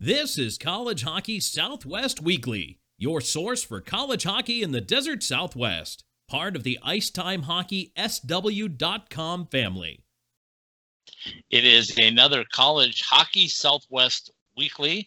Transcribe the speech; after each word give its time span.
This 0.00 0.38
is 0.38 0.58
College 0.58 1.02
Hockey 1.02 1.40
Southwest 1.40 2.22
Weekly, 2.22 2.78
your 2.98 3.20
source 3.20 3.64
for 3.64 3.80
college 3.80 4.22
hockey 4.22 4.62
in 4.62 4.70
the 4.70 4.80
desert 4.80 5.24
Southwest, 5.24 6.04
part 6.28 6.54
of 6.54 6.62
the 6.62 6.78
Icetime 6.84 7.42
Hockey 7.42 7.92
SW.com 7.98 9.48
family. 9.48 10.04
It 11.50 11.64
is 11.64 11.98
another 11.98 12.44
College 12.52 13.02
Hockey 13.10 13.48
Southwest 13.48 14.30
Weekly 14.56 15.04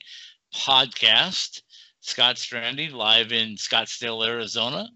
podcast. 0.53 1.61
Scott 2.01 2.35
Strandy 2.35 2.91
live 2.91 3.31
in 3.31 3.55
Scottsdale, 3.55 4.27
Arizona. 4.27 4.89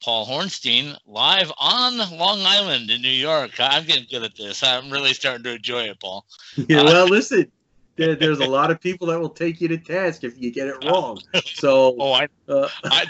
Paul 0.00 0.24
Hornstein 0.24 0.96
live 1.04 1.50
on 1.58 1.98
Long 2.16 2.42
Island 2.42 2.88
in 2.90 3.02
New 3.02 3.08
York. 3.08 3.50
I'm 3.58 3.86
getting 3.86 4.06
good 4.08 4.22
at 4.22 4.36
this. 4.36 4.62
I'm 4.62 4.88
really 4.88 5.14
starting 5.14 5.42
to 5.42 5.56
enjoy 5.56 5.82
it, 5.88 5.98
Paul. 5.98 6.24
Yeah, 6.68 6.84
well, 6.84 7.08
listen, 7.08 7.50
there, 7.96 8.14
there's 8.14 8.40
a 8.40 8.46
lot 8.46 8.70
of 8.70 8.80
people 8.80 9.06
that 9.08 9.20
will 9.20 9.30
take 9.30 9.60
you 9.60 9.68
to 9.68 9.78
task 9.78 10.24
if 10.24 10.40
you 10.40 10.50
get 10.50 10.68
it 10.68 10.84
wrong. 10.84 11.20
So, 11.44 11.96
oh, 12.00 12.12
I, 12.12 12.28
uh, 12.48 12.68
I, 12.84 13.06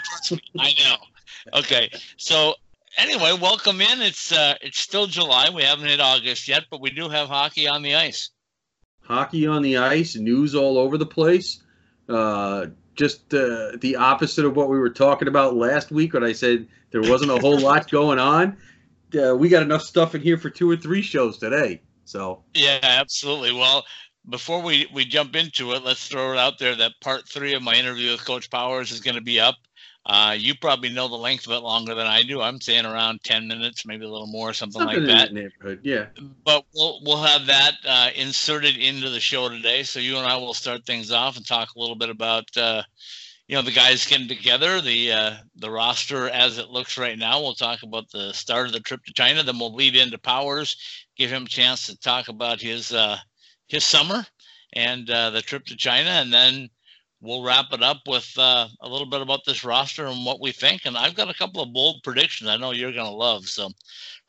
I 0.59 0.73
know. 0.83 1.59
Okay, 1.59 1.89
so 2.17 2.55
anyway, 2.97 3.37
welcome 3.39 3.81
in. 3.81 4.01
It's 4.01 4.31
uh, 4.31 4.55
it's 4.61 4.79
still 4.79 5.07
July. 5.07 5.49
We 5.49 5.63
haven't 5.63 5.85
hit 5.85 5.99
August 5.99 6.47
yet, 6.47 6.65
but 6.69 6.81
we 6.81 6.89
do 6.89 7.09
have 7.09 7.27
hockey 7.27 7.67
on 7.67 7.81
the 7.81 7.95
ice. 7.95 8.29
hockey 9.01 9.47
on 9.47 9.61
the 9.61 9.77
ice, 9.77 10.15
news 10.15 10.55
all 10.55 10.77
over 10.77 10.97
the 10.97 11.05
place. 11.05 11.63
Uh, 12.09 12.67
just 12.95 13.33
uh, 13.33 13.71
the 13.79 13.95
opposite 13.95 14.45
of 14.45 14.55
what 14.55 14.69
we 14.69 14.77
were 14.77 14.89
talking 14.89 15.27
about 15.27 15.55
last 15.55 15.91
week 15.91 16.13
when 16.13 16.23
I 16.23 16.33
said 16.33 16.67
there 16.91 17.01
wasn't 17.01 17.31
a 17.31 17.39
whole 17.39 17.59
lot 17.69 17.89
going 17.89 18.19
on. 18.19 18.57
Uh, 19.17 19.35
we 19.35 19.49
got 19.49 19.63
enough 19.63 19.81
stuff 19.81 20.15
in 20.15 20.21
here 20.21 20.37
for 20.37 20.49
two 20.49 20.69
or 20.69 20.75
three 20.75 21.01
shows 21.01 21.37
today. 21.37 21.81
So, 22.05 22.43
Yeah, 22.53 22.79
absolutely. 22.81 23.53
Well, 23.53 23.85
before 24.29 24.61
we 24.61 24.87
we 24.93 25.05
jump 25.05 25.35
into 25.35 25.73
it, 25.73 25.83
let's 25.83 26.07
throw 26.07 26.33
it 26.33 26.37
out 26.37 26.59
there 26.59 26.75
that 26.75 26.93
part 27.01 27.27
three 27.27 27.53
of 27.53 27.63
my 27.63 27.75
interview 27.75 28.11
with 28.11 28.25
Coach 28.25 28.49
Powers 28.49 28.91
is 28.91 29.01
going 29.01 29.15
to 29.15 29.21
be 29.21 29.39
up. 29.39 29.55
Uh, 30.03 30.35
you 30.37 30.55
probably 30.55 30.89
know 30.89 31.07
the 31.07 31.15
length 31.15 31.45
of 31.45 31.53
it 31.53 31.59
longer 31.59 31.93
than 31.93 32.07
I 32.07 32.23
do. 32.23 32.41
I'm 32.41 32.59
saying 32.59 32.85
around 32.85 33.23
ten 33.23 33.47
minutes, 33.47 33.85
maybe 33.85 34.03
a 34.03 34.09
little 34.09 34.27
more, 34.27 34.51
something, 34.51 34.81
something 34.81 34.97
like 34.99 35.07
that. 35.07 35.27
that 35.29 35.33
neighborhood. 35.33 35.79
Yeah. 35.83 36.07
But 36.43 36.65
we'll 36.73 36.99
we'll 37.03 37.21
have 37.21 37.45
that 37.45 37.73
uh, 37.87 38.09
inserted 38.15 38.77
into 38.77 39.09
the 39.09 39.19
show 39.19 39.47
today. 39.49 39.83
So 39.83 39.99
you 39.99 40.17
and 40.17 40.25
I 40.25 40.37
will 40.37 40.55
start 40.55 40.85
things 40.85 41.11
off 41.11 41.37
and 41.37 41.45
talk 41.45 41.69
a 41.75 41.79
little 41.79 41.95
bit 41.95 42.09
about 42.09 42.45
uh, 42.57 42.81
you 43.47 43.55
know 43.55 43.61
the 43.61 43.71
guys 43.71 44.05
getting 44.05 44.27
together, 44.27 44.81
the 44.81 45.11
uh, 45.11 45.33
the 45.57 45.69
roster 45.69 46.29
as 46.29 46.57
it 46.57 46.69
looks 46.69 46.97
right 46.97 47.17
now. 47.17 47.39
We'll 47.39 47.53
talk 47.53 47.83
about 47.83 48.09
the 48.09 48.31
start 48.33 48.65
of 48.65 48.73
the 48.73 48.79
trip 48.79 49.03
to 49.05 49.13
China. 49.13 49.43
Then 49.43 49.59
we'll 49.59 49.75
lead 49.75 49.95
into 49.95 50.17
Powers, 50.17 50.77
give 51.15 51.29
him 51.29 51.43
a 51.43 51.49
chance 51.49 51.85
to 51.87 51.99
talk 51.99 52.27
about 52.27 52.59
his 52.59 52.91
uh, 52.91 53.17
his 53.71 53.83
summer 53.85 54.25
and 54.73 55.09
uh, 55.09 55.29
the 55.31 55.41
trip 55.41 55.65
to 55.65 55.75
China, 55.77 56.09
and 56.09 56.31
then 56.31 56.69
we'll 57.21 57.43
wrap 57.43 57.67
it 57.71 57.81
up 57.81 58.01
with 58.07 58.31
uh, 58.37 58.67
a 58.81 58.87
little 58.89 59.07
bit 59.07 59.21
about 59.21 59.45
this 59.45 59.63
roster 59.63 60.05
and 60.05 60.25
what 60.25 60.41
we 60.41 60.51
think. 60.51 60.85
And 60.85 60.97
I've 60.97 61.15
got 61.15 61.29
a 61.29 61.33
couple 61.33 61.61
of 61.61 61.73
bold 61.73 62.03
predictions 62.03 62.49
I 62.49 62.57
know 62.57 62.71
you're 62.71 62.93
going 62.93 63.09
to 63.09 63.15
love. 63.15 63.47
So, 63.47 63.69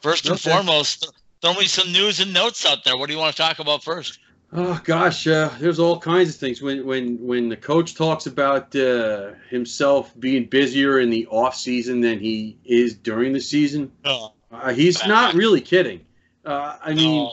first 0.00 0.26
and 0.26 0.36
Okay. 0.36 0.50
foremost, 0.50 1.06
throw 1.42 1.54
me 1.54 1.66
some 1.66 1.92
news 1.92 2.20
and 2.20 2.32
notes 2.32 2.64
out 2.66 2.84
there. 2.84 2.96
What 2.96 3.08
do 3.08 3.14
you 3.14 3.18
want 3.18 3.34
to 3.36 3.42
talk 3.42 3.58
about 3.58 3.82
first? 3.82 4.18
Oh 4.54 4.78
gosh, 4.84 5.26
uh, 5.26 5.48
there's 5.58 5.78
all 5.78 5.98
kinds 5.98 6.28
of 6.28 6.36
things. 6.36 6.60
When 6.60 6.84
when 6.84 7.16
when 7.26 7.48
the 7.48 7.56
coach 7.56 7.94
talks 7.94 8.26
about 8.26 8.76
uh, 8.76 9.32
himself 9.48 10.12
being 10.20 10.44
busier 10.44 11.00
in 11.00 11.08
the 11.08 11.26
off 11.28 11.56
season 11.56 12.00
than 12.02 12.18
he 12.20 12.58
is 12.64 12.94
during 12.94 13.32
the 13.32 13.40
season, 13.40 13.90
Oh, 14.04 14.34
uh, 14.50 14.72
he's 14.74 15.06
not 15.06 15.34
really 15.34 15.62
kidding. 15.62 16.04
Uh, 16.44 16.76
I 16.84 16.92
mean, 16.92 17.30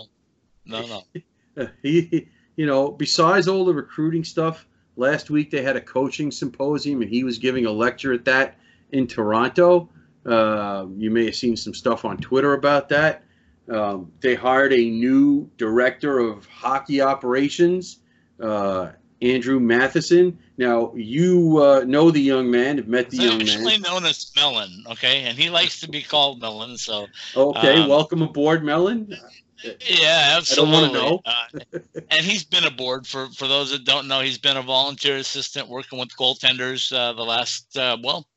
no, 0.66 0.82
no, 0.82 0.88
no. 0.88 1.22
he, 1.84 2.28
you 2.56 2.66
know, 2.66 2.92
besides 2.92 3.48
all 3.48 3.66
the 3.66 3.74
recruiting 3.74 4.24
stuff, 4.24 4.68
last 4.96 5.30
week 5.30 5.50
they 5.52 5.62
had 5.62 5.76
a 5.76 5.82
coaching 5.82 6.32
symposium 6.32 7.02
and 7.02 7.10
he 7.10 7.24
was 7.24 7.38
giving 7.38 7.66
a 7.66 7.72
lecture 7.72 8.14
at 8.14 8.26
that 8.26 8.56
in 8.92 9.08
Toronto. 9.08 9.90
Uh, 10.26 10.86
you 10.98 11.10
may 11.10 11.26
have 11.26 11.36
seen 11.36 11.56
some 11.56 11.74
stuff 11.74 12.06
on 12.06 12.18
Twitter 12.18 12.54
about 12.54 12.90
that. 12.90 13.24
Um, 13.70 14.12
they 14.20 14.36
hired 14.36 14.74
a 14.74 14.90
new 14.90 15.50
director 15.58 16.20
of 16.20 16.46
hockey 16.48 17.02
operations, 17.02 18.00
uh, 18.42 18.92
Andrew 19.22 19.60
Matheson. 19.60 20.38
Now, 20.58 20.92
you 20.96 21.58
uh, 21.64 21.84
know 21.86 22.10
the 22.10 22.20
young 22.20 22.50
man, 22.50 22.78
have 22.78 22.88
met 22.88 23.10
the 23.10 23.18
He's 23.18 23.26
young 23.26 23.42
actually 23.42 23.78
man. 23.78 23.82
known 23.82 24.06
as 24.06 24.32
Mellon, 24.36 24.84
okay, 24.92 25.24
and 25.24 25.38
he 25.38 25.50
likes 25.50 25.80
to 25.82 25.90
be 25.90 26.02
called 26.02 26.42
Mellon. 26.42 26.78
So, 26.78 27.08
Okay, 27.36 27.82
um, 27.82 27.90
welcome 27.90 28.22
aboard, 28.22 28.64
Melon. 28.64 29.16
Yeah, 29.64 30.38
I 30.38 30.56
don't 30.56 30.72
wanna 30.72 30.88
absolutely. 30.88 30.94
know. 30.94 31.22
Uh, 31.26 31.80
and 32.12 32.22
he's 32.22 32.44
been 32.44 32.66
aboard 32.66 33.08
for 33.08 33.30
for 33.32 33.48
those 33.48 33.72
that 33.72 33.86
don't 33.86 34.08
know. 34.08 34.22
He's 34.22 34.38
been 34.38 34.58
a 34.58 34.62
volunteer 34.62 35.18
assistant 35.18 35.68
working 35.68 36.00
with 36.00 36.10
goaltenders 36.18 36.92
uh, 36.94 37.14
the 37.14 37.24
last 37.24 37.78
uh, 37.78 37.98
well 38.04 38.28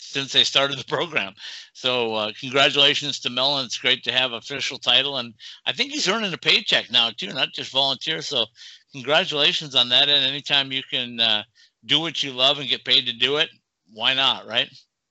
since 0.00 0.32
they 0.32 0.44
started 0.44 0.78
the 0.78 0.84
program. 0.84 1.34
So 1.72 2.14
uh, 2.14 2.32
congratulations 2.38 3.20
to 3.20 3.30
Mellon. 3.30 3.66
It's 3.66 3.78
great 3.78 4.04
to 4.04 4.12
have 4.12 4.32
official 4.32 4.78
title, 4.78 5.18
and 5.18 5.34
I 5.66 5.72
think 5.72 5.92
he's 5.92 6.08
earning 6.08 6.32
a 6.32 6.38
paycheck 6.38 6.90
now 6.90 7.10
too, 7.10 7.32
not 7.32 7.52
just 7.52 7.72
volunteer. 7.72 8.22
So 8.22 8.46
congratulations 8.92 9.74
on 9.74 9.88
that. 9.90 10.08
And 10.08 10.24
anytime 10.24 10.72
you 10.72 10.82
can 10.90 11.20
uh, 11.20 11.42
do 11.84 12.00
what 12.00 12.22
you 12.22 12.32
love 12.32 12.58
and 12.58 12.68
get 12.68 12.84
paid 12.84 13.06
to 13.06 13.12
do 13.12 13.36
it, 13.36 13.50
why 13.92 14.14
not, 14.14 14.46
right? 14.46 14.68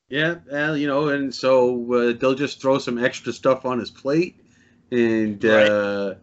Yeah, 0.09 0.35
well, 0.49 0.77
you 0.77 0.87
know, 0.87 1.09
and 1.09 1.33
so 1.33 1.93
uh, 1.93 2.13
they'll 2.13 2.35
just 2.35 2.61
throw 2.61 2.77
some 2.77 3.03
extra 3.03 3.33
stuff 3.33 3.65
on 3.65 3.79
his 3.79 3.91
plate, 3.91 4.35
and 4.91 5.43
Right. 5.43 5.67
uh, 5.69 6.15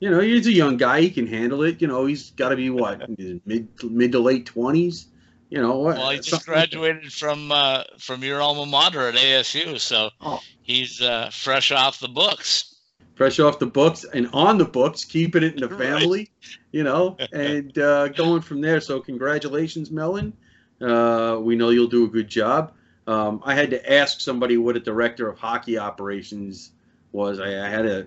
you 0.00 0.10
know, 0.10 0.20
he's 0.20 0.46
a 0.46 0.52
young 0.52 0.76
guy; 0.76 1.00
he 1.00 1.10
can 1.10 1.26
handle 1.26 1.62
it. 1.62 1.80
You 1.80 1.88
know, 1.88 2.06
he's 2.06 2.30
got 2.30 2.48
to 2.50 2.56
be 2.56 2.70
what 2.70 3.08
mid 3.46 3.68
mid 3.84 4.12
to 4.12 4.18
late 4.18 4.46
twenties. 4.46 5.06
You 5.50 5.60
know, 5.60 5.78
what? 5.78 5.96
Well, 5.98 6.10
he 6.10 6.18
just 6.18 6.32
like 6.32 6.44
graduated 6.46 7.12
from 7.12 7.52
uh, 7.52 7.84
from 7.98 8.22
your 8.24 8.40
alma 8.40 8.66
mater 8.66 9.08
at 9.08 9.14
ASU, 9.14 9.78
so 9.78 10.10
Oh. 10.20 10.40
he's 10.62 11.00
uh, 11.02 11.30
fresh 11.32 11.70
off 11.72 12.00
the 12.00 12.08
books. 12.08 12.74
fresh 13.14 13.38
off 13.38 13.58
the 13.58 13.66
books 13.66 14.04
and 14.14 14.28
on 14.32 14.56
the 14.58 14.64
books, 14.64 15.04
keeping 15.04 15.42
it 15.42 15.54
in 15.54 15.60
the 15.60 15.68
Right. 15.76 15.78
family. 15.78 16.30
You 16.72 16.84
know, 16.84 17.16
and 17.32 17.76
uh, 17.78 18.08
going 18.08 18.40
from 18.40 18.60
there. 18.62 18.80
So, 18.80 18.98
congratulations, 19.00 19.90
Melon. 19.90 20.32
Uh, 20.80 21.38
we 21.40 21.54
know 21.54 21.68
you'll 21.68 21.86
do 21.86 22.04
a 22.04 22.08
good 22.08 22.28
job. 22.28 22.72
Um, 23.06 23.42
I 23.44 23.54
had 23.54 23.70
to 23.70 23.92
ask 23.92 24.20
somebody 24.20 24.56
what 24.56 24.76
a 24.76 24.80
director 24.80 25.28
of 25.28 25.38
hockey 25.38 25.78
operations 25.78 26.70
was. 27.12 27.40
I, 27.40 27.66
I 27.66 27.68
had 27.68 27.82
to 27.82 28.06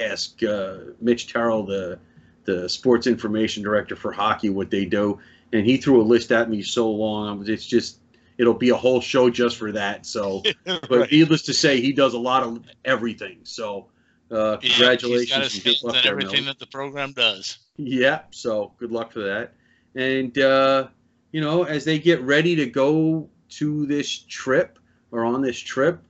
ask 0.00 0.42
uh, 0.42 0.76
Mitch 1.00 1.32
Terrell, 1.32 1.64
the 1.64 1.98
the 2.44 2.68
sports 2.68 3.06
information 3.06 3.62
director 3.62 3.96
for 3.96 4.12
hockey, 4.12 4.50
what 4.50 4.70
they 4.70 4.84
do, 4.84 5.18
and 5.52 5.64
he 5.64 5.76
threw 5.78 6.00
a 6.00 6.04
list 6.04 6.30
at 6.30 6.50
me 6.50 6.62
so 6.62 6.90
long. 6.90 7.48
It's 7.48 7.66
just 7.66 8.00
it'll 8.38 8.54
be 8.54 8.70
a 8.70 8.76
whole 8.76 9.00
show 9.00 9.30
just 9.30 9.56
for 9.56 9.72
that. 9.72 10.06
So, 10.06 10.42
but 10.64 10.90
Right. 10.90 11.12
needless 11.12 11.42
to 11.42 11.54
say, 11.54 11.80
he 11.80 11.92
does 11.92 12.14
a 12.14 12.18
lot 12.18 12.42
of 12.42 12.62
everything. 12.84 13.40
So, 13.44 13.86
uh, 14.30 14.58
Yeah, 14.60 14.68
congratulations 14.68 15.20
He's 15.20 15.30
got 15.30 15.42
his 15.42 15.54
and 15.54 15.64
good 15.64 15.70
hands 15.70 15.82
luck 15.84 15.96
on 15.96 16.02
there, 16.02 16.12
everything 16.12 16.44
that 16.46 16.58
the 16.58 16.66
program 16.66 17.12
does. 17.12 17.58
Yeah, 17.76 18.20
so 18.30 18.72
good 18.78 18.92
luck 18.92 19.12
for 19.12 19.20
that. 19.20 19.54
And 19.94 20.36
uh, 20.38 20.88
you 21.32 21.40
know, 21.40 21.64
as 21.64 21.84
they 21.84 21.98
get 21.98 22.20
ready 22.22 22.56
to 22.56 22.66
go 22.66 23.28
to 23.50 23.86
this 23.86 24.18
trip 24.28 24.78
or 25.10 25.24
on 25.24 25.40
this 25.42 25.58
trip, 25.58 26.00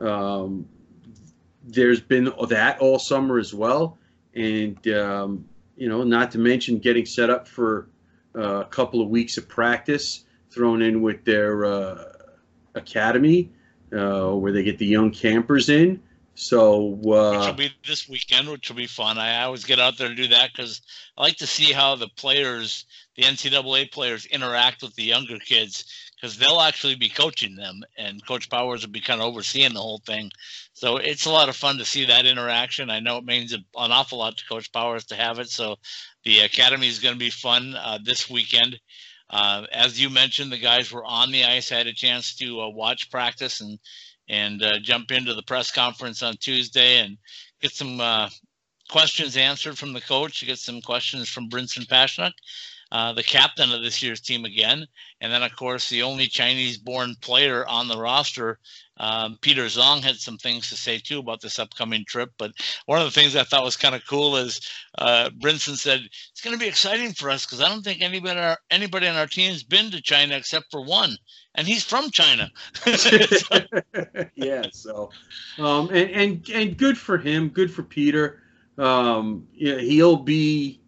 um, 0.00 0.66
there's 1.66 2.00
been 2.00 2.32
that 2.48 2.78
all 2.78 2.98
summer 2.98 3.38
as 3.38 3.52
well, 3.52 3.98
and 4.34 4.86
um, 4.88 5.44
you 5.76 5.88
know, 5.88 6.04
not 6.04 6.30
to 6.32 6.38
mention 6.38 6.78
getting 6.78 7.04
set 7.04 7.28
up 7.28 7.46
for 7.46 7.88
uh, 8.36 8.60
a 8.60 8.64
couple 8.66 9.00
of 9.00 9.08
weeks 9.08 9.36
of 9.36 9.48
practice 9.48 10.24
thrown 10.50 10.80
in 10.80 11.02
with 11.02 11.24
their 11.24 11.64
uh, 11.64 12.04
academy, 12.74 13.50
uh, 13.92 14.30
where 14.30 14.52
they 14.52 14.62
get 14.62 14.78
the 14.78 14.86
young 14.86 15.10
campers 15.10 15.68
in. 15.68 16.00
So 16.34 16.80
Which 16.80 17.06
will 17.06 17.42
uh, 17.42 17.52
be 17.52 17.74
this 17.86 18.08
weekend, 18.08 18.48
which 18.50 18.68
will 18.68 18.76
be 18.76 18.86
fun. 18.86 19.16
I 19.16 19.42
always 19.42 19.64
get 19.64 19.80
out 19.80 19.96
there 19.96 20.08
to 20.08 20.14
do 20.14 20.28
that 20.28 20.50
because 20.52 20.82
I 21.16 21.22
like 21.22 21.36
to 21.38 21.46
see 21.46 21.72
how 21.72 21.96
the 21.96 22.08
players, 22.08 22.84
the 23.16 23.22
NCAA 23.22 23.90
players, 23.90 24.26
interact 24.26 24.82
with 24.82 24.94
the 24.96 25.02
younger 25.02 25.38
kids 25.38 26.05
because 26.26 26.38
they'll 26.38 26.60
actually 26.60 26.96
be 26.96 27.08
coaching 27.08 27.54
them, 27.54 27.82
and 27.96 28.26
Coach 28.26 28.50
Powers 28.50 28.84
will 28.84 28.90
be 28.90 29.00
kind 29.00 29.20
of 29.20 29.28
overseeing 29.28 29.74
the 29.74 29.80
whole 29.80 30.02
thing. 30.04 30.32
So 30.72 30.96
it's 30.96 31.24
a 31.24 31.30
lot 31.30 31.48
of 31.48 31.54
fun 31.54 31.78
to 31.78 31.84
see 31.84 32.06
that 32.06 32.26
interaction. 32.26 32.90
I 32.90 32.98
know 32.98 33.18
it 33.18 33.24
means 33.24 33.52
an 33.52 33.64
awful 33.76 34.18
lot 34.18 34.36
to 34.36 34.44
Coach 34.46 34.72
Powers 34.72 35.04
to 35.06 35.14
have 35.14 35.38
it. 35.38 35.50
So 35.50 35.76
the 36.24 36.40
academy 36.40 36.88
is 36.88 36.98
going 36.98 37.14
to 37.14 37.18
be 37.18 37.30
fun 37.30 37.76
uh, 37.76 38.00
this 38.02 38.28
weekend. 38.28 38.80
Uh, 39.30 39.66
as 39.72 40.00
you 40.00 40.10
mentioned, 40.10 40.50
the 40.50 40.58
guys 40.58 40.90
were 40.90 41.04
on 41.04 41.30
the 41.30 41.44
ice. 41.44 41.68
Had 41.68 41.86
a 41.86 41.92
chance 41.92 42.34
to 42.36 42.60
uh, 42.60 42.68
watch 42.70 43.08
practice 43.10 43.60
and 43.60 43.78
and 44.28 44.64
uh, 44.64 44.80
jump 44.80 45.12
into 45.12 45.32
the 45.32 45.44
press 45.44 45.70
conference 45.70 46.24
on 46.24 46.34
Tuesday 46.40 46.98
and 46.98 47.18
get 47.62 47.70
some 47.70 48.00
uh, 48.00 48.28
questions 48.90 49.36
answered 49.36 49.78
from 49.78 49.92
the 49.92 50.00
coach. 50.00 50.44
Get 50.44 50.58
some 50.58 50.80
questions 50.80 51.28
from 51.28 51.48
Brinson 51.48 51.86
Pasichnuk. 51.86 52.32
uh, 52.90 53.12
the 53.12 53.22
captain 53.22 53.72
of 53.72 53.82
this 53.82 54.02
year's 54.02 54.20
team 54.20 54.44
again. 54.44 54.86
And 55.20 55.32
then, 55.32 55.42
of 55.42 55.56
course, 55.56 55.88
the 55.88 56.02
only 56.02 56.26
Chinese 56.26 56.76
born 56.76 57.14
player 57.22 57.66
on 57.66 57.88
the 57.88 57.96
roster, 57.96 58.58
um, 58.98 59.38
Peter 59.40 59.64
Zong, 59.64 60.02
had 60.02 60.16
some 60.16 60.36
things 60.36 60.68
to 60.68 60.76
say 60.76 60.98
too 60.98 61.18
about 61.20 61.40
this 61.40 61.58
upcoming 61.58 62.04
trip. 62.06 62.30
But 62.36 62.52
one 62.84 62.98
of 62.98 63.06
the 63.06 63.10
things 63.18 63.34
I 63.34 63.44
thought 63.44 63.64
was 63.64 63.76
kind 63.76 63.94
of 63.94 64.06
cool 64.06 64.36
is 64.36 64.60
uh, 64.98 65.30
Brinson 65.38 65.76
said, 65.76 66.00
It's 66.32 66.42
going 66.42 66.54
to 66.54 66.60
be 66.60 66.68
exciting 66.68 67.12
for 67.12 67.30
us 67.30 67.46
because 67.46 67.62
I 67.62 67.68
don't 67.68 67.82
think 67.82 68.02
anybody, 68.02 68.56
anybody 68.70 69.06
on 69.08 69.16
our 69.16 69.26
team 69.26 69.52
has 69.52 69.62
been 69.62 69.90
to 69.92 70.02
China 70.02 70.36
except 70.36 70.66
for 70.70 70.84
one. 70.84 71.16
And 71.54 71.66
he's 71.66 71.82
from 71.82 72.10
China. 72.10 72.50
yeah, 74.34 74.66
so 74.72 75.10
um, 75.58 75.88
and, 75.88 76.10
and 76.10 76.50
and 76.50 76.76
good 76.76 76.98
for 76.98 77.16
him, 77.16 77.48
good 77.48 77.72
for 77.72 77.82
Peter. 77.82 78.42
Um, 78.76 79.48
yeah, 79.54 79.78
he'll 79.78 80.18
be 80.18 80.80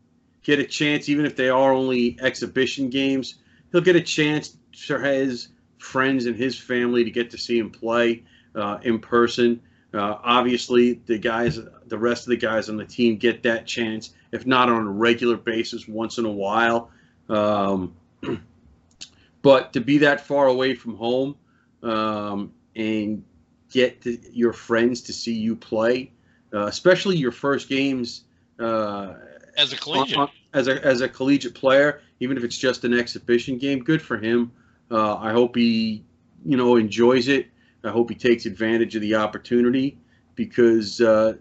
get 0.42 0.58
a 0.58 0.64
chance, 0.64 1.08
even 1.08 1.24
if 1.24 1.36
they 1.36 1.48
are 1.48 1.72
only 1.72 2.18
exhibition 2.20 2.90
games. 2.90 3.36
He'll 3.72 3.80
get 3.80 3.96
a 3.96 4.00
chance 4.00 4.56
for 4.76 4.98
his 4.98 5.48
friends 5.78 6.26
and 6.26 6.36
his 6.36 6.58
family 6.58 7.04
to 7.04 7.10
get 7.10 7.30
to 7.30 7.38
see 7.38 7.58
him 7.58 7.70
play 7.70 8.22
uh, 8.54 8.78
in 8.82 8.98
person. 8.98 9.60
Uh, 9.94 10.16
obviously, 10.22 10.94
the 11.06 11.18
guys, 11.18 11.58
the 11.86 11.98
rest 11.98 12.24
of 12.24 12.30
the 12.30 12.36
guys 12.36 12.68
on 12.68 12.76
the 12.76 12.84
team 12.84 13.16
get 13.16 13.42
that 13.42 13.66
chance, 13.66 14.12
if 14.32 14.46
not 14.46 14.68
on 14.68 14.86
a 14.86 14.90
regular 14.90 15.36
basis, 15.36 15.88
once 15.88 16.18
in 16.18 16.24
a 16.24 16.30
while. 16.30 16.90
Um, 17.28 17.94
but 19.42 19.72
to 19.72 19.80
be 19.80 19.98
that 19.98 20.20
far 20.20 20.46
away 20.46 20.74
from 20.74 20.94
home 20.96 21.36
um, 21.82 22.52
and 22.76 23.24
get 23.70 24.02
to, 24.02 24.18
your 24.32 24.52
friends 24.52 25.00
to 25.02 25.12
see 25.12 25.32
you 25.32 25.56
play, 25.56 26.12
uh, 26.52 26.66
especially 26.66 27.16
your 27.16 27.32
first 27.32 27.68
games 27.68 28.24
uh, 28.58 29.14
as 29.56 29.72
a 29.72 29.76
collegiate. 29.76 30.18
On, 30.18 30.28
on, 30.28 30.30
as 30.54 30.66
a 30.66 30.82
as 30.84 31.02
a 31.02 31.08
collegiate 31.08 31.54
player, 31.54 32.00
even 32.20 32.36
if 32.36 32.44
it's 32.44 32.58
just 32.58 32.84
an 32.84 32.94
exhibition 32.94 33.58
game. 33.58 33.80
Good 33.80 34.02
for 34.02 34.18
him. 34.18 34.52
Uh, 34.90 35.16
I 35.16 35.32
hope 35.32 35.56
he, 35.56 36.04
you 36.44 36.56
know, 36.56 36.76
enjoys 36.76 37.28
it. 37.28 37.48
I 37.84 37.90
hope 37.90 38.10
he 38.10 38.16
takes 38.16 38.46
advantage 38.46 38.96
of 38.96 39.02
the 39.02 39.14
opportunity 39.14 39.98
because 40.34 41.00
uh, 41.00 41.34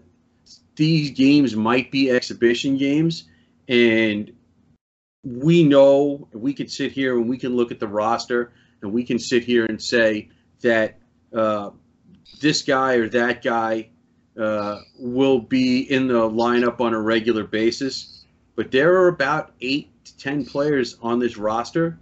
these 0.76 1.10
games 1.10 1.56
might 1.56 1.90
be 1.90 2.10
exhibition 2.10 2.76
games, 2.76 3.24
and 3.68 4.32
we 5.24 5.64
know 5.64 6.28
we 6.32 6.52
can 6.52 6.68
sit 6.68 6.92
here 6.92 7.18
and 7.18 7.28
we 7.28 7.38
can 7.38 7.56
look 7.56 7.72
at 7.72 7.80
the 7.80 7.88
roster 7.88 8.52
and 8.82 8.92
we 8.92 9.04
can 9.04 9.18
sit 9.18 9.44
here 9.44 9.66
and 9.66 9.82
say 9.82 10.28
that 10.62 10.98
uh, 11.34 11.70
this 12.40 12.62
guy 12.62 12.94
or 12.94 13.08
that 13.08 13.42
guy 13.42 13.88
uh, 14.38 14.78
will 14.98 15.40
be 15.40 15.80
in 15.90 16.06
the 16.06 16.14
lineup 16.14 16.80
on 16.80 16.94
a 16.94 17.00
regular 17.00 17.44
basis 17.44 18.17
but 18.58 18.72
there 18.72 18.92
are 18.96 19.06
about 19.06 19.52
eight 19.60 19.88
to 20.04 20.18
ten 20.18 20.44
players 20.44 20.96
on 21.00 21.20
this 21.20 21.36
roster 21.36 21.96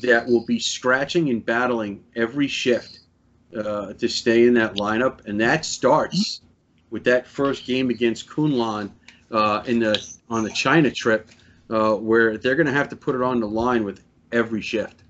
that 0.00 0.26
will 0.26 0.44
be 0.44 0.58
scratching 0.58 1.30
and 1.30 1.46
battling 1.46 2.02
every 2.16 2.48
shift 2.48 2.98
uh, 3.56 3.92
to 3.92 4.08
stay 4.08 4.48
in 4.48 4.54
that 4.54 4.74
lineup, 4.74 5.24
and 5.26 5.40
that 5.40 5.64
starts 5.64 6.40
with 6.90 7.04
that 7.04 7.28
first 7.28 7.64
game 7.64 7.90
against 7.90 8.28
Kunlun 8.28 8.90
uh, 9.30 9.62
in 9.64 9.78
the 9.78 10.04
on 10.28 10.42
the 10.42 10.50
China 10.50 10.90
trip, 10.90 11.30
uh, 11.70 11.94
where 11.94 12.36
they're 12.38 12.56
going 12.56 12.66
to 12.66 12.72
have 12.72 12.88
to 12.88 12.96
put 12.96 13.14
it 13.14 13.22
on 13.22 13.38
the 13.38 13.46
line 13.46 13.84
with 13.84 14.02
every 14.32 14.62
shift. 14.62 15.04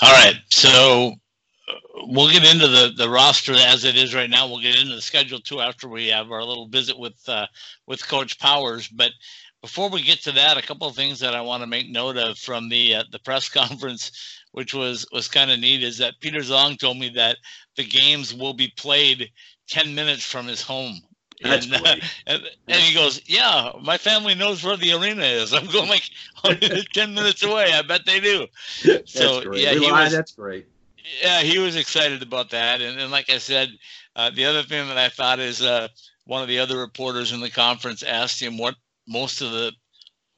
All 0.00 0.10
right, 0.10 0.34
so 0.50 1.14
we'll 2.06 2.30
get 2.30 2.50
into 2.50 2.68
the 2.68 2.92
the 2.96 3.08
roster 3.08 3.54
as 3.54 3.84
it 3.84 3.96
is 3.96 4.14
right 4.14 4.30
now. 4.30 4.46
We'll 4.46 4.60
get 4.60 4.78
into 4.78 4.94
the 4.94 5.02
schedule 5.02 5.40
too 5.40 5.60
after 5.60 5.88
we 5.88 6.08
have 6.08 6.30
our 6.30 6.44
little 6.44 6.68
visit 6.68 6.98
with 6.98 7.16
uh, 7.28 7.46
with 7.86 8.06
Coach 8.06 8.38
Powers. 8.38 8.88
But 8.88 9.12
before 9.60 9.88
we 9.88 10.02
get 10.02 10.22
to 10.22 10.32
that, 10.32 10.58
a 10.58 10.62
couple 10.62 10.88
of 10.88 10.96
things 10.96 11.20
that 11.20 11.34
I 11.34 11.40
want 11.40 11.62
to 11.62 11.66
make 11.66 11.88
note 11.88 12.16
of 12.16 12.38
from 12.38 12.68
the 12.68 12.96
uh, 12.96 13.04
the 13.10 13.18
press 13.18 13.48
conference, 13.48 14.40
which 14.52 14.74
was 14.74 15.06
was 15.12 15.28
kind 15.28 15.50
of 15.50 15.60
neat, 15.60 15.82
is 15.82 15.98
that 15.98 16.20
Peter 16.20 16.40
Zong 16.40 16.78
told 16.78 16.98
me 16.98 17.08
that 17.10 17.38
the 17.76 17.84
games 17.84 18.34
will 18.34 18.54
be 18.54 18.72
played 18.76 19.30
ten 19.68 19.94
minutes 19.94 20.24
from 20.24 20.46
his 20.46 20.62
home. 20.62 21.00
That's 21.42 21.66
and, 21.66 21.74
uh, 21.74 21.96
and, 22.26 22.42
and, 22.68 22.80
he 22.80 22.94
goes, 22.94 23.20
"Yeah, 23.26 23.72
my 23.82 23.98
family 23.98 24.34
knows 24.34 24.62
where 24.62 24.76
the 24.76 24.92
arena 24.92 25.24
is. 25.24 25.52
I'm 25.52 25.66
going 25.66 25.88
like 25.88 26.08
ten 26.92 27.14
minutes 27.14 27.42
away. 27.42 27.72
I 27.72 27.82
bet 27.82 28.02
they 28.06 28.20
do." 28.20 28.46
So 29.06 29.52
yeah, 29.52 29.72
he 29.72 29.90
was, 29.90 30.12
that's 30.12 30.32
great 30.32 30.66
yeah, 31.22 31.40
he 31.40 31.58
was 31.58 31.76
excited 31.76 32.22
about 32.22 32.50
that. 32.50 32.80
And, 32.80 32.98
and 32.98 33.10
like 33.10 33.30
I 33.30 33.38
said, 33.38 33.70
uh, 34.16 34.30
the 34.30 34.44
other 34.44 34.62
thing 34.62 34.86
that 34.88 34.98
I 34.98 35.08
thought 35.08 35.38
is 35.38 35.62
uh, 35.62 35.88
one 36.24 36.42
of 36.42 36.48
the 36.48 36.58
other 36.58 36.78
reporters 36.78 37.32
in 37.32 37.40
the 37.40 37.50
conference 37.50 38.02
asked 38.02 38.40
him 38.40 38.58
what 38.58 38.74
most 39.06 39.40
of 39.40 39.50
the 39.50 39.72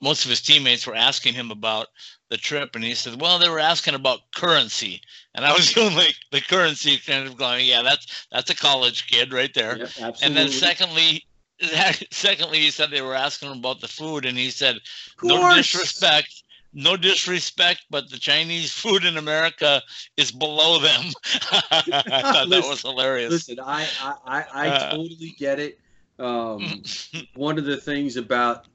most 0.00 0.24
of 0.24 0.30
his 0.30 0.42
teammates 0.42 0.86
were 0.86 0.94
asking 0.94 1.32
him 1.32 1.50
about 1.50 1.86
the 2.28 2.36
trip, 2.36 2.74
and 2.74 2.84
he 2.84 2.94
said, 2.94 3.20
"Well, 3.20 3.38
they 3.38 3.48
were 3.48 3.60
asking 3.60 3.94
about 3.94 4.30
currency." 4.34 5.00
And 5.34 5.44
I 5.44 5.52
was 5.52 5.72
doing 5.74 5.94
like 5.94 6.14
the 6.30 6.40
currency 6.40 6.98
kind 6.98 7.26
of 7.26 7.36
going, 7.36 7.66
"Yeah, 7.66 7.82
that's 7.82 8.26
that's 8.30 8.50
a 8.50 8.56
college 8.56 9.06
kid 9.06 9.32
right 9.32 9.52
there." 9.54 9.78
Yeah, 9.98 10.12
and 10.22 10.36
then 10.36 10.50
secondly, 10.50 11.24
secondly, 12.10 12.60
he 12.60 12.70
said 12.70 12.90
they 12.90 13.02
were 13.02 13.14
asking 13.14 13.50
him 13.50 13.58
about 13.58 13.80
the 13.80 13.88
food, 13.88 14.26
and 14.26 14.36
he 14.36 14.50
said, 14.50 14.78
"No 15.22 15.54
disrespect." 15.54 16.43
No 16.74 16.96
disrespect, 16.96 17.86
but 17.88 18.10
the 18.10 18.18
Chinese 18.18 18.72
food 18.82 19.04
in 19.04 19.16
America 19.16 19.82
is 20.16 20.30
below 20.32 20.78
them. 20.78 21.04
I 21.70 21.82
thought 21.82 22.48
listen, 22.48 22.50
that 22.50 22.68
was 22.68 22.82
hilarious. 22.82 23.30
Listen, 23.30 23.60
I 23.60 23.86
I, 24.02 24.44
I 24.52 24.68
uh, 24.68 24.90
totally 24.90 25.34
get 25.38 25.58
it. 25.60 25.78
Um, 26.18 26.82
one 27.34 27.58
of 27.58 27.64
the 27.64 27.76
things 27.76 28.16
about 28.16 28.66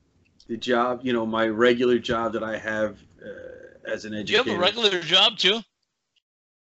the 0.48 0.58
job, 0.58 1.02
you 1.04 1.14
know, 1.14 1.26
my 1.26 1.48
regular 1.48 2.00
job 2.00 2.34
that 2.34 2.44
I 2.44 2.58
have 2.58 2.98
uh, 3.24 3.92
as 3.92 4.06
an 4.06 4.14
educator. 4.14 4.50
You 4.50 4.56
have 4.56 4.60
a 4.60 4.62
regular 4.62 5.02
job 5.02 5.38
too. 5.38 5.60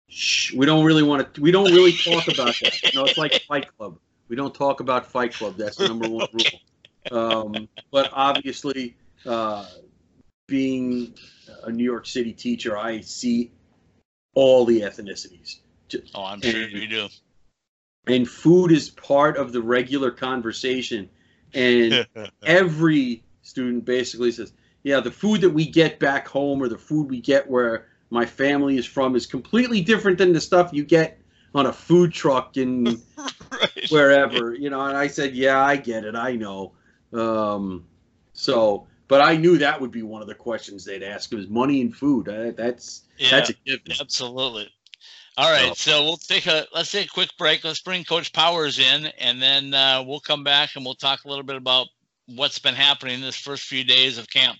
Shh, 0.08 0.54
we 0.54 0.66
don't 0.66 0.86
really 0.86 1.04
want 1.04 1.34
to. 1.34 1.42
We 1.42 1.52
don't 1.52 1.72
really 1.72 1.94
talk 1.94 2.28
about 2.28 2.56
that. 2.62 2.82
You 2.84 3.00
know, 3.00 3.06
it's 3.06 3.18
like 3.18 3.42
Fight 3.48 3.76
Club. 3.78 3.98
We 4.28 4.36
don't 4.36 4.54
talk 4.54 4.80
about 4.80 5.06
Fight 5.06 5.34
Club. 5.34 5.56
That's 5.58 5.78
the 5.78 5.88
number 5.88 6.08
one 6.10 6.28
rule. 6.32 6.62
Um, 7.12 7.70
but 7.92 8.10
obviously, 8.14 8.96
uh, 9.26 9.66
being 10.48 11.14
a 11.64 11.72
New 11.72 11.84
York 11.84 12.06
City 12.06 12.34
teacher, 12.34 12.78
I 12.78 13.02
see 13.02 13.52
all 14.34 14.66
the 14.66 14.82
ethnicities. 14.82 15.60
Oh, 16.14 16.26
I'm 16.26 16.42
sure 16.42 16.68
you 16.68 16.88
do. 16.88 17.08
And 18.08 18.28
food 18.28 18.72
is 18.72 18.90
part 18.90 19.38
of 19.38 19.52
the 19.52 19.62
regular 19.62 20.12
conversation. 20.12 21.10
And 21.54 22.08
every 22.44 23.24
student 23.42 23.86
basically 23.86 24.32
says, 24.32 24.54
yeah, 24.84 25.00
the 25.00 25.12
food 25.12 25.42
that 25.42 25.50
we 25.50 25.66
get 25.66 26.00
back 26.00 26.28
home 26.28 26.62
or 26.62 26.68
the 26.68 26.78
food 26.78 27.10
we 27.10 27.20
get 27.20 27.50
where 27.50 27.88
my 28.12 28.26
family 28.26 28.78
is 28.78 28.86
from 28.86 29.16
is 29.16 29.26
completely 29.26 29.82
different 29.82 30.18
than 30.18 30.34
the 30.34 30.42
stuff 30.42 30.72
you 30.72 30.84
get 30.84 31.20
on 31.56 31.66
a 31.66 31.74
food 31.74 32.12
truck 32.12 32.58
in 32.58 33.02
right. 33.52 33.86
wherever, 33.90 34.54
you 34.54 34.70
know. 34.70 34.82
And 34.82 34.96
I 34.96 35.08
said, 35.08 35.34
yeah, 35.34 35.64
I 35.64 35.78
get 35.78 36.04
it. 36.04 36.16
I 36.16 36.36
know. 36.36 36.74
Um, 37.14 37.86
so 38.34 38.86
but 39.08 39.22
I 39.22 39.38
knew 39.38 39.58
that 39.58 39.80
would 39.80 39.92
be 39.92 40.04
one 40.04 40.22
of 40.22 40.28
the 40.28 40.36
questions 40.36 40.86
they'd 40.86 41.04
ask. 41.04 41.32
It 41.32 41.36
was 41.36 41.48
money 41.48 41.82
and 41.82 41.96
food. 41.96 42.28
Uh, 42.28 42.52
that's 42.52 43.04
yeah, 43.18 43.32
that's 43.32 43.50
a 43.52 43.54
given. 43.66 43.94
Absolutely. 44.00 44.70
All 45.38 45.52
right, 45.52 45.76
so 45.76 46.02
we'll 46.04 46.16
take 46.16 46.48
a 46.48 46.66
let's 46.74 46.92
take 46.92 47.08
a 47.08 47.14
quick 47.14 47.30
break. 47.38 47.64
Let's 47.64 47.82
bring 47.82 48.06
Coach 48.06 48.32
Powers 48.32 48.80
in, 48.80 49.08
and 49.20 49.42
then 49.42 49.74
uh, 49.74 50.02
we'll 50.06 50.22
come 50.22 50.46
back 50.46 50.72
and 50.76 50.86
we'll 50.86 50.96
talk 50.96 51.26
a 51.26 51.28
little 51.28 51.44
bit 51.44 51.58
about 51.58 51.88
what's 52.28 52.58
been 52.58 52.74
happening 52.74 53.20
this 53.20 53.36
first 53.36 53.64
few 53.64 53.84
days 53.84 54.18
of 54.18 54.30
camp. 54.30 54.60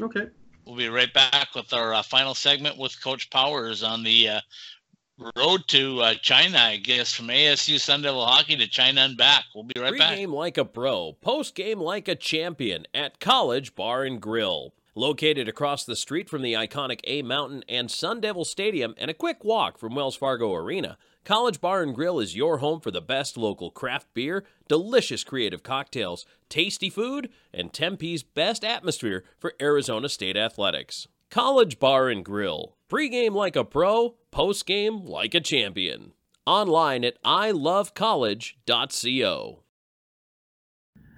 Okay. 0.00 0.26
We'll 0.64 0.76
be 0.76 0.88
right 0.88 1.12
back 1.12 1.54
with 1.54 1.72
our 1.72 1.94
uh, 1.94 2.02
final 2.02 2.34
segment 2.34 2.76
with 2.76 3.00
Coach 3.02 3.30
Powers 3.30 3.82
on 3.84 4.02
the 4.02 4.28
uh, 4.28 4.40
road 5.36 5.66
to 5.68 6.00
uh, 6.00 6.14
China, 6.14 6.58
I 6.58 6.76
guess, 6.76 7.12
from 7.12 7.28
ASU 7.28 7.78
Sun 7.78 8.02
Devil 8.02 8.24
Hockey 8.24 8.56
to 8.56 8.66
China 8.66 9.02
and 9.02 9.16
back. 9.16 9.44
We'll 9.54 9.64
be 9.64 9.80
right 9.80 9.96
back. 9.96 10.16
game 10.16 10.32
like 10.32 10.58
a 10.58 10.64
pro, 10.64 11.14
post 11.20 11.54
game 11.54 11.80
like 11.80 12.08
a 12.08 12.14
champion 12.14 12.86
at 12.94 13.20
College 13.20 13.74
Bar 13.74 14.04
and 14.04 14.20
Grill. 14.20 14.74
Located 14.96 15.48
across 15.48 15.84
the 15.84 15.94
street 15.94 16.28
from 16.28 16.42
the 16.42 16.54
iconic 16.54 17.00
A 17.04 17.22
Mountain 17.22 17.64
and 17.68 17.90
Sun 17.90 18.20
Devil 18.20 18.44
Stadium 18.44 18.94
and 18.98 19.10
a 19.10 19.14
quick 19.14 19.44
walk 19.44 19.78
from 19.78 19.94
Wells 19.94 20.16
Fargo 20.16 20.52
Arena, 20.52 20.98
College 21.24 21.60
Bar 21.60 21.82
and 21.82 21.94
Grill 21.94 22.18
is 22.18 22.34
your 22.34 22.58
home 22.58 22.80
for 22.80 22.90
the 22.90 23.00
best 23.00 23.36
local 23.36 23.70
craft 23.70 24.08
beer, 24.14 24.44
delicious 24.68 25.22
creative 25.22 25.62
cocktails, 25.62 26.26
tasty 26.48 26.90
food, 26.90 27.30
and 27.54 27.72
Tempe's 27.72 28.22
best 28.22 28.64
atmosphere 28.64 29.24
for 29.38 29.54
Arizona 29.60 30.08
State 30.08 30.36
athletics. 30.36 31.06
College 31.30 31.78
Bar 31.78 32.08
and 32.08 32.24
Grill. 32.24 32.74
Pre-game 32.90 33.34
like 33.34 33.54
a 33.54 33.64
pro, 33.64 34.16
post-game 34.32 35.06
like 35.06 35.32
a 35.32 35.40
champion. 35.40 36.10
Online 36.44 37.04
at 37.04 37.22
ilovecollege.co. 37.22 39.62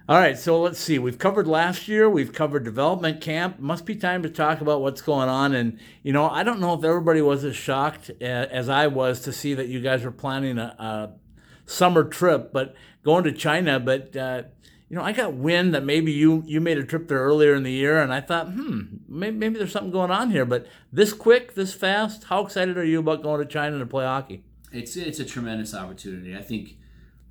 All 0.07 0.19
right, 0.19 0.37
so 0.37 0.61
let's 0.61 0.79
see. 0.79 0.99
We've 0.99 1.17
covered 1.17 1.47
last 1.47 1.89
year. 1.89 2.11
We've 2.11 2.35
covered 2.35 2.65
development 2.65 3.23
camp. 3.23 3.59
Must 3.59 3.87
be 3.87 3.97
time 3.97 4.23
to 4.23 4.29
talk 4.29 4.61
about 4.61 4.83
what's 4.83 5.01
going 5.01 5.31
on. 5.31 5.55
And 5.55 5.79
you 6.03 6.13
know, 6.13 6.29
I 6.29 6.43
don't 6.43 6.61
know 6.61 6.75
if 6.75 6.85
everybody 6.85 7.23
was 7.23 7.43
as 7.43 7.57
shocked 7.57 8.11
as 8.21 8.69
I 8.69 8.89
was 8.89 9.21
to 9.21 9.33
see 9.33 9.55
that 9.55 9.69
you 9.69 9.81
guys 9.81 10.05
were 10.05 10.11
planning 10.11 10.59
a, 10.59 10.77
a 10.79 11.13
summer 11.65 12.05
trip, 12.05 12.53
but 12.53 12.75
going 13.03 13.25
to 13.25 13.33
China. 13.33 13.81
But 13.81 14.15
uh, 14.15 14.43
you 14.93 14.99
know, 14.99 15.05
I 15.05 15.13
got 15.13 15.33
wind 15.33 15.73
that 15.73 15.87
maybe 15.87 16.13
you 16.13 16.43
you 16.45 16.61
made 16.61 16.77
a 16.77 16.85
trip 16.85 17.09
there 17.09 17.21
earlier 17.21 17.55
in 17.55 17.63
the 17.63 17.73
year, 17.73 18.03
and 18.03 18.13
I 18.13 18.21
thought, 18.21 18.49
hmm, 18.49 18.83
maybe, 19.09 19.39
maybe 19.39 19.57
there's 19.57 19.73
something 19.73 19.91
going 19.91 20.11
on 20.11 20.31
here. 20.31 20.45
But 20.45 20.67
this 20.93 21.15
quick, 21.15 21.55
this 21.55 21.73
fast, 21.73 22.25
how 22.25 22.45
excited 22.45 22.77
are 22.77 22.85
you 22.85 22.99
about 22.99 23.23
going 23.23 23.41
to 23.41 23.47
China 23.47 23.79
to 23.79 23.87
play 23.87 24.05
hockey? 24.05 24.45
It's 24.71 24.95
it's 24.95 25.19
a 25.19 25.25
tremendous 25.25 25.75
opportunity. 25.75 26.37
I 26.37 26.43
think 26.43 26.77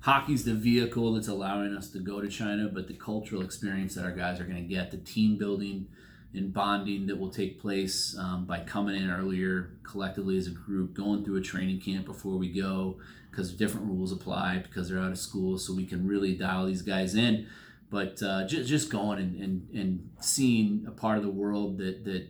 hockey's 0.00 0.44
the 0.44 0.54
vehicle 0.54 1.12
that's 1.12 1.28
allowing 1.28 1.76
us 1.76 1.88
to 1.90 2.00
go 2.00 2.20
to 2.20 2.26
China, 2.26 2.68
but 2.68 2.88
the 2.88 2.94
cultural 2.94 3.42
experience 3.42 3.94
that 3.94 4.04
our 4.04 4.10
guys 4.10 4.40
are 4.40 4.44
going 4.44 4.56
to 4.56 4.68
get, 4.68 4.90
the 4.90 4.96
team 4.96 5.38
building 5.38 5.86
and 6.34 6.52
bonding 6.52 7.06
that 7.06 7.16
will 7.16 7.30
take 7.30 7.60
place 7.60 8.16
um, 8.18 8.44
by 8.44 8.58
coming 8.58 8.96
in 8.96 9.08
earlier 9.08 9.70
collectively 9.84 10.36
as 10.36 10.48
a 10.48 10.50
group, 10.50 10.94
going 10.94 11.24
through 11.24 11.36
a 11.36 11.42
training 11.42 11.78
camp 11.78 12.06
before 12.06 12.36
we 12.38 12.48
go, 12.48 12.96
because 13.32 13.52
different 13.52 13.88
rules 13.88 14.12
apply 14.12 14.58
because 14.58 14.88
they're 14.88 15.00
out 15.00 15.10
of 15.10 15.18
school, 15.18 15.58
so 15.58 15.74
we 15.74 15.86
can 15.86 16.06
really 16.06 16.34
dial 16.34 16.66
these 16.66 16.82
guys 16.82 17.16
in. 17.16 17.48
But 17.90 18.22
uh, 18.22 18.46
just, 18.46 18.68
just 18.68 18.90
going 18.90 19.18
and, 19.18 19.34
and, 19.42 19.68
and 19.74 20.10
seeing 20.20 20.84
a 20.86 20.92
part 20.92 21.18
of 21.18 21.24
the 21.24 21.30
world 21.30 21.78
that, 21.78 22.04
that 22.04 22.28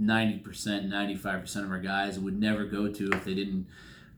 90%, 0.00 0.42
95% 0.42 1.56
of 1.64 1.70
our 1.70 1.78
guys 1.78 2.18
would 2.18 2.40
never 2.40 2.64
go 2.64 2.88
to 2.90 3.10
if 3.10 3.24
they 3.24 3.34
didn't 3.34 3.66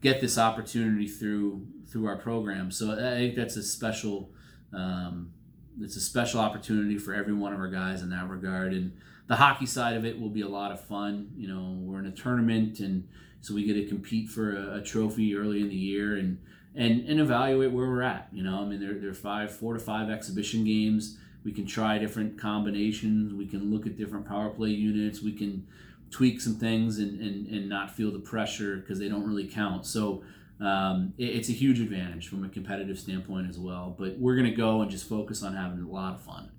get 0.00 0.20
this 0.20 0.38
opportunity 0.38 1.08
through 1.08 1.66
through 1.90 2.06
our 2.06 2.16
program. 2.16 2.70
So 2.70 2.92
I 2.92 3.16
think 3.16 3.34
that's 3.34 3.56
a 3.56 3.62
special 3.62 4.30
um, 4.72 5.32
it's 5.80 5.96
a 5.96 6.00
special 6.00 6.40
opportunity 6.40 6.98
for 6.98 7.14
every 7.14 7.32
one 7.32 7.52
of 7.52 7.60
our 7.60 7.68
guys 7.68 8.02
in 8.02 8.10
that 8.10 8.28
regard. 8.28 8.72
And 8.72 8.96
the 9.28 9.36
hockey 9.36 9.66
side 9.66 9.96
of 9.96 10.04
it 10.04 10.20
will 10.20 10.30
be 10.30 10.40
a 10.40 10.48
lot 10.48 10.72
of 10.72 10.84
fun. 10.84 11.30
You 11.36 11.48
know, 11.48 11.76
we're 11.80 12.00
in 12.00 12.06
a 12.06 12.12
tournament, 12.12 12.80
and 12.80 13.08
so 13.40 13.54
we 13.54 13.64
get 13.64 13.74
to 13.74 13.86
compete 13.86 14.28
for 14.28 14.56
a, 14.56 14.76
a 14.76 14.82
trophy 14.82 15.36
early 15.36 15.60
in 15.60 15.68
the 15.68 15.74
year 15.74 16.16
and 16.16 16.38
and 16.74 17.08
and 17.08 17.20
evaluate 17.20 17.72
where 17.72 17.86
we're 17.86 18.02
at. 18.02 18.28
You 18.32 18.42
know, 18.42 18.62
I 18.62 18.64
mean, 18.64 18.80
there 18.80 18.94
there 18.94 19.10
are 19.10 19.14
five, 19.14 19.50
four 19.54 19.74
to 19.74 19.80
five 19.80 20.10
exhibition 20.10 20.64
games. 20.64 21.18
We 21.44 21.52
can 21.52 21.66
try 21.66 21.98
different 21.98 22.38
combinations. 22.38 23.32
We 23.32 23.46
can 23.46 23.70
look 23.70 23.86
at 23.86 23.96
different 23.96 24.26
power 24.26 24.50
play 24.50 24.70
units. 24.70 25.22
We 25.22 25.32
can 25.32 25.66
tweak 26.10 26.40
some 26.40 26.56
things 26.56 26.98
and 26.98 27.20
and, 27.20 27.46
and 27.48 27.68
not 27.68 27.90
feel 27.90 28.10
the 28.10 28.18
pressure 28.18 28.76
because 28.76 28.98
they 28.98 29.08
don't 29.08 29.26
really 29.26 29.46
count. 29.46 29.86
So. 29.86 30.22
Um, 30.60 31.14
it, 31.18 31.36
it's 31.36 31.48
a 31.48 31.52
huge 31.52 31.78
advantage 31.78 32.26
from 32.26 32.42
a 32.42 32.48
competitive 32.48 32.98
standpoint 32.98 33.48
as 33.48 33.60
well. 33.60 33.94
But 33.96 34.18
we're 34.18 34.34
going 34.34 34.50
to 34.50 34.56
go 34.56 34.82
and 34.82 34.90
just 34.90 35.08
focus 35.08 35.44
on 35.44 35.54
having 35.54 35.80
a 35.80 35.88
lot 35.88 36.14
of 36.14 36.20
fun. 36.20 36.50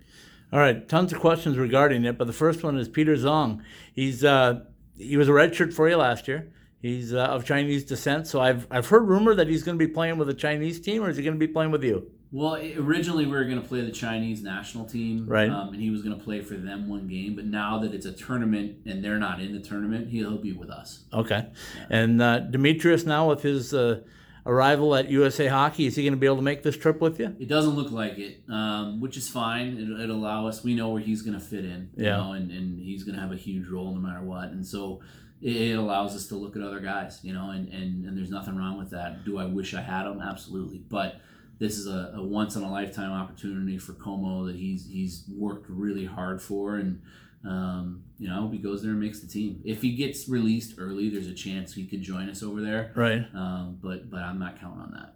All 0.53 0.59
right, 0.59 0.87
tons 0.87 1.11
of 1.11 1.19
questions 1.19 1.57
regarding 1.57 2.05
it, 2.05 2.17
but 2.17 2.25
the 2.25 2.31
first 2.31 2.63
one 2.63 2.77
is 2.77 2.87
Peter 2.87 3.15
Zong. 3.15 3.61
He's 3.93 4.23
uh, 4.23 4.61
he 4.97 5.17
was 5.17 5.27
a 5.27 5.31
redshirt 5.31 5.73
for 5.73 5.89
you 5.89 5.97
last 5.97 6.29
year. 6.29 6.49
He's 6.81 7.13
uh, 7.13 7.19
of 7.19 7.43
Chinese 7.43 7.83
descent, 7.83 8.27
so 8.27 8.39
I've 8.39 8.65
I've 8.71 8.87
heard 8.87 9.07
rumor 9.07 9.35
that 9.35 9.47
he's 9.47 9.63
going 9.63 9.77
to 9.77 9.85
be 9.85 9.91
playing 9.91 10.17
with 10.17 10.29
a 10.29 10.33
Chinese 10.33 10.79
team, 10.79 11.03
or 11.03 11.09
is 11.09 11.17
he 11.17 11.23
going 11.23 11.37
to 11.37 11.39
be 11.39 11.51
playing 11.51 11.71
with 11.71 11.83
you? 11.83 12.09
Well, 12.31 12.55
originally 12.55 13.25
we 13.25 13.31
were 13.31 13.43
going 13.45 13.61
to 13.61 13.67
play 13.67 13.81
the 13.81 13.91
Chinese 13.91 14.43
national 14.43 14.85
team, 14.85 15.25
right? 15.27 15.49
Um, 15.49 15.73
and 15.73 15.81
he 15.81 15.89
was 15.89 16.03
going 16.03 16.17
to 16.17 16.23
play 16.23 16.41
for 16.41 16.53
them 16.53 16.87
one 16.87 17.07
game. 17.07 17.35
But 17.35 17.45
now 17.45 17.79
that 17.79 17.93
it's 17.93 18.05
a 18.05 18.11
tournament 18.11 18.77
and 18.85 19.03
they're 19.03 19.17
not 19.17 19.41
in 19.41 19.53
the 19.53 19.59
tournament, 19.59 20.09
he'll 20.09 20.37
be 20.37 20.53
with 20.53 20.69
us. 20.69 21.05
Okay. 21.11 21.47
Yeah. 21.47 21.85
And 21.89 22.21
uh, 22.21 22.39
Demetrius 22.39 23.03
now 23.03 23.27
with 23.29 23.41
his 23.41 23.73
uh, 23.73 24.01
arrival 24.45 24.95
at 24.95 25.09
USA 25.09 25.47
Hockey, 25.47 25.87
is 25.87 25.95
he 25.95 26.03
going 26.03 26.13
to 26.13 26.19
be 26.19 26.27
able 26.27 26.35
to 26.35 26.43
make 26.43 26.61
this 26.61 26.77
trip 26.77 27.01
with 27.01 27.19
you? 27.19 27.35
It 27.39 27.47
doesn't 27.47 27.73
look 27.73 27.91
like 27.91 28.19
it, 28.19 28.43
um, 28.47 29.01
which 29.01 29.17
is 29.17 29.27
fine. 29.27 29.77
It, 29.77 30.07
will 30.07 30.15
allow 30.15 30.47
us. 30.47 30.63
We 30.63 30.75
know 30.75 30.89
where 30.89 31.01
he's 31.01 31.23
going 31.23 31.37
to 31.37 31.43
fit 31.43 31.65
in. 31.65 31.89
yeah. 31.97 32.17
Know, 32.17 32.33
and, 32.33 32.51
and 32.51 32.79
he's 32.79 33.03
going 33.03 33.15
to 33.15 33.21
have 33.21 33.31
a 33.31 33.37
huge 33.37 33.67
role 33.67 33.91
no 33.95 33.99
matter 33.99 34.21
what. 34.21 34.49
And 34.49 34.65
so 34.65 35.01
it, 35.41 35.77
allows 35.77 36.15
us 36.15 36.27
to 36.27 36.35
look 36.35 36.55
at 36.55 36.61
other 36.61 36.79
guys. 36.79 37.19
You 37.23 37.33
know, 37.33 37.51
and, 37.51 37.67
and 37.73 38.05
and 38.05 38.17
there's 38.17 38.31
nothing 38.31 38.55
wrong 38.55 38.77
with 38.77 38.91
that. 38.91 39.25
Do 39.25 39.37
I 39.37 39.45
wish 39.45 39.73
I 39.73 39.81
had 39.81 40.05
him? 40.05 40.21
Absolutely, 40.21 40.79
but 40.79 41.21
this 41.59 41.77
is 41.77 41.87
a, 41.87 42.13
a 42.15 42.23
once 42.23 42.55
in 42.55 42.63
a 42.63 42.71
lifetime 42.71 43.11
opportunity 43.11 43.77
for 43.77 43.93
Como 43.93 44.45
that 44.45 44.55
he's 44.55 44.87
he's 44.87 45.25
worked 45.29 45.67
really 45.69 46.05
hard 46.05 46.41
for, 46.41 46.75
and 46.77 47.01
um, 47.45 48.03
you 48.17 48.27
know, 48.27 48.35
I 48.35 48.41
hope 48.41 48.51
he 48.51 48.59
goes 48.59 48.81
there 48.81 48.91
and 48.91 48.99
makes 48.99 49.19
the 49.19 49.27
team. 49.27 49.61
If 49.63 49.81
he 49.81 49.95
gets 49.95 50.27
released 50.27 50.75
early, 50.77 51.09
there's 51.09 51.27
a 51.27 51.33
chance 51.33 51.73
he 51.73 51.85
could 51.85 52.01
join 52.01 52.29
us 52.29 52.43
over 52.43 52.61
there. 52.61 52.91
Right. 52.95 53.25
Um, 53.33 53.77
but 53.81 54.09
but 54.09 54.21
I'm 54.21 54.39
not 54.39 54.59
counting 54.59 54.81
on 54.81 54.91
that. 54.91 55.15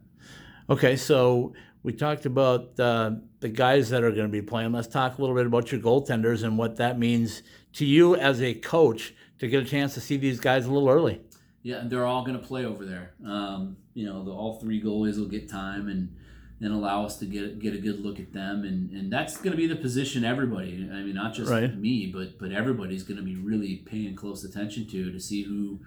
Okay, 0.69 0.95
so 0.95 1.53
we 1.83 1.91
talked 1.91 2.25
about 2.25 2.79
uh, 2.79 3.11
the 3.41 3.49
guys 3.49 3.89
that 3.89 4.03
are 4.03 4.11
going 4.11 4.27
to 4.27 4.31
be 4.31 4.41
playing. 4.41 4.71
Let's 4.71 4.87
talk 4.87 5.17
a 5.17 5.21
little 5.21 5.35
bit 5.35 5.45
about 5.45 5.71
your 5.71 5.81
goaltenders 5.81 6.43
and 6.43 6.57
what 6.57 6.77
that 6.77 6.97
means 6.97 7.43
to 7.73 7.85
you 7.85 8.15
as 8.15 8.41
a 8.41 8.53
coach 8.53 9.13
to 9.43 9.49
get 9.49 9.63
a 9.63 9.65
chance 9.65 9.93
to 9.93 10.01
see 10.01 10.17
these 10.17 10.39
guys 10.39 10.65
a 10.65 10.71
little 10.71 10.89
early. 10.89 11.21
Yeah, 11.61 11.77
and 11.77 11.89
they're 11.89 12.05
all 12.05 12.25
going 12.25 12.39
to 12.39 12.45
play 12.45 12.65
over 12.65 12.85
there. 12.85 13.13
Um, 13.25 13.77
you 13.93 14.05
know, 14.05 14.23
the, 14.23 14.31
all 14.31 14.59
three 14.59 14.81
goalies 14.81 15.17
will 15.17 15.27
get 15.27 15.49
time, 15.49 15.87
and 15.87 16.15
and 16.63 16.73
allow 16.73 17.05
us 17.05 17.17
to 17.17 17.25
get 17.25 17.59
get 17.59 17.73
a 17.73 17.77
good 17.77 17.99
look 17.99 18.19
at 18.19 18.31
them 18.31 18.63
and 18.63 18.89
and 18.91 19.11
that's 19.11 19.37
going 19.37 19.51
to 19.51 19.57
be 19.57 19.67
the 19.67 19.75
position 19.75 20.23
everybody 20.23 20.89
I 20.91 21.01
mean 21.01 21.15
not 21.15 21.33
just 21.33 21.51
right. 21.51 21.75
me 21.77 22.07
but 22.07 22.39
but 22.39 22.51
everybody's 22.51 23.03
going 23.03 23.17
to 23.17 23.23
be 23.23 23.35
really 23.35 23.77
paying 23.77 24.15
close 24.15 24.43
attention 24.43 24.87
to 24.87 25.11
to 25.11 25.19
see 25.19 25.43
who 25.43 25.81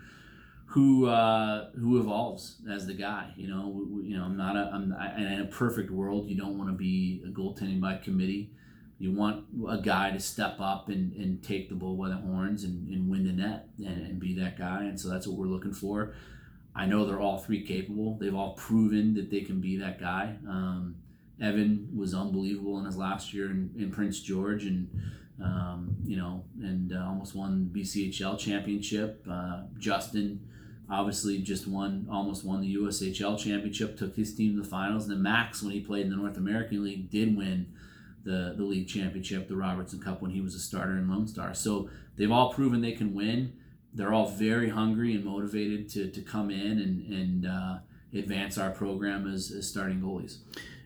who 0.67 1.07
uh, 1.07 1.71
who 1.71 1.99
evolves 1.99 2.57
as 2.71 2.87
the 2.87 2.95
guy 2.95 3.33
you 3.37 3.49
know 3.49 3.69
we, 3.69 4.09
you 4.09 4.17
know 4.19 4.25
I'm 4.25 4.37
not 4.37 4.57
a 4.57 4.71
I'm 4.73 4.95
I, 4.99 5.17
in 5.17 5.41
a 5.41 5.47
perfect 5.47 5.91
world 5.91 6.29
you 6.29 6.37
don't 6.37 6.59
want 6.59 6.71
to 6.71 6.77
be 6.77 7.23
a 7.25 7.31
goaltending 7.31 7.81
by 7.81 7.97
committee 7.97 8.51
you 8.99 9.13
want 9.13 9.45
a 9.69 9.79
guy 9.79 10.11
to 10.11 10.19
step 10.19 10.57
up 10.59 10.89
and, 10.89 11.13
and 11.15 11.43
take 11.43 11.69
the 11.69 11.75
bull 11.75 11.97
by 11.97 12.09
the 12.09 12.17
horns 12.17 12.65
and, 12.65 12.89
and 12.89 13.11
win 13.11 13.25
the 13.25 13.33
net 13.33 13.69
and, 13.79 14.07
and 14.07 14.21
be 14.21 14.35
that 14.35 14.57
guy 14.57 14.85
and 14.85 14.99
so 14.99 15.09
that's 15.09 15.27
what 15.27 15.37
we're 15.37 15.47
looking 15.47 15.73
for 15.73 16.15
I 16.77 16.85
know 16.85 17.07
they're 17.07 17.21
all 17.21 17.39
three 17.39 17.65
capable. 17.65 18.19
They've 18.19 18.35
all 18.35 18.53
proven 18.53 19.15
that 19.15 19.31
they 19.31 19.41
can 19.41 19.61
be 19.61 19.79
that 19.79 19.99
guy. 19.99 20.37
Um, 20.47 20.97
Evan 21.41 21.89
was 21.97 22.15
unbelievable 22.15 22.79
in 22.79 22.85
his 22.85 22.97
last 22.97 23.33
year 23.33 23.51
in, 23.51 23.71
in 23.79 23.91
Prince 23.91 24.21
George, 24.21 24.65
and 24.65 24.89
um, 25.43 25.97
you 26.05 26.17
know, 26.17 26.45
and 26.61 26.93
uh, 26.93 27.05
almost 27.07 27.35
won 27.35 27.71
the 27.73 27.81
BCHL 27.81 28.39
championship. 28.39 29.25
Uh, 29.31 29.63
Justin 29.79 30.47
obviously 30.89 31.39
just 31.39 31.67
won, 31.67 32.07
almost 32.11 32.45
won 32.45 32.61
the 32.61 32.77
USHL 32.77 33.39
championship, 33.39 33.99
took 33.99 34.15
his 34.15 34.35
team 34.35 34.55
to 34.55 34.63
the 34.63 34.69
finals. 34.69 35.05
And 35.05 35.13
then 35.13 35.23
Max, 35.23 35.63
when 35.63 35.73
he 35.73 35.81
played 35.81 36.05
in 36.05 36.11
the 36.11 36.17
North 36.17 36.37
American 36.37 36.85
League, 36.85 37.11
did 37.11 37.37
win 37.37 37.67
the 38.27 38.55
the 38.57 38.65
league 38.65 38.89
championship, 38.89 39.49
the 39.49 39.57
Robertson 39.57 40.01
Cup, 40.01 40.21
when 40.21 40.33
he 40.33 40.43
was 40.43 40.55
a 40.55 40.61
starter 40.61 40.99
in 40.99 41.09
Lone 41.09 41.27
Star. 41.27 41.55
So 41.55 41.89
they've 42.17 42.31
all 42.31 42.53
proven 42.53 42.83
they 42.83 42.93
can 42.93 43.15
win 43.15 43.55
they're 43.97 44.13
all 44.13 44.29
very 44.29 44.69
hungry 44.69 45.15
and 45.15 45.25
motivated 45.25 45.89
to, 45.89 46.11
to 46.11 46.21
come 46.21 46.51
in 46.51 46.79
and, 46.79 47.13
and 47.13 47.47
uh, 47.47 47.79
advance 48.17 48.59
our 48.59 48.71
program 48.71 49.27
as, 49.27 49.51
as 49.51 49.67
starting 49.67 50.01
goalies. 50.01 50.39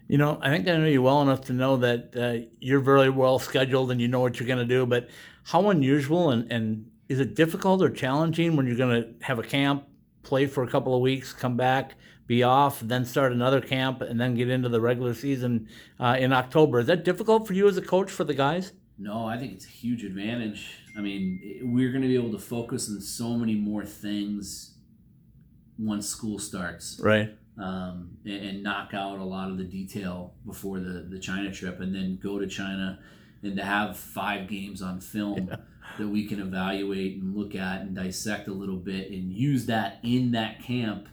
You 0.06 0.18
know, 0.18 0.38
I 0.40 0.50
think 0.50 0.68
I 0.68 0.76
know 0.76 0.86
you 0.86 1.02
well 1.02 1.20
enough 1.20 1.42
to 1.42 1.52
know 1.52 1.76
that 1.78 2.16
uh, 2.16 2.46
you're 2.60 2.80
very 2.80 3.10
well 3.10 3.38
scheduled 3.38 3.90
and 3.90 4.00
you 4.00 4.08
know 4.08 4.20
what 4.20 4.38
you're 4.38 4.46
going 4.46 4.60
to 4.60 4.64
do. 4.64 4.86
But 4.86 5.08
how 5.44 5.70
unusual 5.70 6.30
and, 6.30 6.50
and 6.52 6.88
is 7.08 7.18
it 7.18 7.34
difficult 7.34 7.82
or 7.82 7.90
challenging 7.90 8.56
when 8.56 8.66
you're 8.66 8.76
going 8.76 9.02
to 9.02 9.24
have 9.24 9.40
a 9.40 9.42
camp, 9.42 9.84
play 10.22 10.46
for 10.46 10.62
a 10.62 10.68
couple 10.68 10.94
of 10.94 11.00
weeks, 11.00 11.32
come 11.32 11.56
back, 11.56 11.96
be 12.30 12.44
off, 12.44 12.78
then 12.78 13.04
start 13.04 13.32
another 13.32 13.60
camp, 13.60 14.00
and 14.02 14.20
then 14.20 14.36
get 14.36 14.48
into 14.48 14.68
the 14.68 14.80
regular 14.80 15.12
season 15.12 15.68
uh, 15.98 16.16
in 16.16 16.32
October? 16.32 16.78
Is 16.78 16.86
that 16.86 17.04
difficult 17.04 17.44
for 17.44 17.54
you 17.54 17.66
as 17.66 17.76
a 17.76 17.82
coach 17.82 18.08
for 18.08 18.22
the 18.22 18.34
guys? 18.34 18.72
No, 18.96 19.26
I 19.26 19.36
think 19.36 19.52
it's 19.54 19.66
a 19.66 19.70
huge 19.70 20.04
advantage. 20.04 20.78
I 20.96 21.00
mean, 21.00 21.60
we're 21.64 21.90
going 21.90 22.02
to 22.02 22.06
be 22.06 22.14
able 22.14 22.30
to 22.30 22.38
focus 22.38 22.88
on 22.88 23.00
so 23.00 23.30
many 23.30 23.56
more 23.56 23.84
things 23.84 24.76
once 25.76 26.06
school 26.06 26.38
starts. 26.38 27.00
Right. 27.02 27.36
Um, 27.58 28.10
and, 28.24 28.44
and, 28.46 28.62
knock 28.62 28.94
out 28.94 29.18
a 29.18 29.24
lot 29.24 29.50
of 29.50 29.58
the 29.58 29.64
detail 29.64 30.34
before 30.46 30.78
the, 30.78 31.08
the 31.10 31.18
China 31.18 31.50
trip 31.50 31.80
and 31.80 31.92
then 31.92 32.18
go 32.22 32.38
to 32.38 32.46
China 32.46 33.00
and 33.42 33.56
to 33.56 33.64
have 33.64 33.98
five 33.98 34.48
games 34.48 34.80
on 34.80 35.00
film 35.00 35.48
yeah. 35.50 35.56
that 35.98 36.08
we 36.08 36.26
can 36.26 36.40
evaluate 36.40 37.20
and 37.20 37.36
look 37.36 37.56
at 37.56 37.80
and 37.80 37.96
dissect 37.96 38.46
a 38.46 38.52
little 38.52 38.76
bit 38.76 39.10
and 39.10 39.32
use 39.32 39.66
that 39.66 39.98
in 40.04 40.30
that 40.30 40.62
camp 40.62 41.08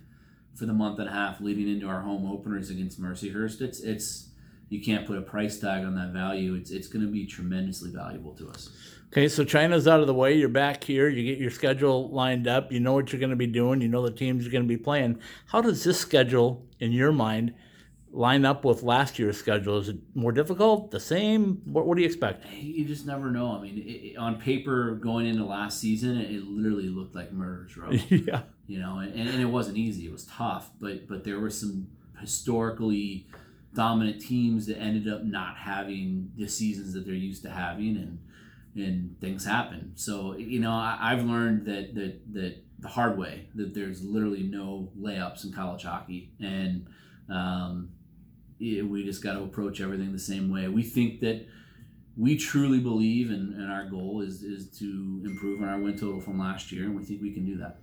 for 0.57 0.65
the 0.65 0.73
month 0.73 0.99
and 0.99 1.07
a 1.07 1.11
half 1.11 1.39
leading 1.39 1.69
into 1.69 1.87
our 1.87 2.01
home 2.01 2.29
openers 2.29 2.69
against 2.69 3.01
Mercyhurst. 3.01 3.61
It's, 3.61 3.79
it's, 3.79 4.29
you 4.69 4.81
can't 4.81 5.05
put 5.05 5.17
a 5.17 5.21
price 5.21 5.59
tag 5.59 5.85
on 5.85 5.95
that 5.95 6.09
value. 6.09 6.55
It's 6.55 6.71
it's 6.71 6.87
going 6.87 7.05
to 7.05 7.11
be 7.11 7.25
tremendously 7.25 7.89
valuable 7.91 8.33
to 8.33 8.49
us. 8.49 8.69
Okay, 9.13 9.29
so 9.29 9.45
China's 9.45 9.87
out 9.87 10.01
of 10.01 10.07
the 10.07 10.13
way. 10.13 10.33
You're 10.33 10.49
back 10.49 10.83
here. 10.83 11.07
You 11.07 11.23
get 11.23 11.39
your 11.39 11.51
schedule 11.51 12.09
lined 12.09 12.47
up. 12.47 12.71
You 12.71 12.81
know 12.81 12.91
what 12.91 13.13
you're 13.13 13.19
going 13.21 13.29
to 13.29 13.37
be 13.37 13.47
doing. 13.47 13.79
You 13.79 13.87
know 13.87 14.03
the 14.03 14.11
teams 14.11 14.43
you're 14.43 14.51
going 14.51 14.65
to 14.65 14.67
be 14.67 14.75
playing. 14.75 15.19
How 15.45 15.61
does 15.61 15.85
this 15.85 15.97
schedule, 15.97 16.65
in 16.81 16.91
your 16.91 17.13
mind, 17.13 17.53
line 18.11 18.45
up 18.45 18.65
with 18.65 18.83
last 18.83 19.19
year's 19.19 19.37
schedule? 19.37 19.77
Is 19.77 19.89
it 19.89 19.97
more 20.15 20.31
difficult? 20.31 20.91
The 20.91 20.99
same? 20.99 21.61
What, 21.65 21.85
what 21.85 21.95
do 21.95 22.01
you 22.01 22.07
expect? 22.07 22.45
You 22.53 22.85
just 22.85 23.05
never 23.05 23.31
know. 23.31 23.51
I 23.51 23.61
mean, 23.61 23.83
it, 23.85 24.17
on 24.17 24.39
paper, 24.39 24.95
going 24.95 25.25
into 25.25 25.45
last 25.45 25.79
season, 25.79 26.17
it, 26.17 26.31
it 26.31 26.43
literally 26.43 26.89
looked 26.89 27.15
like 27.15 27.31
murder's 27.31 27.75
row. 27.77 27.91
yeah. 28.09 28.43
You 28.67 28.79
know, 28.79 28.99
and, 28.99 29.13
and 29.13 29.41
it 29.41 29.45
wasn't 29.45 29.77
easy. 29.77 30.05
It 30.05 30.11
was 30.11 30.25
tough, 30.25 30.71
but 30.79 31.07
but 31.07 31.23
there 31.23 31.39
were 31.39 31.49
some 31.49 31.87
historically 32.19 33.27
dominant 33.73 34.21
teams 34.21 34.65
that 34.65 34.77
ended 34.79 35.07
up 35.07 35.23
not 35.23 35.55
having 35.55 36.31
the 36.35 36.47
seasons 36.47 36.93
that 36.93 37.05
they're 37.05 37.13
used 37.13 37.43
to 37.43 37.49
having 37.49 37.95
and 37.95 38.19
and 38.75 39.19
things 39.21 39.45
happen 39.45 39.91
so 39.95 40.35
you 40.35 40.59
know 40.59 40.71
I, 40.71 41.15
have 41.15 41.23
learned 41.23 41.65
that 41.65 41.93
that 41.93 42.33
that 42.33 42.55
the 42.79 42.87
hard 42.87 43.17
way 43.17 43.47
that 43.55 43.73
there's 43.73 44.03
literally 44.03 44.43
no 44.43 44.89
layups 44.99 45.43
in 45.45 45.53
college 45.53 45.83
hockey 45.83 46.31
and 46.39 46.87
um, 47.29 47.89
we 48.59 49.03
just 49.05 49.23
got 49.23 49.33
to 49.33 49.43
approach 49.43 49.81
everything 49.81 50.11
the 50.11 50.19
same 50.19 50.51
way. 50.51 50.67
We 50.67 50.83
think 50.83 51.19
that 51.21 51.47
we 52.15 52.35
truly 52.37 52.79
believe, 52.79 53.29
and, 53.29 53.53
and 53.53 53.71
our 53.71 53.85
goal 53.89 54.21
is 54.21 54.43
is 54.43 54.67
to 54.79 55.21
improve 55.23 55.61
on 55.61 55.69
our 55.69 55.79
win 55.79 55.97
total 55.97 56.19
from 56.19 56.39
last 56.39 56.71
year, 56.71 56.85
and 56.85 56.95
we 56.95 57.03
think 57.03 57.21
we 57.21 57.31
can 57.31 57.45
do 57.45 57.57
that. 57.57 57.79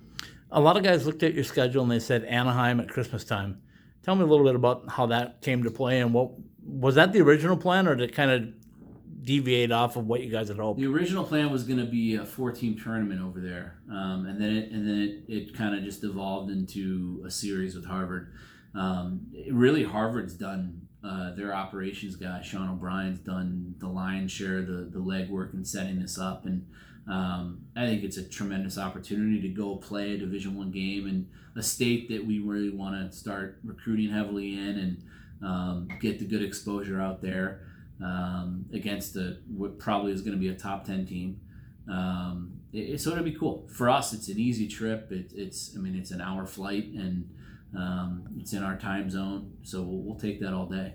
A 0.50 0.60
lot 0.60 0.76
of 0.76 0.82
guys 0.82 1.06
looked 1.06 1.22
at 1.22 1.34
your 1.34 1.44
schedule 1.44 1.82
and 1.82 1.90
they 1.90 1.98
said 1.98 2.24
Anaheim 2.24 2.78
at 2.80 2.88
Christmas 2.88 3.24
time. 3.24 3.60
Tell 4.02 4.14
me 4.14 4.22
a 4.22 4.26
little 4.26 4.44
bit 4.44 4.54
about 4.54 4.88
how 4.88 5.06
that 5.06 5.40
came 5.40 5.64
to 5.64 5.70
play 5.70 6.00
and 6.00 6.12
what 6.12 6.30
was 6.64 6.94
that 6.96 7.12
the 7.12 7.20
original 7.20 7.56
plan, 7.56 7.86
or 7.86 7.94
did 7.94 8.10
it 8.10 8.14
kind 8.14 8.30
of 8.30 9.24
deviate 9.24 9.72
off 9.72 9.96
of 9.96 10.06
what 10.06 10.20
you 10.20 10.30
guys 10.30 10.48
had 10.48 10.58
hoped? 10.58 10.78
The 10.78 10.86
original 10.86 11.24
plan 11.24 11.50
was 11.50 11.64
going 11.64 11.78
to 11.78 11.86
be 11.86 12.16
a 12.16 12.24
four-team 12.24 12.78
tournament 12.78 13.22
over 13.22 13.40
there, 13.40 13.78
um, 13.90 14.26
and 14.26 14.40
then 14.40 14.54
it 14.54 14.70
and 14.70 14.86
then 14.86 15.24
it, 15.28 15.32
it 15.32 15.56
kind 15.56 15.74
of 15.74 15.82
just 15.82 16.04
evolved 16.04 16.50
into 16.50 17.22
a 17.26 17.30
series 17.30 17.74
with 17.74 17.86
Harvard. 17.86 18.32
Um, 18.74 19.26
really, 19.50 19.84
Harvard's 19.84 20.34
done 20.34 20.88
uh, 21.04 21.34
their 21.34 21.54
operations 21.54 22.16
guy, 22.16 22.42
Sean 22.42 22.68
O'Brien's 22.68 23.20
done 23.20 23.74
the 23.78 23.88
lion's 23.88 24.32
share 24.32 24.62
the 24.62 24.88
the 24.90 24.98
legwork 24.98 25.54
in 25.54 25.64
setting 25.64 26.00
this 26.00 26.18
up, 26.18 26.46
and 26.46 26.66
um, 27.08 27.66
I 27.76 27.86
think 27.86 28.02
it's 28.02 28.16
a 28.16 28.26
tremendous 28.26 28.78
opportunity 28.78 29.40
to 29.42 29.48
go 29.48 29.76
play 29.76 30.14
a 30.14 30.18
Division 30.18 30.56
One 30.56 30.70
game 30.70 31.06
in 31.06 31.28
a 31.56 31.62
state 31.62 32.08
that 32.08 32.24
we 32.24 32.38
really 32.38 32.70
want 32.70 33.10
to 33.10 33.16
start 33.16 33.60
recruiting 33.62 34.10
heavily 34.10 34.54
in 34.54 34.78
and 34.78 35.04
um, 35.44 35.88
get 36.00 36.18
the 36.18 36.24
good 36.24 36.42
exposure 36.42 37.00
out 37.00 37.20
there 37.20 37.60
um, 38.02 38.64
against 38.72 39.16
a, 39.16 39.38
what 39.54 39.78
probably 39.78 40.12
is 40.12 40.22
going 40.22 40.32
to 40.32 40.40
be 40.40 40.48
a 40.48 40.54
top 40.54 40.84
10 40.84 41.06
team. 41.06 41.40
Um, 41.88 42.60
it, 42.72 43.00
so 43.00 43.10
it'll 43.10 43.24
be 43.24 43.32
cool. 43.32 43.68
For 43.72 43.90
us, 43.90 44.12
it's 44.12 44.28
an 44.28 44.38
easy 44.38 44.66
trip. 44.66 45.12
It, 45.12 45.32
it's, 45.34 45.76
I 45.76 45.80
mean, 45.80 45.94
it's 45.94 46.10
an 46.10 46.20
hour 46.20 46.46
flight 46.46 46.86
and 46.86 47.28
um, 47.76 48.26
it's 48.38 48.52
in 48.52 48.62
our 48.62 48.76
time 48.76 49.10
zone. 49.10 49.52
So 49.62 49.82
we'll, 49.82 50.02
we'll, 50.02 50.18
take 50.18 50.40
that 50.40 50.52
all 50.52 50.66
day. 50.66 50.94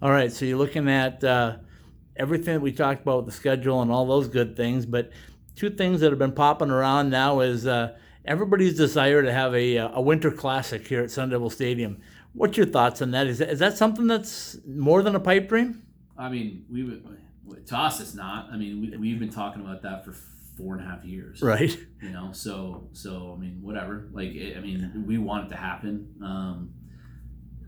All 0.00 0.10
right. 0.10 0.32
So 0.32 0.44
you're 0.44 0.58
looking 0.58 0.88
at 0.88 1.22
uh, 1.24 1.56
everything 2.16 2.54
that 2.54 2.60
we 2.60 2.72
talked 2.72 3.02
about, 3.02 3.26
the 3.26 3.32
schedule 3.32 3.82
and 3.82 3.90
all 3.90 4.06
those 4.06 4.28
good 4.28 4.56
things. 4.56 4.86
But 4.86 5.10
two 5.56 5.70
things 5.70 6.00
that 6.00 6.10
have 6.10 6.18
been 6.18 6.32
popping 6.32 6.70
around 6.70 7.10
now 7.10 7.40
is 7.40 7.66
uh, 7.66 7.96
everybody's 8.24 8.76
desire 8.76 9.22
to 9.22 9.32
have 9.32 9.54
a, 9.54 9.76
a 9.76 10.00
winter 10.00 10.30
classic 10.30 10.86
here 10.86 11.02
at 11.02 11.10
Sun 11.10 11.30
Devil 11.30 11.50
Stadium. 11.50 12.00
What's 12.34 12.56
your 12.56 12.66
thoughts 12.66 13.02
on 13.02 13.10
that? 13.10 13.26
Is, 13.26 13.40
is 13.40 13.58
that 13.58 13.76
something 13.76 14.06
that's 14.06 14.56
more 14.66 15.02
than 15.02 15.14
a 15.14 15.20
pipe 15.20 15.48
dream? 15.48 15.82
I 16.16 16.28
mean, 16.28 16.64
we 16.70 16.84
would 16.84 17.04
to 17.66 17.76
us 17.76 18.00
it's 18.00 18.14
not. 18.14 18.48
I 18.52 18.56
mean, 18.56 18.80
we, 18.80 18.96
we've 18.96 19.18
been 19.18 19.30
talking 19.30 19.62
about 19.62 19.82
that 19.82 20.04
for 20.04 20.14
four 20.62 20.76
and 20.76 20.86
a 20.86 20.88
half 20.88 21.04
years, 21.04 21.42
right? 21.42 21.76
You 22.00 22.10
know, 22.10 22.30
so 22.32 22.88
so 22.92 23.34
I 23.36 23.40
mean, 23.40 23.58
whatever. 23.60 24.08
Like, 24.12 24.30
I 24.30 24.60
mean, 24.60 25.04
we 25.06 25.18
want 25.18 25.46
it 25.46 25.50
to 25.50 25.56
happen. 25.56 26.14
Um, 26.22 26.74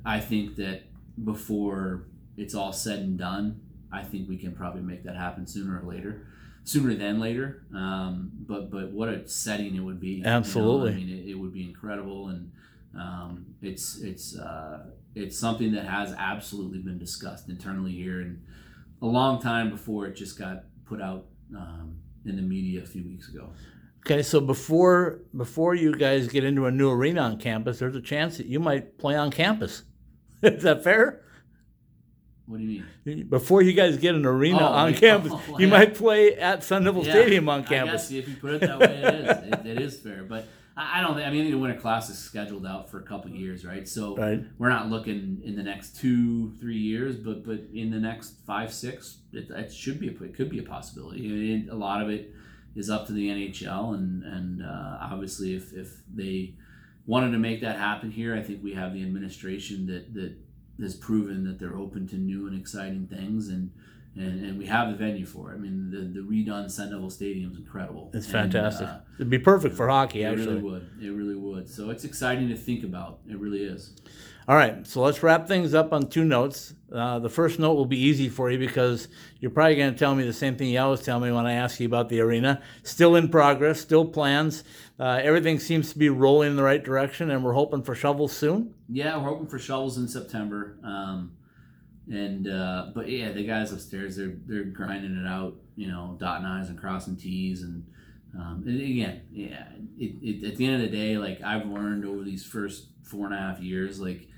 I 0.04 0.20
think 0.20 0.56
that 0.56 0.82
before 1.22 2.06
it's 2.36 2.54
all 2.54 2.72
said 2.72 3.00
and 3.00 3.18
done, 3.18 3.60
I 3.92 4.02
think 4.02 4.28
we 4.28 4.36
can 4.36 4.52
probably 4.52 4.82
make 4.82 5.04
that 5.04 5.16
happen 5.16 5.46
sooner 5.46 5.80
or 5.80 5.88
later, 5.88 6.26
sooner 6.62 6.94
than 6.94 7.18
later. 7.18 7.64
Um, 7.74 8.30
but 8.46 8.70
but 8.70 8.92
what 8.92 9.08
a 9.08 9.26
setting 9.28 9.74
it 9.74 9.80
would 9.80 10.00
be! 10.00 10.22
Absolutely. 10.24 10.92
You 10.92 11.06
know? 11.06 11.12
I 11.12 11.16
mean, 11.16 11.26
it, 11.26 11.30
it, 11.30 11.34
would 11.34 11.52
be 11.52 11.64
incredible, 11.64 12.28
and 12.28 12.52
um, 12.96 13.46
it's 13.60 14.00
it's 14.00 14.36
uh, 14.38 14.86
it's 15.16 15.38
something 15.38 15.72
that 15.72 15.84
has 15.84 16.14
absolutely 16.16 16.78
been 16.78 16.98
discussed 16.98 17.48
internally 17.48 17.92
here, 17.92 18.20
and 18.20 18.44
a 19.02 19.06
long 19.06 19.40
time 19.40 19.70
before 19.70 20.06
it 20.06 20.14
just 20.14 20.38
got 20.38 20.64
put 20.86 21.00
out 21.00 21.26
um, 21.56 21.96
in 22.26 22.36
the 22.36 22.42
media 22.42 22.82
a 22.82 22.86
few 22.86 23.04
weeks 23.04 23.28
ago. 23.28 23.50
Okay, 24.06 24.22
so 24.22 24.40
before 24.40 25.20
before 25.34 25.74
you 25.74 25.94
guys 25.94 26.28
get 26.28 26.44
into 26.44 26.66
a 26.66 26.70
new 26.70 26.90
arena 26.90 27.22
on 27.22 27.38
campus, 27.38 27.78
there's 27.78 27.96
a 27.96 28.02
chance 28.02 28.36
that 28.36 28.46
you 28.46 28.60
might 28.60 28.98
play 28.98 29.16
on 29.16 29.30
campus. 29.30 29.82
Is 30.42 30.62
that 30.62 30.84
fair? 30.84 31.22
What 32.46 32.58
do 32.58 32.64
you 32.64 32.84
mean? 33.06 33.28
Before 33.28 33.62
you 33.62 33.72
guys 33.72 33.96
get 33.96 34.14
an 34.14 34.26
arena 34.26 34.60
oh, 34.60 34.72
on 34.72 34.94
campus, 34.94 35.32
oh, 35.48 35.58
you 35.58 35.66
yeah. 35.66 35.72
might 35.72 35.94
play 35.94 36.34
at 36.34 36.62
Sun 36.62 36.84
Devil 36.84 37.04
yeah, 37.04 37.12
Stadium 37.12 37.48
on 37.48 37.64
campus. 37.64 38.10
I 38.10 38.14
guess 38.14 38.26
if 38.26 38.28
you 38.28 38.36
put 38.36 38.54
it 38.54 38.60
that 38.60 38.78
way, 38.78 38.86
it 38.86 39.14
is. 39.14 39.52
it, 39.52 39.66
it 39.66 39.80
is 39.80 39.98
fair, 39.98 40.24
but 40.24 40.46
I 40.76 41.00
don't 41.00 41.14
think. 41.14 41.26
I 41.26 41.30
mean, 41.30 41.50
the 41.50 41.56
winter 41.56 41.78
class 41.78 42.10
is 42.10 42.18
scheduled 42.18 42.66
out 42.66 42.90
for 42.90 42.98
a 42.98 43.02
couple 43.02 43.30
years, 43.30 43.64
right? 43.64 43.86
So 43.88 44.16
right. 44.16 44.42
we're 44.58 44.70
not 44.70 44.90
looking 44.90 45.40
in 45.44 45.54
the 45.54 45.62
next 45.62 45.96
two, 45.96 46.52
three 46.60 46.78
years, 46.78 47.16
but 47.16 47.44
but 47.44 47.60
in 47.72 47.90
the 47.90 48.00
next 48.00 48.34
five, 48.44 48.72
six, 48.72 49.18
it, 49.32 49.50
it 49.50 49.72
should 49.72 50.00
be 50.00 50.08
a, 50.08 50.24
it 50.24 50.34
could 50.34 50.50
be 50.50 50.58
a 50.58 50.64
possibility. 50.64 51.54
It, 51.54 51.68
a 51.70 51.76
lot 51.76 52.02
of 52.02 52.10
it 52.10 52.32
is 52.74 52.90
up 52.90 53.06
to 53.06 53.12
the 53.12 53.28
NHL, 53.28 53.94
and 53.94 54.24
and 54.24 54.62
uh, 54.64 54.98
obviously, 55.00 55.54
if 55.54 55.72
if 55.72 56.02
they 56.12 56.54
wanted 57.06 57.30
to 57.30 57.38
make 57.38 57.60
that 57.60 57.76
happen 57.76 58.10
here, 58.10 58.34
I 58.34 58.42
think 58.42 58.62
we 58.62 58.74
have 58.74 58.94
the 58.94 59.02
administration 59.02 59.86
that 59.86 60.12
that 60.14 60.34
has 60.80 60.96
proven 60.96 61.44
that 61.44 61.60
they're 61.60 61.76
open 61.76 62.08
to 62.08 62.16
new 62.16 62.48
and 62.48 62.60
exciting 62.60 63.06
things, 63.06 63.48
and 63.48 63.70
and, 64.16 64.44
and 64.44 64.58
we 64.58 64.66
have 64.66 64.90
the 64.90 64.96
venue 64.96 65.26
for 65.26 65.52
it. 65.52 65.54
I 65.54 65.58
mean, 65.58 65.90
the, 65.90 66.20
the 66.20 66.26
redone 66.26 66.70
Sun 66.70 66.90
Devil 66.90 67.10
Stadium 67.10 67.52
is 67.52 67.58
incredible. 67.58 68.10
It's 68.14 68.26
fantastic. 68.26 68.88
And, 68.88 68.96
uh, 68.96 69.00
It'd 69.16 69.30
be 69.30 69.38
perfect 69.38 69.76
for 69.76 69.88
hockey, 69.88 70.22
it 70.22 70.26
actually. 70.26 70.42
It 70.42 70.48
really 70.48 70.62
would. 70.62 70.90
It 71.02 71.10
really 71.10 71.34
would. 71.34 71.68
So 71.68 71.90
it's 71.90 72.04
exciting 72.04 72.48
to 72.48 72.56
think 72.56 72.84
about. 72.84 73.20
It 73.28 73.38
really 73.38 73.64
is. 73.64 73.92
All 74.46 74.56
right, 74.56 74.86
so 74.86 75.00
let's 75.00 75.22
wrap 75.22 75.48
things 75.48 75.72
up 75.72 75.94
on 75.94 76.08
two 76.08 76.22
notes. 76.22 76.74
Uh, 76.92 77.18
the 77.18 77.30
first 77.30 77.58
note 77.58 77.74
will 77.74 77.86
be 77.86 77.98
easy 77.98 78.28
for 78.28 78.50
you 78.50 78.58
because 78.58 79.08
you're 79.40 79.50
probably 79.50 79.74
going 79.74 79.92
to 79.92 79.98
tell 79.98 80.14
me 80.14 80.24
the 80.24 80.34
same 80.34 80.54
thing 80.54 80.68
you 80.68 80.78
always 80.78 81.00
tell 81.00 81.18
me 81.18 81.32
when 81.32 81.46
I 81.46 81.54
ask 81.54 81.80
you 81.80 81.86
about 81.86 82.10
the 82.10 82.20
arena. 82.20 82.60
Still 82.82 83.16
in 83.16 83.30
progress, 83.30 83.80
still 83.80 84.04
plans. 84.04 84.62
Uh, 85.00 85.18
everything 85.22 85.58
seems 85.58 85.92
to 85.92 85.98
be 85.98 86.10
rolling 86.10 86.50
in 86.50 86.56
the 86.56 86.62
right 86.62 86.84
direction, 86.84 87.30
and 87.30 87.42
we're 87.42 87.54
hoping 87.54 87.82
for 87.82 87.94
shovels 87.94 88.36
soon. 88.36 88.74
Yeah, 88.88 89.16
we're 89.16 89.30
hoping 89.30 89.46
for 89.46 89.58
shovels 89.58 89.96
in 89.96 90.06
September. 90.06 90.78
Um, 90.84 91.32
and 92.10 92.48
uh, 92.48 92.86
but 92.94 93.08
yeah, 93.08 93.32
the 93.32 93.46
guys 93.46 93.72
upstairs 93.72 94.16
they're 94.16 94.36
they're 94.46 94.64
grinding 94.64 95.16
it 95.16 95.26
out, 95.26 95.54
you 95.76 95.88
know, 95.88 96.16
dotting 96.18 96.46
i's 96.46 96.68
and 96.68 96.78
crossing 96.78 97.16
t's, 97.16 97.62
and, 97.62 97.86
um, 98.38 98.62
and 98.66 98.80
again, 98.80 99.22
yeah, 99.32 99.66
it, 99.98 100.14
it, 100.22 100.52
at 100.52 100.56
the 100.56 100.66
end 100.66 100.82
of 100.82 100.90
the 100.90 100.96
day, 100.96 101.16
like 101.16 101.40
I've 101.42 101.66
learned 101.66 102.04
over 102.04 102.22
these 102.22 102.44
first 102.44 102.88
four 103.02 103.26
and 103.26 103.34
a 103.34 103.38
half 103.38 103.60
years, 103.60 104.00
like 104.00 104.28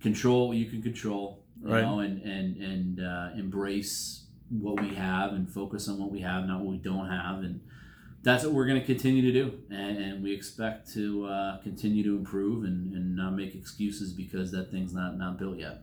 control 0.00 0.48
what 0.48 0.56
you 0.56 0.66
can 0.66 0.80
control, 0.80 1.42
you 1.62 1.72
right. 1.72 1.82
know, 1.82 2.00
and 2.00 2.22
and 2.22 2.56
and 2.56 3.00
uh, 3.04 3.30
embrace 3.36 4.24
what 4.48 4.80
we 4.80 4.94
have 4.94 5.34
and 5.34 5.50
focus 5.50 5.88
on 5.88 5.98
what 5.98 6.10
we 6.10 6.20
have, 6.20 6.46
not 6.46 6.60
what 6.60 6.70
we 6.70 6.78
don't 6.78 7.08
have, 7.08 7.40
and 7.40 7.60
that's 8.22 8.44
what 8.44 8.52
we're 8.52 8.66
going 8.66 8.80
to 8.80 8.86
continue 8.86 9.22
to 9.22 9.32
do, 9.32 9.58
and, 9.70 9.98
and 9.98 10.22
we 10.22 10.32
expect 10.32 10.92
to 10.92 11.26
uh, 11.26 11.58
continue 11.58 12.02
to 12.02 12.16
improve 12.16 12.64
and, 12.64 12.94
and 12.94 13.14
not 13.14 13.34
make 13.34 13.54
excuses 13.54 14.12
because 14.12 14.50
that 14.52 14.70
thing's 14.70 14.94
not 14.94 15.18
not 15.18 15.38
built 15.38 15.58
yet. 15.58 15.82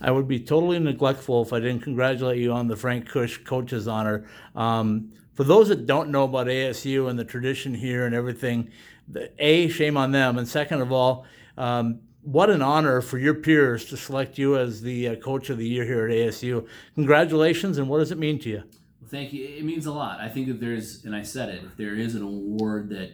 I 0.00 0.10
would 0.10 0.28
be 0.28 0.40
totally 0.40 0.78
neglectful 0.78 1.42
if 1.42 1.52
I 1.52 1.60
didn't 1.60 1.82
congratulate 1.82 2.38
you 2.38 2.52
on 2.52 2.68
the 2.68 2.76
Frank 2.76 3.08
Kush 3.08 3.38
Coach's 3.38 3.88
Honor. 3.88 4.26
Um, 4.54 5.12
for 5.34 5.44
those 5.44 5.68
that 5.68 5.86
don't 5.86 6.10
know 6.10 6.24
about 6.24 6.46
ASU 6.46 7.08
and 7.08 7.18
the 7.18 7.24
tradition 7.24 7.74
here 7.74 8.06
and 8.06 8.14
everything, 8.14 8.70
the, 9.08 9.30
A, 9.38 9.68
shame 9.68 9.96
on 9.96 10.12
them. 10.12 10.38
And 10.38 10.48
second 10.48 10.80
of 10.80 10.92
all, 10.92 11.26
um, 11.56 12.00
what 12.22 12.50
an 12.50 12.60
honor 12.60 13.00
for 13.00 13.18
your 13.18 13.34
peers 13.34 13.84
to 13.86 13.96
select 13.96 14.36
you 14.36 14.58
as 14.58 14.82
the 14.82 15.08
uh, 15.08 15.14
coach 15.16 15.48
of 15.48 15.58
the 15.58 15.66
year 15.66 15.84
here 15.84 16.06
at 16.06 16.12
ASU. 16.12 16.66
Congratulations, 16.94 17.78
and 17.78 17.88
what 17.88 17.98
does 17.98 18.10
it 18.10 18.18
mean 18.18 18.38
to 18.40 18.48
you? 18.48 18.62
Well, 19.00 19.08
thank 19.08 19.32
you. 19.32 19.46
It 19.46 19.64
means 19.64 19.86
a 19.86 19.92
lot. 19.92 20.20
I 20.20 20.28
think 20.28 20.48
if 20.48 20.58
there's, 20.58 21.04
and 21.04 21.14
I 21.14 21.22
said 21.22 21.50
it, 21.50 21.62
if 21.64 21.76
there 21.76 21.94
is 21.94 22.14
an 22.16 22.22
award 22.22 22.90
that 22.90 23.12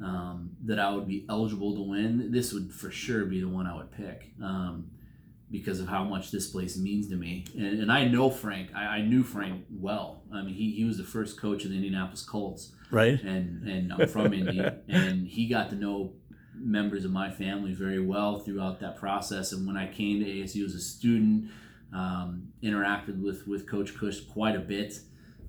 um, 0.00 0.50
that 0.64 0.78
I 0.78 0.94
would 0.94 1.08
be 1.08 1.26
eligible 1.28 1.74
to 1.74 1.80
win, 1.80 2.30
this 2.30 2.52
would 2.52 2.72
for 2.72 2.92
sure 2.92 3.24
be 3.24 3.40
the 3.40 3.48
one 3.48 3.66
I 3.66 3.76
would 3.76 3.90
pick. 3.90 4.30
Um, 4.40 4.92
because 5.50 5.80
of 5.80 5.88
how 5.88 6.04
much 6.04 6.30
this 6.30 6.48
place 6.48 6.76
means 6.76 7.08
to 7.08 7.16
me. 7.16 7.44
And, 7.54 7.80
and 7.80 7.92
I 7.92 8.04
know 8.04 8.30
Frank. 8.30 8.70
I, 8.74 8.84
I, 8.84 9.00
knew 9.02 9.22
Frank 9.22 9.64
well. 9.70 10.22
I 10.32 10.42
mean, 10.42 10.54
he, 10.54 10.72
he 10.72 10.84
was 10.84 10.98
the 10.98 11.04
first 11.04 11.40
coach 11.40 11.64
of 11.64 11.70
the 11.70 11.76
Indianapolis 11.76 12.22
Colts. 12.22 12.72
Right. 12.90 13.20
And 13.22 13.66
and 13.68 13.92
I'm 13.92 14.08
from 14.08 14.32
Indy, 14.32 14.60
and 14.88 15.26
he 15.26 15.46
got 15.46 15.70
to 15.70 15.76
know 15.76 16.14
members 16.54 17.04
of 17.04 17.10
my 17.10 17.30
family 17.30 17.72
very 17.72 18.04
well 18.04 18.38
throughout 18.38 18.80
that 18.80 18.96
process. 18.96 19.52
And 19.52 19.66
when 19.66 19.76
I 19.76 19.92
came 19.92 20.20
to 20.20 20.26
ASU 20.26 20.64
as 20.64 20.74
a 20.74 20.80
student, 20.80 21.50
um, 21.92 22.48
interacted 22.62 23.22
with 23.22 23.46
with 23.46 23.68
Coach 23.68 23.96
Kush 23.96 24.20
quite 24.20 24.56
a 24.56 24.60
bit. 24.60 25.00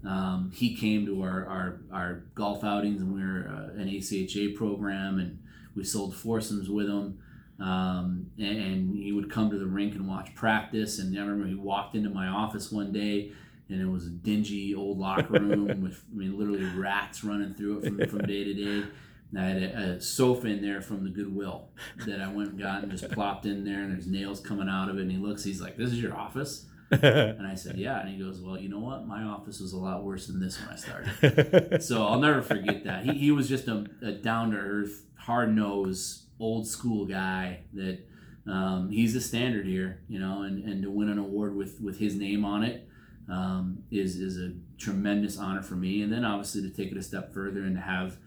Um, 0.08 0.52
he 0.56 0.78
came 0.78 1.06
to 1.08 1.22
our, 1.24 1.46
our, 1.46 1.82
our 1.92 2.14
golf 2.34 2.64
outings, 2.64 3.02
and 3.02 3.14
we 3.14 3.22
were 3.22 3.50
uh, 3.50 3.82
an 3.82 3.90
ACHA 3.90 4.56
program, 4.56 5.20
and 5.20 5.40
we 5.76 5.84
sold 5.84 6.16
foursomes 6.16 6.70
with 6.70 6.88
him. 6.88 7.20
Um, 7.60 8.28
and, 8.38 8.58
and, 8.58 8.96
he 8.96 9.12
would 9.12 9.30
come 9.30 9.50
to 9.50 9.58
the 9.58 9.66
rink 9.66 9.96
and 9.96 10.08
watch 10.08 10.34
practice. 10.34 11.00
And 11.00 11.18
I 11.18 11.22
remember 11.22 11.48
he 11.48 11.56
walked 11.56 11.96
into 11.96 12.10
my 12.10 12.28
office 12.28 12.72
one 12.72 12.94
day, 12.94 13.34
and 13.68 13.82
it 13.82 13.86
was 13.86 14.08
a 14.08 14.12
dingy 14.12 14.74
old 14.74 14.98
locker 14.98 15.34
room 15.40 15.82
with, 15.82 16.06
I 16.12 16.16
mean, 16.16 16.38
literally 16.38 16.66
rats 16.80 17.24
running 17.24 17.54
through 17.54 17.80
it 17.80 17.86
from, 17.86 18.08
from 18.08 18.28
day 18.28 18.46
to 18.46 18.54
day. 18.54 18.88
And 19.32 19.40
I 19.40 19.46
had 19.46 19.64
a, 19.64 19.78
a, 19.78 20.02
sofa 20.02 20.48
in 20.48 20.62
there 20.62 20.82
from 20.82 21.04
the 21.04 21.10
Goodwill 21.10 21.70
that 22.08 22.22
I 22.22 22.32
went 22.32 22.52
and 22.52 22.60
got 22.60 22.82
and 22.82 22.92
just 22.92 23.12
plopped 23.12 23.46
in 23.46 23.64
there, 23.64 23.82
and 23.84 23.92
there's 23.92 24.08
nails 24.08 24.40
coming 24.40 24.70
out 24.70 24.90
of 24.90 24.98
it. 24.98 25.02
And 25.02 25.12
he 25.12 25.18
looks, 25.18 25.44
he's 25.44 25.62
like, 25.62 25.78
"This 25.78 25.92
is 25.92 26.02
your 26.02 26.16
office." 26.16 26.66
and 26.92 27.46
I 27.46 27.54
said, 27.54 27.78
"Yeah." 27.78 28.00
And 28.00 28.10
he 28.10 28.18
goes, 28.18 28.42
"Well, 28.42 28.58
you 28.58 28.70
know 28.70 28.80
what? 28.80 29.06
My 29.06 29.22
office 29.22 29.60
was 29.60 29.74
a 29.74 29.78
lot 29.78 30.04
worse 30.04 30.26
than 30.26 30.40
this 30.40 30.60
when 30.60 30.70
I 30.70 30.76
started." 30.76 31.84
so 31.84 32.08
I'll 32.08 32.20
never 32.20 32.42
forget 32.42 32.86
that. 32.86 33.04
He, 33.04 33.14
he 33.14 33.32
was 33.32 33.48
just 33.48 33.68
a, 33.68 33.86
a 34.02 34.14
down 34.14 34.50
to 34.52 34.58
earth, 34.58 35.04
hard 35.16 35.56
nosed 35.56 36.24
old 36.40 36.68
school 36.68 37.06
guy 37.06 37.62
that 37.74 38.00
um, 38.48 38.90
he's 38.90 39.16
a 39.16 39.22
standard 39.22 39.66
here, 39.66 40.02
you 40.08 40.20
know, 40.20 40.44
and, 40.44 40.64
and 40.64 40.82
to 40.84 40.90
win 40.90 41.10
an 41.10 41.18
award 41.18 41.56
with 41.56 41.80
with 41.82 42.00
his 42.00 42.16
name 42.16 42.46
on 42.46 42.64
it 42.64 42.88
um, 43.30 43.84
is 43.92 44.16
is 44.18 44.38
a 44.38 44.54
tremendous 44.78 45.38
honor 45.38 45.62
for 45.62 45.76
me. 45.76 46.02
And 46.02 46.12
then 46.12 46.26
obviously 46.26 46.62
to 46.64 46.70
take 46.70 46.92
it 46.92 46.98
a 46.98 47.04
step 47.04 47.34
further 47.34 47.62
and 47.62 47.76
to 47.76 47.82
have 47.82 48.18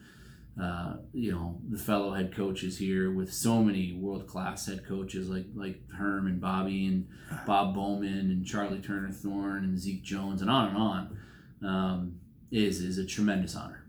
uh, 0.60 0.96
you 1.12 1.32
know 1.32 1.58
the 1.70 1.78
fellow 1.78 2.12
head 2.12 2.34
coaches 2.34 2.78
here 2.78 3.10
with 3.10 3.32
so 3.32 3.62
many 3.62 3.94
world 3.94 4.26
class 4.26 4.66
head 4.66 4.86
coaches 4.86 5.28
like 5.28 5.46
like 5.54 5.80
Herm 5.90 6.26
and 6.26 6.40
Bobby 6.40 6.86
and 6.86 7.08
Bob 7.46 7.74
Bowman 7.74 8.30
and 8.30 8.44
Charli 8.44 8.84
Turner 8.84 9.10
Thorn 9.10 9.64
and 9.64 9.78
Zeke 9.78 10.02
Jones 10.02 10.42
and 10.42 10.50
on 10.50 10.68
and 10.68 10.76
on 10.76 11.18
um, 11.64 12.20
is 12.50 12.80
is 12.80 12.98
a 12.98 13.06
tremendous 13.06 13.56
honor. 13.56 13.81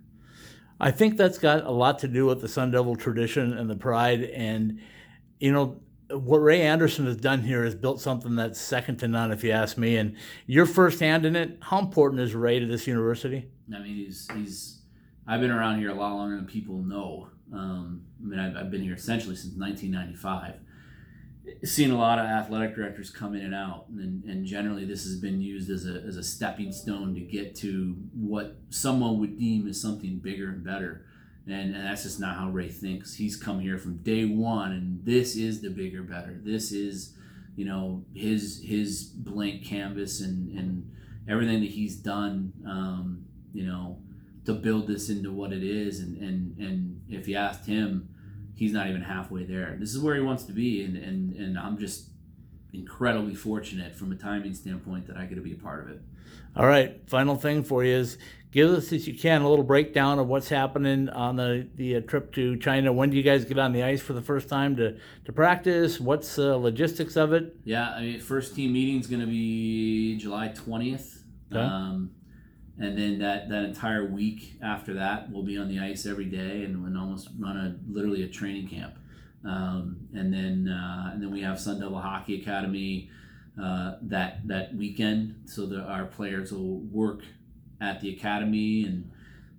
I 0.80 0.92
think 0.92 1.18
that's 1.18 1.38
got 1.38 1.64
a 1.64 1.72
lot 1.72 2.00
to 2.00 2.08
do 2.08 2.26
with 2.26 2.42
the 2.42 2.48
Sun 2.48 2.72
Devil 2.72 2.96
tradition 2.96 3.58
and 3.58 3.70
the 3.70 3.76
pride. 3.76 4.24
And, 4.24 4.80
you 5.40 5.52
know, 5.52 5.80
what 6.10 6.38
Ray 6.40 6.62
Anderson 6.62 7.06
has 7.06 7.18
done 7.18 7.42
here 7.42 7.64
is 7.64 7.76
built 7.76 8.02
something 8.02 8.36
that's 8.36 8.60
second 8.60 8.98
to 8.98 9.08
none, 9.08 9.32
if 9.32 9.44
you 9.44 9.52
ask 9.52 9.78
me. 9.78 9.98
And 9.98 10.16
you're 10.46 10.66
firsthand 10.66 11.26
in 11.26 11.36
it. 11.36 11.58
How 11.62 11.80
important 11.80 12.22
is 12.22 12.36
Ray 12.36 12.60
to 12.60 12.66
this 12.66 12.88
university? 12.88 13.48
I 13.74 13.80
mean, 13.80 13.96
he's, 13.96 14.28
he's 14.34 14.82
I've 15.28 15.40
been 15.40 15.52
around 15.52 15.80
here 15.80 15.90
a 15.90 15.96
lot 15.96 16.16
longer 16.16 16.36
than 16.36 16.46
people 16.46 16.78
know. 16.80 17.30
Um, 17.54 18.04
I 18.22 18.28
mean, 18.28 18.40
I've, 18.40 18.58
I've 18.58 18.72
been 18.72 18.82
here 18.82 18.96
essentially 18.96 19.36
since 19.36 19.56
1995 19.56 20.56
seen 21.64 21.92
a 21.92 21.98
lot 21.98 22.20
of 22.20 22.26
athletic 22.26 22.76
directors 22.76 23.10
come 23.10 23.36
in 23.36 23.42
and 23.42 23.56
out, 23.56 23.86
and, 23.90 24.24
and 24.24 24.46
generally 24.46 24.86
this 24.86 25.04
has 25.04 25.18
been 25.18 25.42
used 25.42 25.70
as 25.70 25.86
a, 25.86 26.02
as 26.08 26.18
a 26.18 26.24
stepping 26.24 26.72
stone 26.72 27.14
to 27.16 27.22
get 27.22 27.56
to 27.58 27.96
what 28.14 28.58
someone 28.70 29.20
would 29.20 29.38
deem 29.38 29.68
as 29.68 29.82
something 29.82 30.20
bigger 30.20 30.50
and 30.50 30.64
better. 30.64 31.06
And, 31.46 31.76
and 31.76 31.86
that's 31.86 32.04
just 32.04 32.20
not 32.20 32.38
how 32.38 32.50
Ray 32.50 32.70
thinks. 32.70 33.16
He's 33.16 33.36
come 33.36 33.60
here 33.60 33.78
from 33.78 33.98
day 33.98 34.26
one, 34.26 34.72
and 34.72 35.06
this 35.06 35.36
is 35.36 35.62
the 35.62 35.70
bigger, 35.70 36.02
better. 36.02 36.40
This 36.42 36.72
is, 36.72 37.18
you 37.56 37.66
know, 37.66 38.06
his 38.14 38.62
his 38.64 39.04
blank 39.04 39.66
canvas 39.66 40.22
and 40.22 40.58
and 40.58 40.90
everything 41.28 41.60
that 41.62 41.72
he's 41.72 41.98
done, 41.98 42.54
um, 42.66 43.26
you 43.54 43.66
know, 43.66 44.00
to 44.46 44.54
build 44.54 44.88
this 44.88 45.10
into 45.10 45.32
what 45.32 45.52
it 45.52 45.64
is. 45.64 46.00
And 46.00 46.18
and 46.18 46.58
and 46.58 47.02
if 47.10 47.28
you 47.28 47.36
asked 47.36 47.66
him, 47.66 48.13
he's 48.64 48.74
not 48.74 48.88
even 48.88 49.02
halfway 49.02 49.44
there. 49.44 49.76
This 49.80 49.94
is 49.94 50.00
where 50.00 50.16
he 50.16 50.22
wants 50.22 50.44
to 50.46 50.54
be, 50.54 50.84
and 50.84 50.96
and 50.98 51.36
and 51.36 51.60
I'm 51.60 51.78
just 51.78 52.10
incredibly 52.72 53.36
fortunate 53.36 53.96
from 53.96 54.12
a 54.12 54.16
timing 54.16 54.54
standpoint 54.54 55.06
that 55.08 55.18
I 55.18 55.26
get 55.26 55.36
to 55.36 55.42
be 55.42 55.54
a 55.54 55.58
part 55.58 55.84
of 55.84 55.92
it. 55.92 56.02
All 56.56 56.66
right, 56.66 57.02
final 57.08 57.36
thing 57.36 57.64
for 57.64 57.84
you 57.84 57.96
is 57.96 58.18
give 58.52 58.70
us, 58.70 58.94
as 58.94 59.08
you 59.08 59.18
can, 59.18 59.42
a 59.42 59.50
little 59.50 59.66
breakdown 59.66 60.20
of 60.20 60.28
what's 60.28 60.50
happening 60.50 61.10
on 61.10 61.36
the 61.36 61.68
the 61.76 61.98
uh, 61.98 62.02
trip 62.02 62.32
to 62.34 62.56
China. 62.58 62.94
When 62.94 63.10
do 63.10 63.18
you 63.18 63.24
guys 63.24 63.44
get 63.46 63.60
on 63.60 63.74
the 63.74 63.84
ice 63.84 64.02
for 64.02 64.14
the 64.14 64.22
first 64.22 64.48
time 64.48 64.76
to 64.78 64.98
to 65.26 65.32
practice? 65.34 66.00
What's 66.00 66.36
the 66.36 66.54
uh, 66.54 66.58
logistics 66.58 67.18
of 67.18 67.34
it? 67.34 67.56
Yeah, 67.66 67.90
I 67.90 68.02
mean, 68.02 68.20
first 68.20 68.56
team 68.56 68.74
meeting 68.74 69.00
is 69.00 69.08
going 69.08 69.22
to 69.22 69.28
be 69.28 70.18
July 70.18 70.48
twentieth. 70.50 71.24
Okay. 71.52 71.62
Um, 71.62 72.12
and 72.80 72.98
then 72.98 73.20
that 73.20 73.50
that 73.50 73.64
entire 73.64 74.06
week 74.06 74.56
after 74.62 74.94
that 74.96 75.30
we'll 75.32 75.44
be 75.44 75.58
on 75.58 75.68
the 75.68 75.80
ice 75.80 76.06
every 76.06 76.26
day 76.26 76.64
and, 76.64 76.86
and 76.86 76.98
almost 76.98 77.30
run 77.40 77.58
a 77.58 77.76
literally 77.92 78.24
a 78.24 78.28
training 78.28 78.68
camp. 78.68 78.96
Um, 79.46 80.08
and 80.14 80.34
then 80.34 80.70
uh, 80.70 81.12
and 81.14 81.22
then 81.22 81.32
we 81.32 81.42
have 81.42 81.60
Sun 81.60 81.80
Devil 81.80 82.00
Hockey 82.00 82.42
Academy 82.42 83.10
uh, 83.62 83.96
that 84.04 84.48
that 84.48 84.76
weekend. 84.76 85.44
So 85.46 85.66
that 85.68 85.82
our 85.82 86.06
players 86.06 86.52
will 86.52 86.80
work 86.80 87.22
at 87.82 88.02
the 88.02 88.10
academy 88.10 88.86
and 88.86 89.12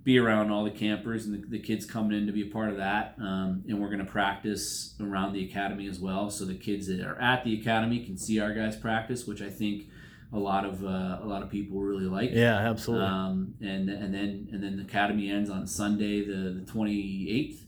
be 0.02 0.18
around 0.18 0.50
all 0.50 0.64
the 0.64 0.70
campers 0.70 1.24
and 1.26 1.42
the, 1.42 1.48
the 1.48 1.58
kids 1.58 1.86
coming 1.86 2.16
in 2.16 2.26
to 2.26 2.32
be 2.32 2.42
a 2.42 2.52
part 2.52 2.70
of 2.70 2.76
that. 2.76 3.14
Um, 3.18 3.64
and 3.68 3.80
we're 3.80 3.88
going 3.88 4.04
to 4.04 4.10
practice 4.10 4.94
around 5.00 5.32
the 5.32 5.44
academy 5.44 5.86
as 5.86 5.98
well. 5.98 6.30
So 6.30 6.44
the 6.44 6.54
kids 6.54 6.88
that 6.88 7.00
are 7.00 7.18
at 7.20 7.44
the 7.44 7.58
academy 7.58 8.04
can 8.04 8.18
see 8.18 8.38
our 8.38 8.52
guys 8.52 8.76
practice 8.76 9.26
which 9.26 9.40
i 9.40 9.48
think 9.48 9.84
a 10.34 10.38
lot 10.38 10.64
of 10.64 10.84
uh, 10.84 11.18
a 11.22 11.26
lot 11.26 11.42
of 11.42 11.50
people 11.50 11.80
really 11.80 12.06
like. 12.06 12.30
Yeah, 12.32 12.56
absolutely. 12.56 13.06
Um, 13.06 13.54
and 13.60 13.88
and 13.88 14.12
then 14.12 14.48
and 14.52 14.62
then 14.62 14.76
the 14.76 14.82
academy 14.82 15.30
ends 15.30 15.48
on 15.48 15.66
Sunday, 15.66 16.24
the 16.24 16.50
the 16.50 16.66
twenty 16.66 17.30
eighth, 17.30 17.64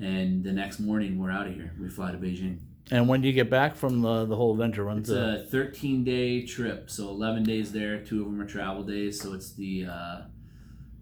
and 0.00 0.42
the 0.42 0.52
next 0.52 0.80
morning 0.80 1.18
we're 1.18 1.30
out 1.30 1.46
of 1.46 1.54
here. 1.54 1.72
We 1.80 1.88
fly 1.88 2.12
to 2.12 2.18
Beijing. 2.18 2.58
And 2.90 3.08
when 3.08 3.20
do 3.20 3.26
you 3.26 3.34
get 3.34 3.50
back 3.50 3.74
from 3.74 4.00
the, 4.00 4.26
the 4.26 4.36
whole 4.36 4.52
adventure? 4.52 4.84
When's 4.84 5.10
it's 5.10 5.18
a 5.18 5.44
13 5.50 6.04
day 6.04 6.46
trip. 6.46 6.88
So 6.88 7.08
11 7.08 7.42
days 7.42 7.72
there, 7.72 7.98
two 8.04 8.20
of 8.20 8.26
them 8.26 8.40
are 8.40 8.46
travel 8.46 8.84
days. 8.84 9.20
So 9.20 9.34
it's 9.34 9.54
the, 9.54 9.86
uh, 9.86 10.20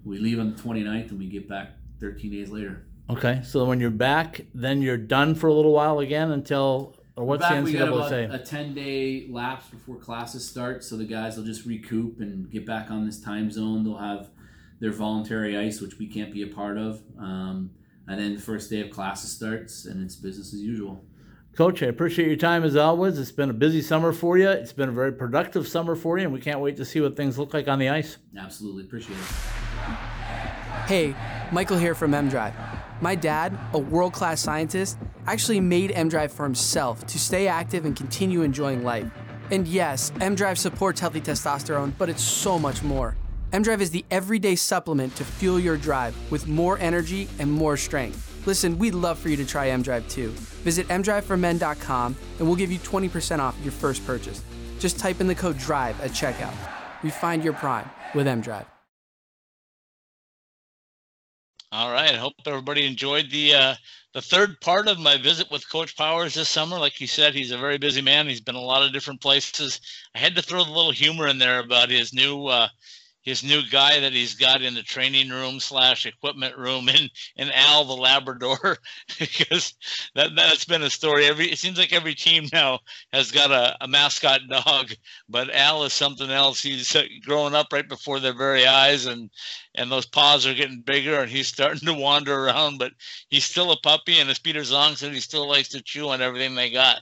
we 0.02 0.18
leave 0.18 0.38
on 0.38 0.54
the 0.54 0.62
29th 0.62 1.10
and 1.10 1.18
we 1.18 1.26
get 1.28 1.46
back 1.46 1.72
13 2.00 2.30
days 2.30 2.48
later. 2.48 2.86
Okay. 3.10 3.42
So 3.44 3.66
when 3.66 3.80
you're 3.80 3.90
back, 3.90 4.40
then 4.54 4.80
you're 4.80 4.96
done 4.96 5.34
for 5.34 5.48
a 5.48 5.52
little 5.52 5.72
while 5.72 5.98
again 5.98 6.30
until 6.30 6.96
or 7.16 7.24
what's 7.24 7.42
back, 7.42 7.64
the 7.64 7.72
NCAA 7.72 8.08
say? 8.08 8.24
A 8.24 8.38
ten 8.38 8.74
day 8.74 9.26
lapse 9.30 9.68
before 9.68 9.96
classes 9.96 10.46
start, 10.48 10.82
so 10.82 10.96
the 10.96 11.04
guys 11.04 11.36
will 11.36 11.44
just 11.44 11.64
recoup 11.64 12.20
and 12.20 12.50
get 12.50 12.66
back 12.66 12.90
on 12.90 13.06
this 13.06 13.20
time 13.20 13.50
zone. 13.50 13.84
They'll 13.84 13.98
have 13.98 14.30
their 14.80 14.92
voluntary 14.92 15.56
ice, 15.56 15.80
which 15.80 15.98
we 15.98 16.06
can't 16.06 16.32
be 16.32 16.42
a 16.42 16.48
part 16.48 16.76
of, 16.76 17.00
um, 17.18 17.70
and 18.08 18.18
then 18.20 18.34
the 18.34 18.40
first 18.40 18.68
day 18.70 18.80
of 18.80 18.90
classes 18.90 19.30
starts, 19.30 19.86
and 19.86 20.02
it's 20.04 20.16
business 20.16 20.52
as 20.52 20.60
usual. 20.60 21.04
Coach, 21.56 21.84
I 21.84 21.86
appreciate 21.86 22.26
your 22.26 22.36
time 22.36 22.64
as 22.64 22.74
always. 22.74 23.16
It's 23.16 23.30
been 23.30 23.48
a 23.48 23.54
busy 23.54 23.80
summer 23.80 24.12
for 24.12 24.36
you. 24.36 24.48
It's 24.48 24.72
been 24.72 24.88
a 24.88 24.92
very 24.92 25.12
productive 25.12 25.68
summer 25.68 25.94
for 25.94 26.18
you, 26.18 26.24
and 26.24 26.32
we 26.32 26.40
can't 26.40 26.58
wait 26.58 26.76
to 26.78 26.84
see 26.84 27.00
what 27.00 27.16
things 27.16 27.38
look 27.38 27.54
like 27.54 27.68
on 27.68 27.78
the 27.78 27.88
ice. 27.88 28.18
Absolutely 28.36 28.82
appreciate 28.82 29.16
it. 29.16 29.24
Hey, 30.86 31.14
Michael 31.52 31.78
here 31.78 31.94
from 31.94 32.12
M 32.12 32.28
Drive. 32.28 32.54
My 33.04 33.14
dad, 33.14 33.58
a 33.74 33.78
world 33.78 34.14
class 34.14 34.40
scientist, 34.40 34.96
actually 35.26 35.60
made 35.60 35.92
M 35.92 36.08
Drive 36.08 36.32
for 36.32 36.44
himself 36.44 37.06
to 37.08 37.18
stay 37.18 37.46
active 37.46 37.84
and 37.84 37.94
continue 37.94 38.40
enjoying 38.40 38.82
life. 38.82 39.06
And 39.50 39.68
yes, 39.68 40.10
M 40.22 40.34
Drive 40.34 40.58
supports 40.58 41.00
healthy 41.00 41.20
testosterone, 41.20 41.92
but 41.98 42.08
it's 42.08 42.24
so 42.24 42.58
much 42.58 42.82
more. 42.82 43.14
M 43.52 43.62
Drive 43.62 43.82
is 43.82 43.90
the 43.90 44.06
everyday 44.10 44.56
supplement 44.56 45.14
to 45.16 45.24
fuel 45.24 45.60
your 45.60 45.76
drive 45.76 46.16
with 46.30 46.48
more 46.48 46.78
energy 46.78 47.28
and 47.38 47.52
more 47.52 47.76
strength. 47.76 48.40
Listen, 48.46 48.78
we'd 48.78 48.94
love 48.94 49.18
for 49.18 49.28
you 49.28 49.36
to 49.36 49.44
try 49.44 49.68
M 49.68 49.82
Drive 49.82 50.08
too. 50.08 50.30
Visit 50.64 50.88
mdriveformen.com 50.88 52.16
and 52.38 52.46
we'll 52.46 52.56
give 52.56 52.72
you 52.72 52.78
20% 52.78 53.38
off 53.38 53.54
your 53.62 53.72
first 53.72 54.06
purchase. 54.06 54.42
Just 54.78 54.98
type 54.98 55.20
in 55.20 55.26
the 55.26 55.34
code 55.34 55.58
DRIVE 55.58 56.00
at 56.00 56.12
checkout. 56.12 56.54
Refine 57.02 57.42
your 57.42 57.52
prime 57.52 57.90
with 58.14 58.26
M 58.26 58.40
All 61.74 61.90
right. 61.90 62.14
I 62.14 62.18
hope 62.18 62.34
everybody 62.46 62.86
enjoyed 62.86 63.30
the 63.32 63.52
uh, 63.52 63.74
the 64.12 64.22
third 64.22 64.60
part 64.60 64.86
of 64.86 65.00
my 65.00 65.16
visit 65.16 65.50
with 65.50 65.68
Coach 65.68 65.96
Powers 65.96 66.34
this 66.34 66.48
summer. 66.48 66.78
Like 66.78 67.00
you 67.00 67.08
said, 67.08 67.34
he's 67.34 67.50
a 67.50 67.58
very 67.58 67.78
busy 67.78 68.00
man. 68.00 68.28
He's 68.28 68.40
been 68.40 68.54
a 68.54 68.60
lot 68.60 68.84
of 68.84 68.92
different 68.92 69.20
places. 69.20 69.80
I 70.14 70.20
had 70.20 70.36
to 70.36 70.42
throw 70.42 70.62
the 70.62 70.70
little 70.70 70.92
humor 70.92 71.26
in 71.26 71.38
there 71.38 71.58
about 71.58 71.90
his 71.90 72.14
new 72.14 72.46
uh, 72.46 72.68
his 73.24 73.42
new 73.42 73.62
guy 73.70 74.00
that 74.00 74.12
he's 74.12 74.34
got 74.34 74.62
in 74.62 74.74
the 74.74 74.82
training 74.82 75.30
room 75.30 75.58
slash 75.58 76.04
equipment 76.04 76.56
room 76.56 76.88
in 76.88 77.08
in 77.36 77.50
Al 77.50 77.84
the 77.84 77.94
Labrador 77.94 78.78
because 79.18 79.74
that 80.14 80.36
that's 80.36 80.66
been 80.66 80.82
a 80.82 80.90
story. 80.90 81.24
Every 81.24 81.50
it 81.50 81.58
seems 81.58 81.78
like 81.78 81.92
every 81.92 82.14
team 82.14 82.48
now 82.52 82.80
has 83.12 83.32
got 83.32 83.50
a, 83.50 83.76
a 83.82 83.88
mascot 83.88 84.40
dog, 84.48 84.92
but 85.28 85.52
Al 85.54 85.84
is 85.84 85.94
something 85.94 86.30
else. 86.30 86.62
He's 86.62 86.94
uh, 86.94 87.04
growing 87.24 87.54
up 87.54 87.72
right 87.72 87.88
before 87.88 88.20
their 88.20 88.34
very 88.34 88.66
eyes, 88.66 89.06
and 89.06 89.30
and 89.74 89.90
those 89.90 90.06
paws 90.06 90.46
are 90.46 90.54
getting 90.54 90.82
bigger, 90.82 91.20
and 91.20 91.30
he's 91.30 91.48
starting 91.54 91.86
to 91.86 91.94
wander 91.94 92.44
around. 92.46 92.78
But 92.78 92.92
he's 93.30 93.44
still 93.44 93.72
a 93.72 93.80
puppy, 93.80 94.20
and 94.20 94.28
as 94.28 94.38
Peter 94.38 94.60
Zong 94.60 94.96
said, 94.96 95.12
he 95.12 95.20
still 95.20 95.48
likes 95.48 95.70
to 95.70 95.82
chew 95.82 96.10
on 96.10 96.20
everything 96.20 96.54
they 96.54 96.70
got. 96.70 97.00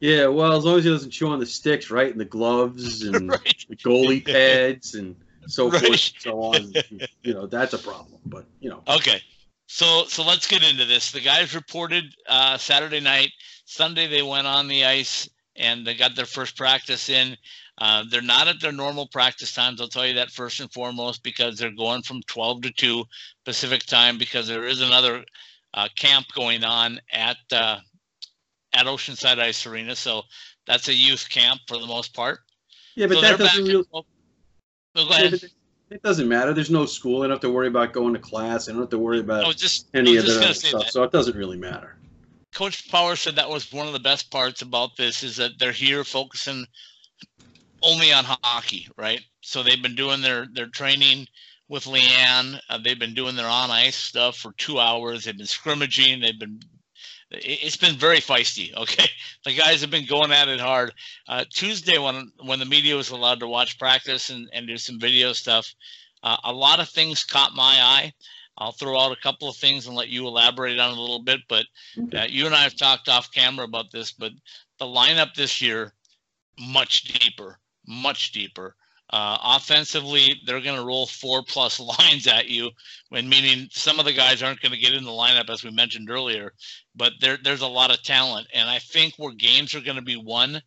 Yeah, 0.00 0.28
well, 0.28 0.56
as 0.56 0.64
long 0.64 0.78
as 0.78 0.84
he 0.84 0.90
doesn't 0.90 1.10
chew 1.10 1.26
on 1.26 1.40
the 1.40 1.46
sticks, 1.46 1.90
right, 1.90 2.10
and 2.10 2.20
the 2.20 2.24
gloves 2.24 3.02
and 3.06 3.30
right. 3.30 3.64
the 3.68 3.74
goalie 3.74 4.24
pads 4.24 4.94
and 4.94 5.16
so 5.48 5.70
right. 5.70 5.84
forth 5.84 6.12
so 6.18 6.40
on. 6.42 6.72
you 7.22 7.34
know, 7.34 7.46
that's 7.46 7.72
a 7.72 7.78
problem. 7.78 8.20
But 8.26 8.44
you 8.60 8.70
know. 8.70 8.82
Okay. 8.88 9.20
So 9.66 10.04
so 10.06 10.24
let's 10.24 10.46
get 10.46 10.62
into 10.62 10.84
this. 10.84 11.10
The 11.10 11.20
guys 11.20 11.54
reported 11.54 12.14
uh, 12.28 12.56
Saturday 12.58 13.00
night. 13.00 13.32
Sunday 13.64 14.06
they 14.06 14.22
went 14.22 14.46
on 14.46 14.68
the 14.68 14.84
ice 14.84 15.28
and 15.56 15.86
they 15.86 15.94
got 15.94 16.14
their 16.14 16.26
first 16.26 16.56
practice 16.56 17.08
in. 17.08 17.36
Uh, 17.78 18.04
they're 18.10 18.22
not 18.22 18.48
at 18.48 18.60
their 18.60 18.72
normal 18.72 19.06
practice 19.06 19.52
times. 19.54 19.80
I'll 19.80 19.88
tell 19.88 20.06
you 20.06 20.14
that 20.14 20.30
first 20.30 20.60
and 20.60 20.72
foremost 20.72 21.22
because 21.22 21.58
they're 21.58 21.70
going 21.70 22.02
from 22.02 22.22
12 22.22 22.62
to 22.62 22.72
2 22.72 23.04
Pacific 23.44 23.84
time 23.86 24.18
because 24.18 24.48
there 24.48 24.64
is 24.64 24.80
another 24.80 25.24
uh, 25.74 25.88
camp 25.96 26.26
going 26.34 26.64
on 26.64 27.00
at 27.12 27.36
uh, 27.52 27.78
at 28.72 28.86
Oceanside 28.86 29.38
Ice 29.38 29.66
Arena. 29.66 29.94
So 29.94 30.22
that's 30.66 30.88
a 30.88 30.94
youth 30.94 31.28
camp 31.28 31.60
for 31.66 31.78
the 31.78 31.86
most 31.86 32.14
part. 32.14 32.40
Yeah, 32.96 33.06
but 33.06 33.16
so 33.16 33.20
that 33.20 33.38
doesn't 33.38 33.64
really. 33.64 33.84
No, 34.98 35.04
go 35.04 35.10
ahead. 35.14 35.40
It 35.90 36.02
doesn't 36.02 36.28
matter. 36.28 36.52
There's 36.52 36.70
no 36.70 36.84
school. 36.84 37.22
I 37.22 37.26
don't 37.26 37.30
have 37.30 37.40
to 37.42 37.50
worry 37.50 37.68
about 37.68 37.92
going 37.92 38.12
to 38.12 38.18
class. 38.18 38.68
I 38.68 38.72
don't 38.72 38.80
have 38.80 38.90
to 38.90 38.98
worry 38.98 39.20
about 39.20 39.56
just, 39.56 39.86
any 39.94 40.16
of 40.16 40.26
that 40.26 40.56
stuff. 40.56 40.82
That. 40.82 40.92
So 40.92 41.04
it 41.04 41.12
doesn't 41.12 41.36
really 41.36 41.56
matter. 41.56 41.96
Coach 42.52 42.90
Power 42.90 43.14
said 43.14 43.36
that 43.36 43.48
was 43.48 43.72
one 43.72 43.86
of 43.86 43.92
the 43.92 44.00
best 44.00 44.30
parts 44.30 44.60
about 44.60 44.96
this 44.96 45.22
is 45.22 45.36
that 45.36 45.52
they're 45.58 45.72
here 45.72 46.02
focusing 46.02 46.66
only 47.82 48.12
on 48.12 48.24
hockey, 48.26 48.88
right? 48.96 49.20
So 49.40 49.62
they've 49.62 49.80
been 49.80 49.94
doing 49.94 50.20
their 50.20 50.46
their 50.52 50.66
training 50.66 51.28
with 51.68 51.84
Leanne. 51.84 52.60
Uh, 52.68 52.78
they've 52.82 52.98
been 52.98 53.14
doing 53.14 53.36
their 53.36 53.46
on 53.46 53.70
ice 53.70 53.96
stuff 53.96 54.36
for 54.36 54.52
two 54.58 54.80
hours. 54.80 55.24
They've 55.24 55.36
been 55.36 55.46
scrimmaging. 55.46 56.20
They've 56.20 56.38
been 56.38 56.60
it's 57.30 57.76
been 57.76 57.96
very 57.96 58.20
feisty. 58.20 58.74
Okay, 58.74 59.06
the 59.44 59.54
guys 59.54 59.80
have 59.80 59.90
been 59.90 60.06
going 60.06 60.32
at 60.32 60.48
it 60.48 60.60
hard. 60.60 60.92
Uh, 61.28 61.44
Tuesday, 61.50 61.98
when 61.98 62.32
when 62.44 62.58
the 62.58 62.64
media 62.64 62.96
was 62.96 63.10
allowed 63.10 63.40
to 63.40 63.48
watch 63.48 63.78
practice 63.78 64.30
and, 64.30 64.48
and 64.52 64.66
do 64.66 64.76
some 64.76 64.98
video 64.98 65.32
stuff, 65.32 65.74
uh, 66.22 66.36
a 66.44 66.52
lot 66.52 66.80
of 66.80 66.88
things 66.88 67.24
caught 67.24 67.54
my 67.54 67.76
eye. 67.80 68.12
I'll 68.60 68.72
throw 68.72 68.98
out 68.98 69.12
a 69.12 69.20
couple 69.20 69.48
of 69.48 69.56
things 69.56 69.86
and 69.86 69.94
let 69.94 70.08
you 70.08 70.26
elaborate 70.26 70.80
on 70.80 70.90
a 70.90 71.00
little 71.00 71.22
bit. 71.22 71.40
But 71.48 71.66
uh, 72.12 72.26
you 72.28 72.44
and 72.46 72.54
I 72.54 72.64
have 72.64 72.76
talked 72.76 73.08
off 73.08 73.32
camera 73.32 73.64
about 73.64 73.92
this. 73.92 74.10
But 74.10 74.32
the 74.78 74.84
lineup 74.84 75.34
this 75.34 75.62
year, 75.62 75.94
much 76.58 77.04
deeper, 77.04 77.60
much 77.86 78.32
deeper. 78.32 78.74
Uh, 79.10 79.38
offensively, 79.42 80.40
they're 80.44 80.60
going 80.60 80.78
to 80.78 80.84
roll 80.84 81.06
four 81.06 81.42
plus 81.42 81.80
lines 81.98 82.26
at 82.26 82.48
you, 82.48 82.70
when 83.08 83.28
meaning 83.28 83.68
some 83.70 83.98
of 83.98 84.04
the 84.04 84.12
guys 84.12 84.42
aren't 84.42 84.60
going 84.60 84.72
to 84.72 84.78
get 84.78 84.94
in 84.94 85.04
the 85.04 85.10
lineup 85.10 85.48
as 85.48 85.64
we 85.64 85.70
mentioned 85.70 86.10
earlier. 86.10 86.52
But 86.94 87.12
there, 87.20 87.38
there's 87.42 87.62
a 87.62 87.66
lot 87.66 87.90
of 87.90 88.02
talent, 88.02 88.48
and 88.52 88.68
I 88.68 88.78
think 88.78 89.14
where 89.16 89.32
games 89.32 89.74
are 89.74 89.80
going 89.80 89.96
to 89.96 90.02
be 90.02 90.16
won 90.16 90.60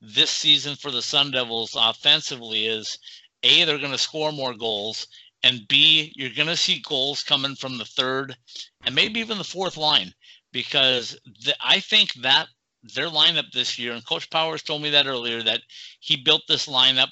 this 0.00 0.30
season 0.30 0.76
for 0.76 0.90
the 0.90 1.02
Sun 1.02 1.32
Devils 1.32 1.76
offensively 1.78 2.66
is 2.66 2.98
a 3.42 3.64
they're 3.64 3.78
going 3.78 3.92
to 3.92 3.98
score 3.98 4.32
more 4.32 4.54
goals, 4.54 5.06
and 5.42 5.66
b 5.68 6.12
you're 6.14 6.30
going 6.30 6.48
to 6.48 6.56
see 6.56 6.82
goals 6.86 7.22
coming 7.22 7.54
from 7.54 7.78
the 7.78 7.84
third 7.84 8.36
and 8.84 8.94
maybe 8.94 9.20
even 9.20 9.38
the 9.38 9.44
fourth 9.44 9.76
line 9.76 10.12
because 10.52 11.18
the, 11.44 11.54
I 11.60 11.80
think 11.80 12.12
that 12.14 12.48
their 12.94 13.08
lineup 13.08 13.50
this 13.52 13.78
year, 13.78 13.92
and 13.92 14.06
Coach 14.06 14.30
Powers 14.30 14.62
told 14.62 14.82
me 14.82 14.90
that 14.90 15.06
earlier 15.06 15.42
that 15.42 15.62
he 16.00 16.16
built 16.16 16.42
this 16.48 16.66
lineup 16.66 17.10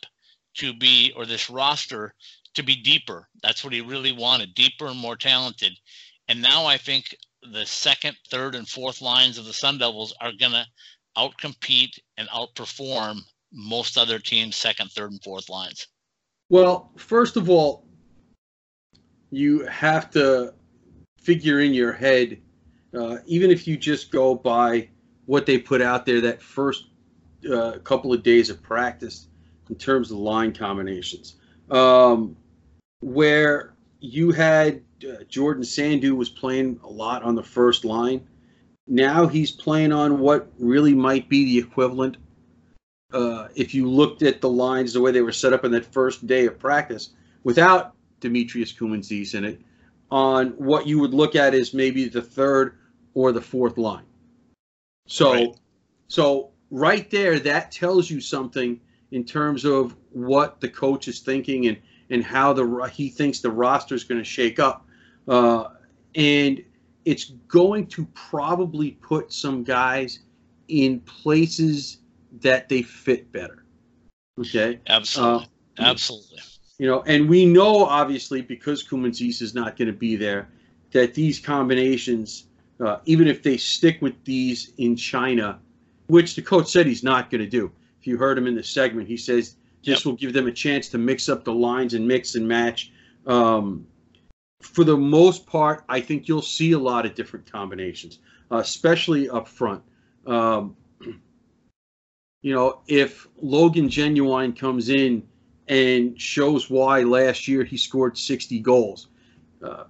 to 0.56 0.72
be, 0.72 1.12
or 1.16 1.26
this 1.26 1.50
roster 1.50 2.14
to 2.54 2.62
be 2.62 2.76
deeper. 2.76 3.28
That's 3.42 3.62
what 3.62 3.72
he 3.72 3.80
really 3.80 4.12
wanted, 4.12 4.54
deeper 4.54 4.86
and 4.86 4.98
more 4.98 5.16
talented. 5.16 5.72
And 6.28 6.42
now 6.42 6.66
I 6.66 6.76
think 6.76 7.16
the 7.52 7.66
second, 7.66 8.16
third, 8.30 8.54
and 8.54 8.68
fourth 8.68 9.00
lines 9.00 9.38
of 9.38 9.44
the 9.44 9.52
Sun 9.52 9.78
Devils 9.78 10.14
are 10.20 10.32
going 10.32 10.52
to 10.52 10.66
outcompete 11.16 11.98
and 12.16 12.28
outperform 12.28 13.20
most 13.52 13.96
other 13.96 14.18
teams' 14.18 14.56
second, 14.56 14.90
third, 14.90 15.12
and 15.12 15.22
fourth 15.22 15.48
lines. 15.48 15.86
Well, 16.48 16.90
first 16.96 17.36
of 17.36 17.48
all, 17.48 17.86
you 19.30 19.66
have 19.66 20.10
to 20.10 20.54
figure 21.20 21.60
in 21.60 21.74
your 21.74 21.92
head, 21.92 22.40
uh, 22.94 23.18
even 23.26 23.50
if 23.50 23.66
you 23.66 23.76
just 23.76 24.10
go 24.10 24.34
by 24.34 24.88
what 25.26 25.46
they 25.46 25.58
put 25.58 25.82
out 25.82 26.06
there 26.06 26.20
that 26.20 26.40
first 26.40 26.86
uh, 27.52 27.72
couple 27.84 28.12
of 28.12 28.22
days 28.22 28.50
of 28.50 28.62
practice, 28.62 29.28
in 29.68 29.76
terms 29.76 30.10
of 30.10 30.18
line 30.18 30.52
combinations. 30.52 31.36
Um, 31.70 32.36
where 33.00 33.74
you 34.00 34.32
had 34.32 34.82
uh, 35.04 35.24
Jordan 35.28 35.64
Sandhu 35.64 36.16
was 36.16 36.28
playing 36.28 36.80
a 36.82 36.88
lot 36.88 37.22
on 37.22 37.34
the 37.34 37.42
first 37.42 37.84
line. 37.84 38.26
Now 38.86 39.26
he's 39.26 39.50
playing 39.50 39.92
on 39.92 40.20
what 40.20 40.48
really 40.58 40.94
might 40.94 41.28
be 41.28 41.44
the 41.44 41.58
equivalent. 41.58 42.16
Uh, 43.12 43.48
if 43.54 43.74
you 43.74 43.88
looked 43.88 44.22
at 44.22 44.40
the 44.40 44.48
lines 44.48 44.92
the 44.92 45.00
way 45.00 45.10
they 45.12 45.22
were 45.22 45.32
set 45.32 45.52
up 45.52 45.64
in 45.64 45.72
that 45.72 45.84
first 45.84 46.26
day 46.26 46.46
of 46.46 46.58
practice, 46.58 47.10
without 47.44 47.94
Demetrius 48.20 48.72
Koumontzis 48.72 49.34
in 49.34 49.44
it, 49.44 49.60
on 50.10 50.48
what 50.50 50.86
you 50.86 51.00
would 51.00 51.14
look 51.14 51.34
at 51.34 51.54
as 51.54 51.74
maybe 51.74 52.08
the 52.08 52.22
third 52.22 52.78
or 53.14 53.32
the 53.32 53.40
fourth 53.40 53.78
line. 53.78 54.04
So, 55.08 55.32
right. 55.32 55.56
so 56.08 56.50
right 56.70 57.08
there, 57.10 57.38
that 57.40 57.72
tells 57.72 58.10
you 58.10 58.20
something 58.20 58.80
in 59.16 59.24
terms 59.24 59.64
of 59.64 59.96
what 60.12 60.60
the 60.60 60.68
coach 60.68 61.08
is 61.08 61.20
thinking 61.20 61.68
and 61.68 61.78
and 62.10 62.22
how 62.22 62.52
the 62.52 62.90
he 62.92 63.08
thinks 63.08 63.40
the 63.40 63.50
roster 63.50 63.94
is 63.94 64.04
going 64.04 64.20
to 64.20 64.24
shake 64.24 64.60
up, 64.60 64.86
uh, 65.26 65.68
and 66.14 66.62
it's 67.06 67.24
going 67.48 67.86
to 67.86 68.04
probably 68.14 68.92
put 68.92 69.32
some 69.32 69.64
guys 69.64 70.20
in 70.68 71.00
places 71.00 71.98
that 72.42 72.68
they 72.68 72.82
fit 72.82 73.32
better. 73.32 73.64
Okay. 74.38 74.78
Absolutely. 74.86 75.46
Uh, 75.78 75.82
Absolutely. 75.90 76.38
You 76.78 76.86
know, 76.86 77.02
and 77.06 77.28
we 77.28 77.46
know 77.46 77.86
obviously 77.86 78.42
because 78.42 78.84
Koumontzis 78.84 79.40
is 79.40 79.54
not 79.54 79.76
going 79.76 79.88
to 79.88 79.98
be 79.98 80.14
there, 80.14 80.48
that 80.92 81.14
these 81.14 81.40
combinations, 81.40 82.48
uh, 82.84 82.98
even 83.06 83.26
if 83.26 83.42
they 83.42 83.56
stick 83.56 84.02
with 84.02 84.22
these 84.24 84.74
in 84.76 84.94
China, 84.94 85.58
which 86.08 86.36
the 86.36 86.42
coach 86.42 86.68
said 86.68 86.86
he's 86.86 87.02
not 87.02 87.30
going 87.30 87.40
to 87.40 87.48
do, 87.48 87.72
you 88.06 88.16
heard 88.16 88.38
him 88.38 88.46
in 88.46 88.54
the 88.54 88.62
segment, 88.62 89.08
he 89.08 89.16
says 89.16 89.56
this 89.84 90.00
yep. 90.00 90.04
will 90.04 90.14
give 90.14 90.32
them 90.32 90.46
a 90.46 90.52
chance 90.52 90.88
to 90.90 90.98
mix 90.98 91.28
up 91.28 91.44
the 91.44 91.52
lines 91.52 91.94
and 91.94 92.06
mix 92.06 92.34
and 92.34 92.46
match. 92.46 92.92
Um, 93.26 93.86
for 94.60 94.84
the 94.84 94.96
most 94.96 95.46
part, 95.46 95.84
I 95.88 96.00
think 96.00 96.28
you'll 96.28 96.42
see 96.42 96.72
a 96.72 96.78
lot 96.78 97.06
of 97.06 97.14
different 97.14 97.50
combinations, 97.50 98.18
uh, 98.50 98.56
especially 98.56 99.28
up 99.28 99.46
front. 99.46 99.82
Um, 100.26 100.76
you 102.42 102.54
know, 102.54 102.80
if 102.86 103.26
Logan 103.40 103.88
Genuine 103.88 104.52
comes 104.52 104.88
in 104.88 105.26
and 105.68 106.20
shows 106.20 106.70
why 106.70 107.02
last 107.02 107.48
year 107.48 107.64
he 107.64 107.76
scored 107.76 108.16
60 108.16 108.60
goals, 108.60 109.08
uh, 109.62 109.84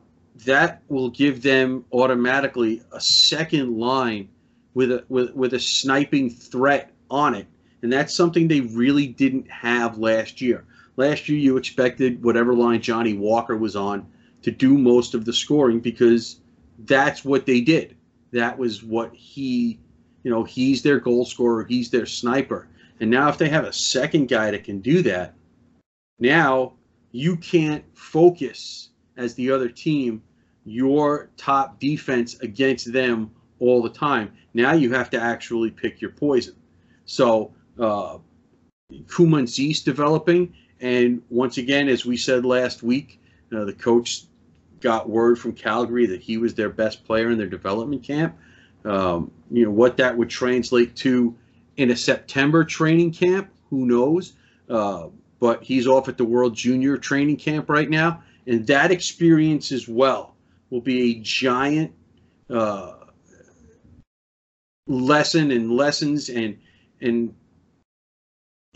that 0.45 0.83
will 0.89 1.11
give 1.11 1.43
them 1.43 1.85
automatically 1.93 2.83
a 2.93 3.01
second 3.01 3.79
line 3.79 4.29
with 4.75 4.93
a 4.93 5.05
with, 5.09 5.35
with 5.35 5.55
a 5.55 5.61
sniping 5.61 6.29
threat 6.29 6.93
on 7.11 7.35
it 7.35 7.47
and 7.83 7.93
that's 7.93 8.15
something 8.15 8.49
they 8.49 8.61
really 8.61 9.07
didn't 9.07 9.51
have 9.51 9.99
last 9.99 10.41
year. 10.41 10.65
Last 10.97 11.29
year, 11.29 11.39
you 11.39 11.57
expected 11.57 12.23
whatever 12.25 12.55
line 12.55 12.81
Johnny 12.81 13.15
Walker 13.15 13.57
was 13.57 13.77
on 13.77 14.07
to 14.43 14.51
do 14.51 14.79
most 14.79 15.15
of 15.15 15.25
the 15.25 15.33
scoring 15.33 15.81
because 15.81 16.41
that's 16.81 17.25
what 17.25 17.47
they 17.47 17.61
did. 17.61 17.97
That 18.33 18.59
was 18.59 18.83
what 18.83 19.15
he, 19.15 19.79
you 20.23 20.31
know, 20.31 20.45
he's 20.45 20.83
their 20.83 21.01
goal 21.01 21.25
scorer, 21.25 21.65
he's 21.65 21.91
their 21.91 22.07
sniper. 22.07 22.69
And 23.01 23.11
now, 23.11 23.29
if 23.29 23.37
they 23.37 23.49
have 23.51 23.65
a 23.65 23.73
second 23.73 24.29
guy 24.29 24.51
that 24.51 24.65
can 24.65 24.81
do 24.81 25.03
that, 25.03 25.35
now 26.19 26.73
you 27.13 27.37
can't 27.37 27.85
focus 27.95 28.91
as 29.17 29.35
the 29.35 29.51
other 29.51 29.69
team 29.69 30.23
your 30.65 31.31
top 31.37 31.79
defense 31.79 32.39
against 32.41 32.93
them 32.93 33.31
all 33.59 33.83
the 33.83 33.91
time. 33.91 34.33
Now 34.53 34.73
you 34.73 34.93
have 34.93 35.11
to 35.11 35.21
actually 35.21 35.71
pick 35.71 36.01
your 36.01 36.11
poison. 36.11 36.57
So 37.05 37.55
uh, 37.79 38.19
Koumontzis 39.07 39.85
developing. 39.85 40.55
And 40.81 41.23
once 41.31 41.59
again, 41.59 41.89
as 41.89 42.05
we 42.05 42.17
said 42.17 42.45
last 42.45 42.83
week, 42.83 43.21
uh, 43.55 43.65
the 43.65 43.73
coach 43.73 44.25
got 44.81 45.09
word 45.09 45.39
from 45.39 45.53
Calgary 45.53 46.07
that 46.07 46.21
he 46.21 46.37
was 46.37 46.55
their 46.55 46.69
best 46.69 47.05
player 47.05 47.31
in 47.31 47.39
their 47.39 47.47
development 47.49 48.03
camp. 48.03 48.37
Um, 48.85 49.31
you 49.51 49.65
know 49.65 49.71
what 49.71 49.97
that 49.97 50.17
would 50.17 50.31
translate 50.31 50.95
to 50.97 51.35
in 51.77 51.91
a 51.91 51.97
September 51.97 52.65
training 52.65 53.13
camp, 53.13 53.51
who 53.71 53.87
knows? 53.87 54.35
Uh, 54.69 55.09
but 55.39 55.63
he's 55.63 55.87
off 55.87 56.09
at 56.09 56.17
the 56.17 56.25
World 56.25 56.55
Junior 56.55 56.97
training 56.97 57.37
camp 57.37 57.69
right 57.69 57.91
now, 57.91 58.23
and 58.47 58.67
that 58.67 58.91
experience 58.91 59.73
as 59.73 59.89
well 59.89 60.35
will 60.71 60.81
be 60.81 61.13
a 61.13 61.21
giant 61.21 61.93
uh, 62.49 62.95
lesson 64.87 65.51
and 65.51 65.73
lessons 65.73 66.29
and 66.29 66.59
and 67.01 67.35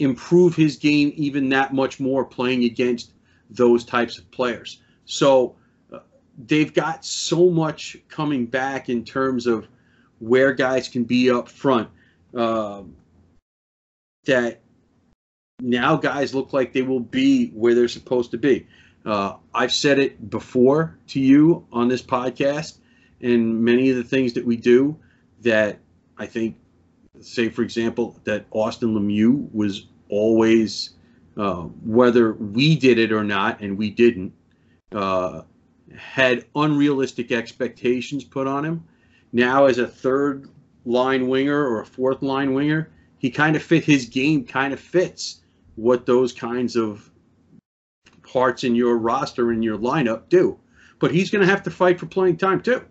improve 0.01 0.57
his 0.57 0.77
game 0.77 1.13
even 1.15 1.51
that 1.51 1.73
much 1.73 2.01
more 2.01 2.25
playing 2.25 2.65
against 2.65 3.13
those 3.51 3.85
types 3.85 4.19
of 4.19 4.29
players. 4.31 4.81
So 5.05 5.55
uh, 5.93 5.99
they've 6.47 6.73
got 6.73 7.05
so 7.05 7.51
much 7.51 7.99
coming 8.09 8.47
back 8.47 8.89
in 8.89 9.05
terms 9.05 9.47
of 9.47 9.69
where 10.19 10.53
guys 10.53 10.89
can 10.89 11.05
be 11.05 11.31
up 11.31 11.49
front 11.49 11.89
uh, 12.35 12.83
that 14.25 14.61
now 15.61 15.97
guys 15.97 16.35
look 16.35 16.53
like 16.53 16.73
they 16.73 16.83
will 16.83 17.01
be 17.01 17.49
where 17.49 17.75
they're 17.75 17.89
supposed 17.89 18.31
to 18.31 18.39
be. 18.39 18.67
Uh, 19.05 19.35
I've 19.55 19.73
said 19.73 19.99
it 19.99 20.31
before 20.31 20.97
to 21.09 21.21
you 21.21 21.67
on 21.73 21.89
this 21.89 22.03
podcast 22.03 22.79
and 23.21 23.63
many 23.63 23.91
of 23.91 23.97
the 23.97 24.05
things 24.05 24.33
that 24.35 24.45
we 24.45 24.57
do 24.57 24.97
that 25.43 25.79
I 26.17 26.27
think 26.27 26.57
say, 27.21 27.49
for 27.49 27.63
example, 27.63 28.19
that 28.25 28.47
Austin 28.51 28.95
Lemieux 28.95 29.49
was 29.53 29.87
always, 30.09 30.91
uh, 31.37 31.63
whether 31.85 32.33
we 32.35 32.77
did 32.77 32.99
it 32.99 33.13
or 33.13 33.25
not, 33.25 33.61
and 33.61 33.77
we 33.77 33.91
didn't, 33.91 34.33
uh, 34.93 35.43
had 35.97 36.45
unrealistic 36.55 37.33
expectations 37.33 38.25
put 38.25 38.47
on 38.47 38.65
him. 38.65 38.85
Now, 39.33 39.67
as 39.67 39.79
a 39.79 39.87
third 39.87 40.49
line 40.85 41.29
winger 41.29 41.67
or 41.67 41.81
a 41.81 41.87
fourth 41.87 42.23
line 42.23 42.55
winger, 42.55 42.91
he 43.19 43.31
kind 43.31 43.55
of 43.55 43.63
fit 43.63 43.85
his 43.85 44.07
game, 44.07 44.45
kind 44.45 44.73
of 44.73 44.81
fits 44.81 45.41
what 45.77 46.07
those 46.07 46.33
kinds 46.33 46.77
of 46.77 47.11
parts 48.23 48.65
in 48.65 48.75
your 48.75 48.97
roster 48.97 49.51
and 49.51 49.63
your 49.63 49.79
lineup 49.79 50.29
do. 50.29 50.59
But 50.99 51.11
he's 51.11 51.31
going 51.31 51.45
to 51.45 51.51
have 51.51 51.63
to 51.65 51.71
fight 51.71 51.99
for 51.99 52.07
playing 52.07 52.37
time 52.37 52.61
too. 52.61 52.85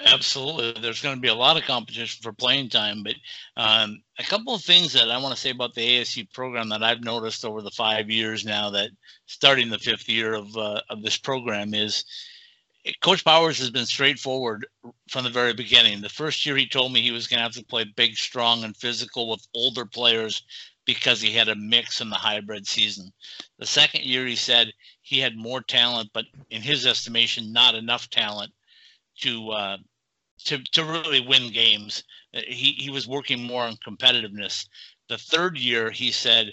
Absolutely. 0.00 0.80
There's 0.80 1.02
going 1.02 1.16
to 1.16 1.20
be 1.20 1.28
a 1.28 1.34
lot 1.34 1.56
of 1.56 1.64
competition 1.64 2.20
for 2.22 2.32
playing 2.32 2.68
time, 2.68 3.02
but 3.02 3.14
um, 3.56 4.00
a 4.18 4.22
couple 4.22 4.54
of 4.54 4.62
things 4.62 4.92
that 4.92 5.10
I 5.10 5.18
want 5.18 5.34
to 5.34 5.40
say 5.40 5.50
about 5.50 5.74
the 5.74 6.00
ASU 6.00 6.32
program 6.32 6.68
that 6.68 6.84
I've 6.84 7.02
noticed 7.02 7.44
over 7.44 7.62
the 7.62 7.70
five 7.70 8.08
years 8.08 8.44
now 8.44 8.70
that 8.70 8.90
starting 9.26 9.70
the 9.70 9.78
fifth 9.78 10.08
year 10.08 10.34
of, 10.34 10.56
uh, 10.56 10.80
of 10.88 11.02
this 11.02 11.16
program 11.16 11.74
is 11.74 12.04
Coach 13.00 13.24
Powers 13.24 13.58
has 13.58 13.70
been 13.70 13.86
straightforward 13.86 14.66
from 15.08 15.24
the 15.24 15.30
very 15.30 15.52
beginning. 15.52 16.00
The 16.00 16.08
first 16.08 16.46
year 16.46 16.56
he 16.56 16.66
told 16.66 16.92
me 16.92 17.00
he 17.02 17.10
was 17.10 17.26
going 17.26 17.38
to 17.38 17.42
have 17.42 17.52
to 17.52 17.64
play 17.64 17.84
big, 17.84 18.16
strong, 18.16 18.64
and 18.64 18.76
physical 18.76 19.28
with 19.28 19.46
older 19.54 19.84
players 19.84 20.42
because 20.84 21.20
he 21.20 21.32
had 21.32 21.48
a 21.48 21.56
mix 21.56 22.00
in 22.00 22.08
the 22.08 22.16
hybrid 22.16 22.66
season. 22.66 23.12
The 23.58 23.66
second 23.66 24.04
year 24.04 24.26
he 24.26 24.36
said 24.36 24.72
he 25.02 25.18
had 25.18 25.36
more 25.36 25.60
talent, 25.60 26.10
but 26.14 26.24
in 26.50 26.62
his 26.62 26.86
estimation, 26.86 27.52
not 27.52 27.74
enough 27.74 28.08
talent 28.08 28.52
to 29.20 29.50
uh, 29.50 29.76
to 30.44 30.58
to 30.72 30.84
really 30.84 31.20
win 31.20 31.52
games. 31.52 32.04
Uh, 32.34 32.40
he 32.46 32.72
he 32.72 32.90
was 32.90 33.08
working 33.08 33.42
more 33.42 33.64
on 33.64 33.76
competitiveness. 33.86 34.66
The 35.08 35.18
third 35.18 35.58
year 35.58 35.90
he 35.90 36.10
said, 36.10 36.52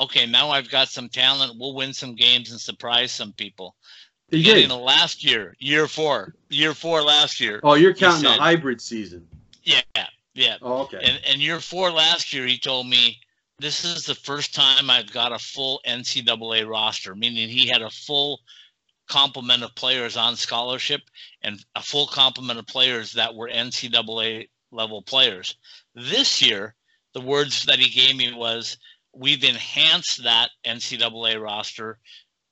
"Okay, 0.00 0.26
now 0.26 0.50
I've 0.50 0.70
got 0.70 0.88
some 0.88 1.08
talent. 1.08 1.58
We'll 1.58 1.74
win 1.74 1.92
some 1.92 2.14
games 2.14 2.50
and 2.50 2.60
surprise 2.60 3.12
some 3.12 3.32
people." 3.32 3.76
He 4.30 4.42
did. 4.42 4.70
of 4.70 4.80
last 4.80 5.22
year, 5.22 5.54
year 5.58 5.86
four, 5.86 6.34
year 6.48 6.72
four 6.72 7.02
last 7.02 7.38
year. 7.38 7.60
Oh, 7.62 7.74
you're 7.74 7.92
counting 7.92 8.22
said- 8.22 8.38
the 8.38 8.42
hybrid 8.42 8.80
season. 8.80 9.28
Yeah, 9.62 9.82
yeah. 10.34 10.56
Oh, 10.62 10.82
okay. 10.82 11.00
And 11.02 11.20
and 11.26 11.42
year 11.42 11.60
four 11.60 11.90
last 11.90 12.32
year, 12.32 12.46
he 12.46 12.58
told 12.58 12.86
me 12.86 13.20
this 13.58 13.84
is 13.84 14.04
the 14.04 14.14
first 14.14 14.54
time 14.54 14.90
I've 14.90 15.12
got 15.12 15.32
a 15.32 15.38
full 15.38 15.80
NCAA 15.86 16.68
roster, 16.68 17.14
meaning 17.14 17.48
he 17.48 17.68
had 17.68 17.82
a 17.82 17.90
full 17.90 18.40
complement 19.12 19.62
of 19.62 19.74
players 19.74 20.16
on 20.16 20.34
scholarship 20.34 21.02
and 21.42 21.62
a 21.76 21.82
full 21.82 22.06
complement 22.06 22.58
of 22.58 22.66
players 22.66 23.12
that 23.12 23.34
were 23.34 23.48
NCAA 23.48 24.48
level 24.70 25.02
players. 25.02 25.54
This 25.94 26.40
year, 26.40 26.74
the 27.12 27.20
words 27.20 27.64
that 27.64 27.78
he 27.78 27.90
gave 27.90 28.16
me 28.16 28.32
was, 28.32 28.78
"We've 29.12 29.44
enhanced 29.44 30.22
that 30.22 30.50
NCAA 30.64 31.36
roster 31.36 31.98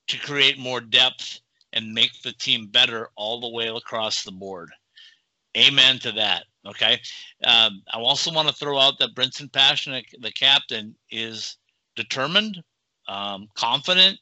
to 0.08 0.18
create 0.18 0.58
more 0.58 0.82
depth 0.82 1.40
and 1.72 1.94
make 1.94 2.20
the 2.20 2.34
team 2.34 2.66
better 2.66 3.10
all 3.16 3.40
the 3.40 3.48
way 3.48 3.68
across 3.68 4.22
the 4.22 4.32
board." 4.32 4.70
Amen 5.56 5.98
to 6.00 6.12
that. 6.12 6.44
Okay. 6.66 7.00
Um, 7.42 7.82
I 7.90 7.98
also 7.98 8.30
want 8.30 8.48
to 8.48 8.54
throw 8.54 8.78
out 8.78 8.98
that 8.98 9.14
Brinson 9.14 9.50
Pasichnuk, 9.50 10.04
the 10.20 10.32
captain, 10.32 10.94
is 11.10 11.56
determined, 11.96 12.62
um, 13.08 13.48
confident, 13.54 14.20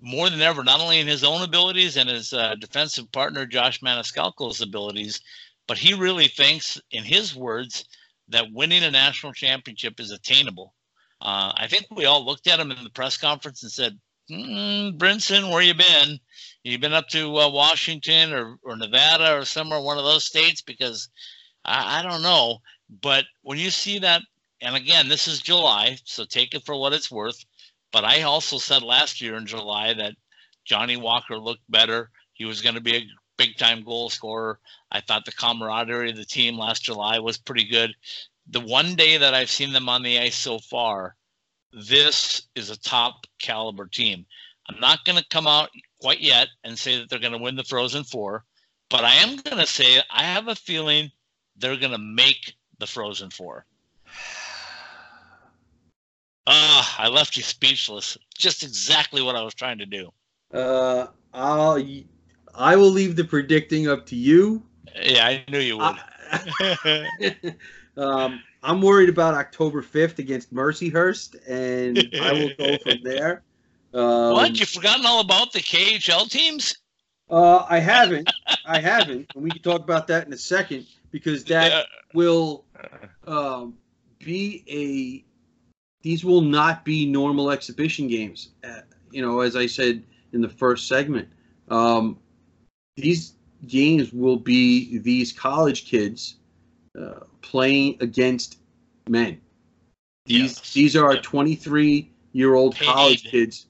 more 0.00 0.30
than 0.30 0.40
ever, 0.40 0.64
not 0.64 0.80
only 0.80 1.00
in 1.00 1.06
his 1.06 1.24
own 1.24 1.42
abilities 1.42 1.96
and 1.96 2.08
his 2.08 2.32
uh, 2.32 2.54
defensive 2.56 3.10
partner 3.12 3.46
Josh 3.46 3.80
Maniscalco's 3.80 4.60
abilities, 4.60 5.20
but 5.66 5.78
he 5.78 5.94
really 5.94 6.28
thinks, 6.28 6.80
in 6.90 7.04
his 7.04 7.34
words, 7.34 7.84
that 8.28 8.52
winning 8.52 8.84
a 8.84 8.90
national 8.90 9.32
championship 9.32 10.00
is 10.00 10.10
attainable. 10.10 10.74
Uh, 11.20 11.52
I 11.56 11.66
think 11.68 11.86
we 11.90 12.04
all 12.04 12.24
looked 12.24 12.46
at 12.46 12.60
him 12.60 12.70
in 12.70 12.84
the 12.84 12.90
press 12.90 13.16
conference 13.16 13.62
and 13.62 13.72
said, 13.72 13.98
mm, 14.30 14.96
"Brinson, 14.96 15.50
where 15.50 15.62
you 15.62 15.74
been? 15.74 16.20
You 16.62 16.78
been 16.78 16.92
up 16.92 17.08
to 17.08 17.38
uh, 17.38 17.50
Washington 17.50 18.32
or, 18.32 18.58
or 18.62 18.76
Nevada 18.76 19.34
or 19.34 19.44
somewhere, 19.44 19.80
one 19.80 19.98
of 19.98 20.04
those 20.04 20.24
states? 20.24 20.60
Because 20.60 21.08
I, 21.64 22.00
I 22.00 22.02
don't 22.02 22.22
know. 22.22 22.58
But 23.02 23.24
when 23.42 23.58
you 23.58 23.70
see 23.70 23.98
that, 23.98 24.22
and 24.60 24.76
again, 24.76 25.08
this 25.08 25.28
is 25.28 25.40
July, 25.40 25.98
so 26.04 26.24
take 26.24 26.54
it 26.54 26.64
for 26.64 26.76
what 26.76 26.92
it's 26.92 27.10
worth. 27.10 27.44
But 27.92 28.04
I 28.04 28.22
also 28.22 28.58
said 28.58 28.82
last 28.82 29.20
year 29.20 29.36
in 29.36 29.46
July 29.46 29.94
that 29.94 30.14
Johnny 30.64 30.96
Walker 30.96 31.38
looked 31.38 31.68
better. 31.70 32.10
He 32.34 32.44
was 32.44 32.60
going 32.60 32.74
to 32.74 32.80
be 32.80 32.96
a 32.96 33.06
big 33.36 33.56
time 33.56 33.82
goal 33.82 34.10
scorer. 34.10 34.58
I 34.90 35.00
thought 35.00 35.24
the 35.24 35.32
camaraderie 35.32 36.10
of 36.10 36.16
the 36.16 36.24
team 36.24 36.58
last 36.58 36.82
July 36.82 37.18
was 37.18 37.38
pretty 37.38 37.64
good. 37.64 37.94
The 38.48 38.60
one 38.60 38.94
day 38.94 39.16
that 39.16 39.34
I've 39.34 39.50
seen 39.50 39.72
them 39.72 39.88
on 39.88 40.02
the 40.02 40.18
ice 40.18 40.36
so 40.36 40.58
far, 40.58 41.16
this 41.72 42.48
is 42.54 42.70
a 42.70 42.78
top 42.78 43.26
caliber 43.38 43.86
team. 43.86 44.26
I'm 44.68 44.80
not 44.80 45.04
going 45.04 45.18
to 45.18 45.28
come 45.28 45.46
out 45.46 45.70
quite 46.00 46.20
yet 46.20 46.48
and 46.64 46.78
say 46.78 46.98
that 46.98 47.08
they're 47.08 47.18
going 47.18 47.32
to 47.32 47.38
win 47.38 47.56
the 47.56 47.64
Frozen 47.64 48.04
Four, 48.04 48.44
but 48.90 49.04
I 49.04 49.14
am 49.14 49.36
going 49.36 49.58
to 49.58 49.66
say 49.66 50.02
I 50.10 50.22
have 50.22 50.48
a 50.48 50.54
feeling 50.54 51.10
they're 51.56 51.76
going 51.76 51.92
to 51.92 51.98
make 51.98 52.54
the 52.78 52.86
Frozen 52.86 53.30
Four. 53.30 53.64
Ah, 56.50 56.96
I 56.98 57.08
left 57.08 57.36
you 57.36 57.42
speechless. 57.42 58.16
Just 58.36 58.62
exactly 58.62 59.20
what 59.20 59.36
I 59.36 59.42
was 59.42 59.52
trying 59.52 59.76
to 59.78 59.86
do. 59.86 60.10
Uh, 60.52 61.08
I'll, 61.34 61.78
I 62.54 62.74
will 62.74 62.88
leave 62.90 63.16
the 63.16 63.24
predicting 63.24 63.86
up 63.86 64.06
to 64.06 64.16
you. 64.16 64.62
Yeah, 65.00 65.26
I 65.26 65.44
knew 65.50 65.58
you 65.58 65.76
would. 65.76 65.96
I- 66.30 67.54
um, 67.98 68.42
I'm 68.62 68.80
worried 68.80 69.10
about 69.10 69.34
October 69.34 69.82
5th 69.82 70.18
against 70.18 70.52
Mercyhurst, 70.52 71.36
and 71.46 72.08
I 72.22 72.32
will 72.32 72.50
go 72.58 72.78
from 72.78 72.98
there. 73.02 73.42
Um, 73.92 74.32
what? 74.32 74.58
You've 74.58 74.70
forgotten 74.70 75.04
all 75.04 75.20
about 75.20 75.52
the 75.52 75.60
KHL 75.60 76.30
teams? 76.30 76.78
Uh, 77.30 77.66
I 77.68 77.78
haven't. 77.78 78.30
I 78.64 78.80
haven't. 78.80 79.30
And 79.34 79.44
we 79.44 79.50
can 79.50 79.60
talk 79.60 79.82
about 79.82 80.06
that 80.06 80.26
in 80.26 80.32
a 80.32 80.38
second 80.38 80.86
because 81.10 81.44
that 81.44 81.86
will 82.14 82.64
um, 83.26 83.74
be 84.18 84.64
a. 84.66 85.27
These 86.08 86.24
will 86.24 86.40
not 86.40 86.86
be 86.86 87.04
normal 87.04 87.50
exhibition 87.50 88.08
games. 88.08 88.48
Uh, 88.64 88.80
you 89.10 89.20
know, 89.20 89.40
as 89.40 89.54
I 89.56 89.66
said 89.66 90.02
in 90.32 90.40
the 90.40 90.48
first 90.48 90.88
segment, 90.88 91.28
um, 91.68 92.16
these 92.96 93.34
games 93.66 94.10
will 94.14 94.38
be 94.38 94.96
these 95.00 95.32
college 95.32 95.84
kids 95.84 96.36
uh, 96.98 97.24
playing 97.42 97.98
against 98.00 98.56
men. 99.10 99.38
These 100.24 100.54
Yes. 100.56 100.72
these 100.72 100.96
are 100.96 101.14
Yeah. 101.16 101.20
23 101.20 102.10
year 102.32 102.54
old 102.54 102.74
Paid. 102.74 102.86
college 102.86 103.24
kids. 103.24 103.66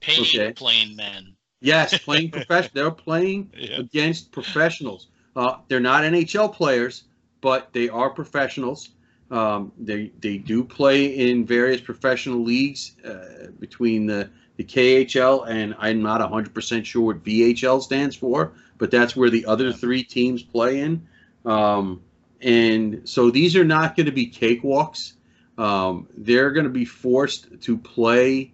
Paid 0.00 0.34
Okay. 0.34 0.52
plain 0.54 0.96
men. 0.96 1.36
Yes, 1.60 1.96
playing 2.04 2.32
professional. 2.32 2.72
They're 2.74 2.90
playing 2.90 3.52
Yeah. 3.56 3.78
against 3.78 4.32
professionals. 4.32 5.06
Uh, 5.36 5.58
they're 5.68 5.78
not 5.78 6.02
NHL 6.02 6.52
players, 6.52 7.04
but 7.40 7.72
they 7.72 7.88
are 7.88 8.10
professionals. 8.10 8.88
Um, 9.30 9.72
they 9.78 10.10
they 10.20 10.38
do 10.38 10.64
play 10.64 11.06
in 11.06 11.44
various 11.44 11.80
professional 11.80 12.42
leagues 12.42 12.96
uh, 13.04 13.48
between 13.58 14.06
the 14.06 14.30
the 14.56 14.64
KHL 14.64 15.48
and 15.48 15.74
I'm 15.78 16.02
not 16.02 16.20
100% 16.20 16.84
sure 16.84 17.02
what 17.02 17.22
VHL 17.22 17.80
stands 17.80 18.16
for, 18.16 18.54
but 18.76 18.90
that's 18.90 19.14
where 19.14 19.30
the 19.30 19.46
other 19.46 19.72
three 19.72 20.02
teams 20.02 20.42
play 20.42 20.80
in. 20.80 21.06
Um, 21.44 22.02
and 22.40 23.08
so 23.08 23.30
these 23.30 23.54
are 23.54 23.64
not 23.64 23.96
going 23.96 24.06
to 24.06 24.12
be 24.12 24.26
cakewalks. 24.28 25.12
Um, 25.58 26.08
they're 26.16 26.50
going 26.50 26.64
to 26.64 26.70
be 26.70 26.84
forced 26.84 27.60
to 27.60 27.78
play. 27.78 28.52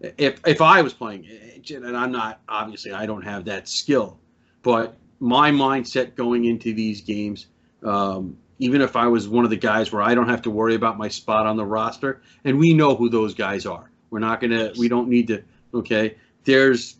If 0.00 0.40
if 0.46 0.60
I 0.60 0.82
was 0.82 0.92
playing, 0.94 1.26
and 1.70 1.96
I'm 1.96 2.12
not 2.12 2.40
obviously 2.48 2.92
I 2.92 3.06
don't 3.06 3.22
have 3.22 3.44
that 3.46 3.68
skill, 3.68 4.18
but 4.62 4.96
my 5.20 5.50
mindset 5.50 6.14
going 6.14 6.46
into 6.46 6.74
these 6.74 7.00
games, 7.00 7.46
um, 7.84 8.36
even 8.62 8.80
if 8.80 8.94
I 8.94 9.08
was 9.08 9.28
one 9.28 9.44
of 9.44 9.50
the 9.50 9.56
guys 9.56 9.90
where 9.90 10.02
I 10.02 10.14
don't 10.14 10.28
have 10.28 10.42
to 10.42 10.50
worry 10.50 10.76
about 10.76 10.96
my 10.96 11.08
spot 11.08 11.46
on 11.46 11.56
the 11.56 11.64
roster, 11.64 12.22
and 12.44 12.58
we 12.58 12.72
know 12.72 12.94
who 12.94 13.08
those 13.08 13.34
guys 13.34 13.66
are. 13.66 13.90
We're 14.10 14.20
not 14.20 14.40
gonna. 14.40 14.72
We 14.78 14.88
don't 14.88 15.08
need 15.08 15.26
to. 15.28 15.42
Okay, 15.74 16.16
there's 16.44 16.96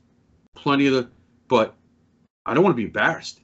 plenty 0.56 0.88
of 0.88 0.94
the, 0.94 1.08
but 1.46 1.74
I 2.44 2.54
don't 2.54 2.64
want 2.64 2.74
to 2.74 2.78
be 2.78 2.86
embarrassed. 2.86 3.40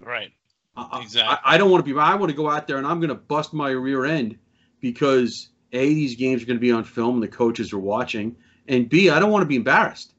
Right. 0.00 0.32
Exactly. 0.76 1.38
I, 1.44 1.54
I 1.54 1.58
don't 1.58 1.70
want 1.70 1.86
to 1.86 1.94
be. 1.94 1.98
I 1.98 2.16
want 2.16 2.30
to 2.30 2.36
go 2.36 2.50
out 2.50 2.66
there 2.66 2.78
and 2.78 2.86
I'm 2.86 2.98
going 2.98 3.08
to 3.08 3.14
bust 3.14 3.52
my 3.52 3.70
rear 3.70 4.04
end 4.04 4.36
because 4.80 5.50
a 5.72 5.94
these 5.94 6.16
games 6.16 6.42
are 6.42 6.46
going 6.46 6.56
to 6.56 6.60
be 6.60 6.72
on 6.72 6.82
film 6.82 7.14
and 7.14 7.22
the 7.22 7.28
coaches 7.28 7.72
are 7.72 7.78
watching, 7.78 8.34
and 8.66 8.88
b 8.88 9.10
I 9.10 9.20
don't 9.20 9.30
want 9.30 9.42
to 9.42 9.46
be 9.46 9.56
embarrassed. 9.56 10.14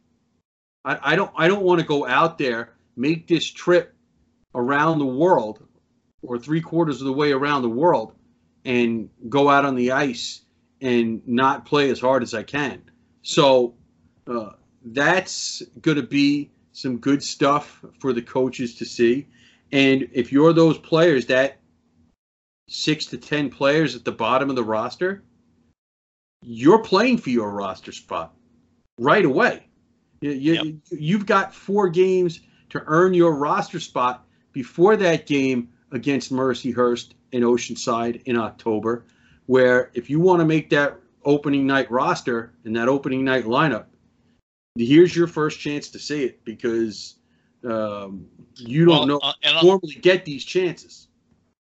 I, 0.85 1.11
I 1.11 1.15
don't. 1.17 1.31
I 1.35 1.49
don't 1.49 1.63
want 1.63 1.81
to 1.81 1.85
go 1.85 2.07
out 2.07 2.37
there 2.37 2.75
make 2.95 3.27
this 3.27 3.45
trip 3.45 3.93
around 4.53 4.99
the 4.99 5.05
world 5.05 5.61
or 6.27 6.37
three 6.37 6.61
quarters 6.61 7.01
of 7.01 7.05
the 7.05 7.13
way 7.13 7.31
around 7.31 7.61
the 7.61 7.69
world 7.69 8.13
and 8.63 9.09
go 9.29 9.49
out 9.49 9.65
on 9.65 9.75
the 9.75 9.91
ice 9.91 10.41
and 10.81 11.21
not 11.27 11.65
play 11.65 11.89
as 11.89 11.99
hard 11.99 12.23
as 12.23 12.33
I 12.33 12.43
can. 12.43 12.81
So 13.21 13.75
uh, 14.27 14.51
that's 14.83 15.61
going 15.81 15.97
to 15.97 16.03
be 16.03 16.51
some 16.71 16.97
good 16.97 17.23
stuff 17.23 17.83
for 17.99 18.13
the 18.13 18.21
coaches 18.21 18.75
to 18.75 18.85
see. 18.85 19.27
And 19.71 20.09
if 20.11 20.31
you're 20.31 20.53
those 20.53 20.77
players, 20.77 21.25
that 21.27 21.59
six 22.67 23.05
to 23.07 23.17
10 23.17 23.49
players 23.49 23.95
at 23.95 24.03
the 24.03 24.11
bottom 24.11 24.49
of 24.49 24.55
the 24.55 24.63
roster, 24.63 25.23
you're 26.43 26.83
playing 26.83 27.17
for 27.17 27.29
your 27.29 27.49
roster 27.51 27.91
spot 27.91 28.33
right 28.99 29.25
away. 29.25 29.67
You, 30.21 30.31
you, 30.31 30.81
You've 30.91 31.25
got 31.25 31.53
four 31.53 31.89
games 31.89 32.41
to 32.69 32.83
earn 32.85 33.13
your 33.13 33.35
roster 33.35 33.79
spot 33.79 34.25
before 34.51 34.95
that 34.97 35.25
game 35.25 35.69
against 35.95 36.31
Mercyhurst 36.31 37.13
in 37.31 37.43
Oceanside 37.43 38.21
in 38.25 38.37
October, 38.37 39.05
where 39.47 39.91
if 39.93 40.09
you 40.09 40.19
want 40.19 40.39
to 40.41 40.45
make 40.45 40.69
that 40.69 40.99
opening 41.23 41.65
night 41.65 41.89
roster 41.89 42.53
and 42.65 42.75
that 42.75 42.87
opening 42.87 43.23
night 43.23 43.45
lineup, 43.45 43.85
here's 44.77 45.15
your 45.15 45.27
first 45.27 45.59
chance 45.59 45.89
to 45.89 45.99
see 45.99 46.23
it 46.23 46.43
because 46.43 47.15
um, 47.63 48.27
you 48.55 48.85
don't 48.85 49.07
Well, 49.07 49.07
know 49.07 49.19
uh, 49.23 49.33
normally 49.63 49.95
get 49.95 50.25
these 50.25 50.43
chances. 50.45 51.07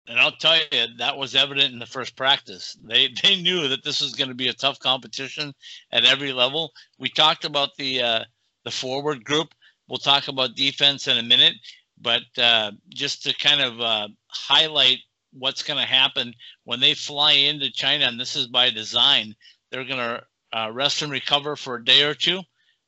and 0.09 0.19
I'll 0.19 0.33
tell 0.33 0.57
you 0.57 0.87
that 0.99 1.17
was 1.17 1.35
evident 1.35 1.73
in 1.73 1.79
the 1.79 1.87
first 1.87 2.17
practice. 2.17 2.77
They 2.83 3.09
they 3.23 3.41
knew 3.41 3.69
that 3.69 3.85
this 3.85 4.01
was 4.01 4.15
going 4.15 4.29
to 4.29 4.35
be 4.35 4.49
a 4.49 4.55
tough 4.55 4.79
competition 4.79 5.55
at 5.93 6.05
every 6.05 6.33
level. 6.33 6.73
We 6.99 7.09
talked 7.09 7.45
about 7.45 7.77
the 7.77 8.03
uh, 8.03 8.25
the 8.65 8.71
forward 8.71 9.25
group. 9.25 9.55
We'll 9.89 9.99
talk 9.99 10.27
about 10.29 10.57
defense 10.57 11.07
in 11.07 11.19
a 11.19 11.23
minute. 11.23 11.55
But 12.01 12.23
uh, 12.39 12.73
just 12.89 13.23
to 13.25 13.35
kind 13.35 13.61
of 13.61 13.81
uh, 13.81 14.09
highlight 14.29 14.99
what's 15.33 15.63
going 15.63 15.81
to 15.81 15.87
happen 15.87 16.35
when 16.65 16.81
they 16.81 16.95
fly 16.95 17.33
into 17.33 17.71
China, 17.71 18.07
and 18.07 18.19
this 18.19 18.37
is 18.37 18.47
by 18.47 18.71
design, 18.71 19.35
they're 19.71 19.85
going 19.85 19.99
to 19.99 20.23
uh, 20.53 20.71
rest 20.73 21.03
and 21.03 21.13
recover 21.13 21.57
for 21.57 21.77
a 21.77 21.85
day 21.85 22.03
or 22.03 22.15
two, 22.15 22.41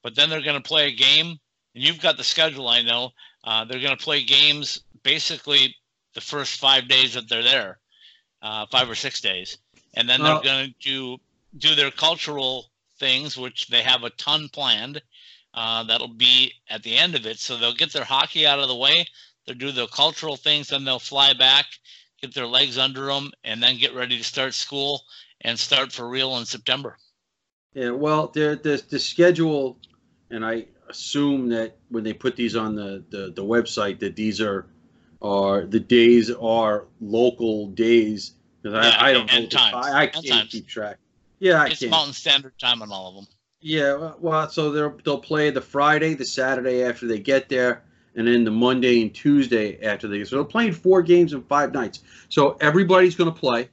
but 0.03 0.15
then 0.15 0.31
they're 0.31 0.43
going 0.43 0.61
to 0.61 0.69
play 0.69 0.89
a 0.89 0.95
game. 0.95 1.39
And 1.75 1.85
you've 1.85 2.01
got 2.01 2.17
the 2.17 2.25
schedule, 2.25 2.69
I 2.69 2.83
know. 2.83 3.11
Uh, 3.45 3.65
they're 3.65 3.81
going 3.81 3.97
to 3.97 4.03
play 4.03 4.23
games 4.23 4.81
basically 5.03 5.75
the 6.15 6.21
first 6.21 6.59
five 6.59 6.89
days 6.89 7.15
that 7.15 7.29
they're 7.29 7.43
there, 7.43 7.79
uh, 8.43 8.67
five 8.71 8.91
or 8.91 8.95
six 8.95 9.21
days, 9.21 9.59
and 9.95 10.09
then 10.09 10.23
they're 10.23 10.41
going 10.43 10.75
to 10.81 11.19
do 11.59 11.75
their 11.75 11.91
cultural 11.91 12.67
things, 12.99 13.37
which 13.37 13.69
they 13.69 13.83
have 13.83 14.03
a 14.03 14.11
ton 14.11 14.49
planned. 14.49 15.01
Uh, 15.61 15.83
that'll 15.83 16.07
be 16.07 16.53
at 16.71 16.85
the 16.85 16.97
end 16.97 17.17
of 17.17 17.27
it. 17.27 17.37
So 17.41 17.57
they'll 17.57 17.75
get 17.75 17.93
their 17.93 18.05
hockey 18.05 18.47
out 18.47 18.61
of 18.61 18.69
the 18.69 18.77
way. 18.77 19.05
They'll 19.45 19.57
do 19.57 19.73
their 19.73 19.89
cultural 19.89 20.37
things, 20.37 20.69
then 20.69 20.85
they'll 20.85 21.01
fly 21.01 21.33
back, 21.33 21.67
get 22.23 22.33
their 22.33 22.47
legs 22.47 22.79
under 22.79 23.07
them, 23.07 23.33
and 23.43 23.61
then 23.61 23.77
get 23.77 23.93
ready 23.93 24.17
to 24.17 24.23
start 24.23 24.55
school 24.55 25.03
and 25.41 25.59
start 25.59 25.91
for 25.91 26.09
real 26.09 26.37
in 26.37 26.45
September. 26.45 26.97
Yeah, 27.75 27.91
well, 27.91 28.29
the 28.29 28.61
the, 28.63 28.81
the 28.89 29.01
schedule, 29.01 29.77
and 30.31 30.47
I 30.47 30.67
assume 30.89 31.49
that 31.49 31.77
when 31.89 32.05
they 32.05 32.13
put 32.13 32.37
these 32.37 32.55
on 32.55 32.77
the, 32.77 33.03
the, 33.11 33.33
the 33.35 33.43
website, 33.43 33.99
that 33.99 34.15
these 34.15 34.41
are 34.41 34.67
are 35.21 35.67
the 35.67 35.81
days 35.81 36.31
are 36.31 36.85
local 37.01 37.67
days 37.71 38.35
because 38.63 38.75
Yeah, 38.75 38.97
I, 39.01 39.09
I 39.09 39.13
don't 39.13 39.33
and 39.33 39.45
know. 39.45 39.59
times. 39.59 39.75
I, 39.75 40.03
I 40.03 40.07
can't 40.07 40.25
times. 40.29 40.53
keep 40.53 40.69
track. 40.69 40.99
Yeah, 41.41 41.63
I 41.63 41.67
it's 41.67 41.81
can't. 41.81 41.91
Mountain 41.91 42.15
Standard 42.15 42.57
Time 42.61 42.81
on 42.81 42.93
all 42.93 43.09
of 43.09 43.15
them. 43.17 43.27
Yeah, 43.61 44.13
well, 44.19 44.49
so 44.51 44.71
they'll 44.71 44.97
they'll 45.05 45.21
play 45.21 45.51
the 45.51 45.61
Friday, 45.61 46.15
the 46.15 46.25
Saturday 46.25 46.85
after 46.85 47.07
they 47.09 47.19
get 47.19 47.49
there, 47.49 47.83
and 48.15 48.27
then 48.27 48.45
the 48.45 48.51
Monday 48.51 49.03
and 49.03 49.13
Tuesday 49.13 49.83
after 49.85 50.07
they. 50.07 50.19
get. 50.19 50.29
So 50.29 50.37
they're 50.37 50.45
playing 50.45 50.73
four 50.73 51.03
games 51.03 51.33
in 51.33 51.43
five 51.43 51.73
nights. 51.73 52.01
So 52.29 52.57
everybody's 52.61 53.17
going 53.17 53.33
to 53.33 53.39
play. 53.39 53.69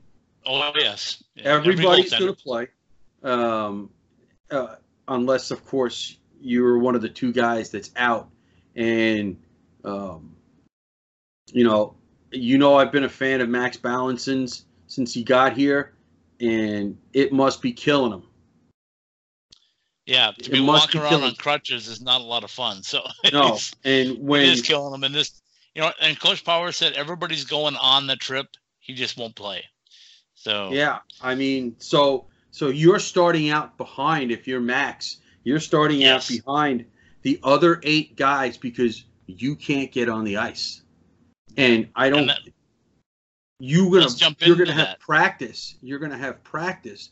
Oh 0.45 0.71
yes, 0.75 1.23
Yeah, 1.35 1.43
every 1.45 1.73
Everybody's 1.73 2.11
goaltender. 2.13 2.19
going 2.19 2.35
to 2.35 2.41
play, 2.43 2.67
um, 3.23 3.89
uh, 4.51 4.75
unless 5.07 5.51
of 5.51 5.65
course 5.65 6.17
you're 6.41 6.77
one 6.79 6.95
of 6.95 7.01
the 7.01 7.09
two 7.09 7.31
guys 7.31 7.69
that's 7.71 7.91
out, 7.95 8.29
and 8.75 9.37
um, 9.83 10.35
you 11.51 11.63
know, 11.63 11.95
you 12.31 12.57
know, 12.57 12.75
I've 12.75 12.91
been 12.91 13.03
a 13.03 13.09
fan 13.09 13.41
of 13.41 13.49
Max 13.49 13.77
Balinson's 13.77 14.65
since 14.87 15.13
he 15.13 15.23
got 15.23 15.53
here, 15.53 15.93
and 16.39 16.97
it 17.13 17.31
must 17.31 17.61
be 17.61 17.71
killing 17.71 18.11
him. 18.11 18.23
Yeah, 20.05 20.31
to 20.43 20.49
be 20.51 20.61
walking 20.61 21.01
be 21.01 21.07
around 21.07 21.23
on 21.23 21.35
crutches 21.35 21.87
is 21.87 21.99
not 22.01 22.21
a 22.21 22.23
lot 22.23 22.43
of 22.43 22.51
fun. 22.51 22.83
So 22.83 23.01
No, 23.33 23.57
and 23.83 24.09
it 24.11 24.19
when 24.19 24.43
is 24.43 24.61
killing 24.61 24.91
them. 24.91 25.03
And 25.03 25.15
this, 25.15 25.41
you 25.73 25.81
know, 25.81 25.91
and 26.01 26.19
Coach 26.19 26.43
Power 26.45 26.71
said 26.71 26.93
everybody's 26.93 27.43
going 27.43 27.75
on 27.77 28.05
the 28.07 28.15
trip. 28.15 28.47
He 28.79 28.93
just 28.93 29.17
won't 29.17 29.35
play. 29.35 29.63
So 30.35 30.69
Yeah, 30.71 30.99
I 31.21 31.33
mean, 31.33 31.75
so 31.79 32.25
so 32.51 32.67
you're 32.69 32.99
starting 32.99 33.49
out 33.49 33.77
behind 33.77 34.31
if 34.31 34.47
you're 34.47 34.61
Max. 34.61 35.17
You're 35.43 35.59
starting 35.59 36.01
Yes. 36.01 36.31
out 36.31 36.45
behind 36.45 36.85
the 37.23 37.39
other 37.43 37.79
eight 37.83 38.15
guys 38.15 38.57
because 38.57 39.05
you 39.25 39.55
can't 39.55 39.91
get 39.91 40.07
on 40.07 40.23
the 40.23 40.37
ice. 40.37 40.83
And 41.57 41.89
I 41.95 42.09
don't. 42.09 42.19
And 42.21 42.29
that- 42.29 42.39
you're 43.59 43.89
gonna 43.89 44.35
you're 44.41 44.55
gonna 44.55 44.71
into 44.71 44.85
have 44.85 44.99
practice. 44.99 45.75
You're 45.81 45.99
gonna 45.99 46.17
have 46.17 46.43
practice, 46.43 47.11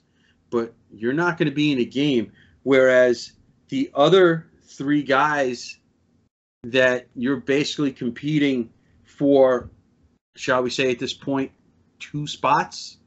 but 0.50 0.74
you're 0.92 1.14
not 1.14 1.38
gonna 1.38 1.52
be 1.52 1.72
in 1.72 1.80
a 1.80 1.86
game. 1.86 2.32
Whereas 2.64 3.34
the 3.70 3.92
other 3.94 4.48
three 4.64 5.04
guys 5.04 5.78
that 6.64 7.08
you're 7.16 7.38
basically 7.38 7.92
competing 7.92 8.70
for, 9.06 9.70
shall 10.36 10.64
we 10.64 10.70
say 10.70 10.92
at 10.92 11.00
this 11.00 11.14
point, 11.14 11.52
two 12.00 12.26
spots. 12.26 12.98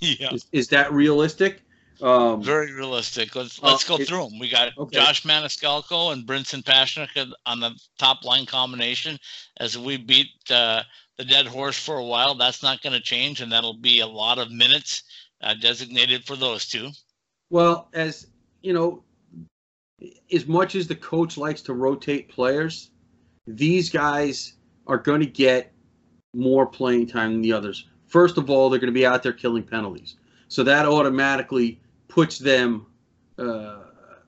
yeah, 0.00 0.32
Is, 0.32 0.46
is 0.52 0.68
that 0.68 0.92
realistic? 0.92 1.62
Um, 2.00 2.42
very 2.42 2.72
realistic. 2.72 3.36
Let's 3.36 3.62
Uh, 3.62 3.68
let's 3.72 3.84
go 3.84 3.96
it- 3.96 4.08
through 4.08 4.28
them. 4.28 4.38
We 4.38 4.48
got 4.48 4.76
Okay. 4.76 4.96
Josh 4.96 5.22
Maniscalco 5.22 6.12
and 6.12 6.26
Brinson 6.26 6.62
Pasichnuk 6.64 7.32
on 7.46 7.60
the 7.60 7.72
top 7.98 8.24
line 8.24 8.46
combination. 8.46 9.18
As 9.58 9.78
we 9.78 9.96
beat 9.98 10.28
uh, 10.50 10.82
the 11.16 11.24
dead 11.24 11.46
horse 11.46 11.78
for 11.78 11.98
a 11.98 12.04
while, 12.04 12.34
that's 12.34 12.62
not 12.62 12.82
going 12.82 12.94
to 12.94 13.00
change, 13.00 13.40
and 13.40 13.52
that'll 13.52 13.74
be 13.74 14.00
a 14.00 14.06
lot 14.06 14.38
of 14.38 14.50
minutes 14.50 15.04
uh, 15.42 15.54
designated 15.54 16.24
for 16.24 16.34
those 16.36 16.66
two. 16.66 16.90
well, 17.50 17.88
as 17.92 18.26
you 18.62 18.72
know, 18.72 19.02
as 20.32 20.46
much 20.46 20.74
as 20.74 20.88
the 20.88 20.94
coach 20.94 21.36
likes 21.36 21.62
to 21.62 21.74
rotate 21.74 22.28
players, 22.28 22.90
these 23.46 23.90
guys 23.90 24.54
are 24.86 24.98
going 24.98 25.20
to 25.20 25.26
get 25.26 25.72
more 26.34 26.66
playing 26.66 27.06
time 27.06 27.32
than 27.32 27.42
the 27.42 27.52
others. 27.52 27.86
First 28.06 28.38
of 28.38 28.50
all, 28.50 28.70
they're 28.70 28.80
going 28.80 28.92
to 28.92 28.98
be 28.98 29.06
out 29.06 29.22
there 29.22 29.32
killing 29.32 29.62
penalties, 29.62 30.16
so 30.48 30.62
that 30.64 30.86
automatically 30.86 31.80
puts 32.08 32.38
them 32.38 32.86
uh, 33.38 33.84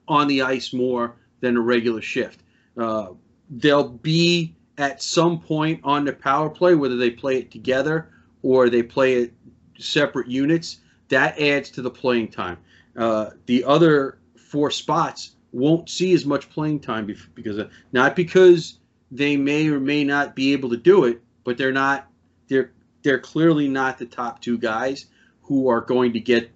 on 0.09 0.26
the 0.26 0.43
ice 0.43 0.72
more 0.72 1.16
than 1.41 1.57
a 1.57 1.61
regular 1.61 2.01
shift. 2.01 2.41
Uh, 2.76 3.09
they'll 3.51 3.89
be 3.89 4.55
at 4.78 5.03
some 5.03 5.39
point 5.39 5.80
on 5.85 6.05
the 6.05 6.12
power 6.12 6.51
play, 6.51 6.74
whether 6.74 6.97
they 6.97 7.11
play 7.11 7.39
it 7.39 7.51
together 7.51 8.11
or 8.43 8.68
they 8.68 8.82
play 8.82 9.14
it 9.14 9.32
separate 9.78 10.26
units. 10.28 10.78
That 11.09 11.39
adds 11.39 11.70
to 11.70 11.82
the 11.82 11.91
playing 11.91 12.28
time. 12.28 12.59
Uh, 12.97 13.30
the 13.47 13.64
other 13.64 14.18
four 14.55 14.70
spots 14.70 15.32
won't 15.50 15.90
see 15.90 16.14
as 16.14 16.24
much 16.24 16.48
playing 16.48 16.78
time 16.78 17.12
because 17.34 17.59
of, 17.59 17.72
not 17.90 18.14
because 18.14 18.78
they 19.11 19.36
may 19.36 19.66
or 19.68 19.80
may 19.80 20.05
not 20.05 20.36
be 20.36 20.52
able 20.52 20.70
to 20.70 20.76
do 20.76 21.07
it, 21.07 21.20
but 21.42 21.59
they're 21.59 21.72
not. 21.72 22.07
They're 22.48 22.70
they're 23.02 23.18
clearly 23.18 23.66
not 23.66 23.98
the 23.98 24.07
top 24.07 24.40
two 24.40 24.57
guys 24.57 25.07
who 25.42 25.68
are 25.68 25.80
going 25.80 26.12
to 26.12 26.20
get 26.20 26.52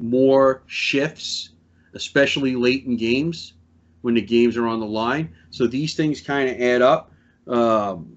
more 0.00 0.62
shifts, 0.66 1.50
especially 1.92 2.56
late 2.56 2.86
in 2.86 2.96
games 2.96 3.52
when 4.00 4.14
the 4.14 4.22
games 4.22 4.56
are 4.56 4.66
on 4.66 4.80
the 4.80 4.86
line. 4.86 5.30
So 5.50 5.66
these 5.66 5.94
things 5.94 6.22
kind 6.22 6.48
of 6.48 6.58
add 6.58 6.80
up. 6.80 7.12
Um, 7.46 8.16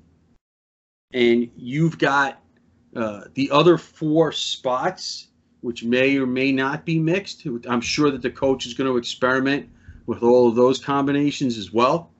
and 1.14 1.52
you've 1.58 1.98
got 1.98 2.42
uh, 2.96 3.26
the 3.34 3.52
other 3.52 3.78
four 3.78 4.32
spots, 4.32 5.28
which 5.66 5.84
may 5.84 6.16
or 6.16 6.28
may 6.28 6.52
not 6.52 6.86
be 6.86 7.00
mixed. 7.00 7.48
I'm 7.68 7.82
sure 7.82 8.12
that 8.12 8.22
the 8.22 8.30
coach 8.30 8.68
is 8.68 8.76
going 8.76 8.88
to 8.88 8.98
experiment 8.98 9.68
with 10.06 10.22
all 10.22 10.48
of 10.48 10.54
those 10.54 10.78
combinations 10.78 11.58
as 11.58 11.74
well. 11.74 12.12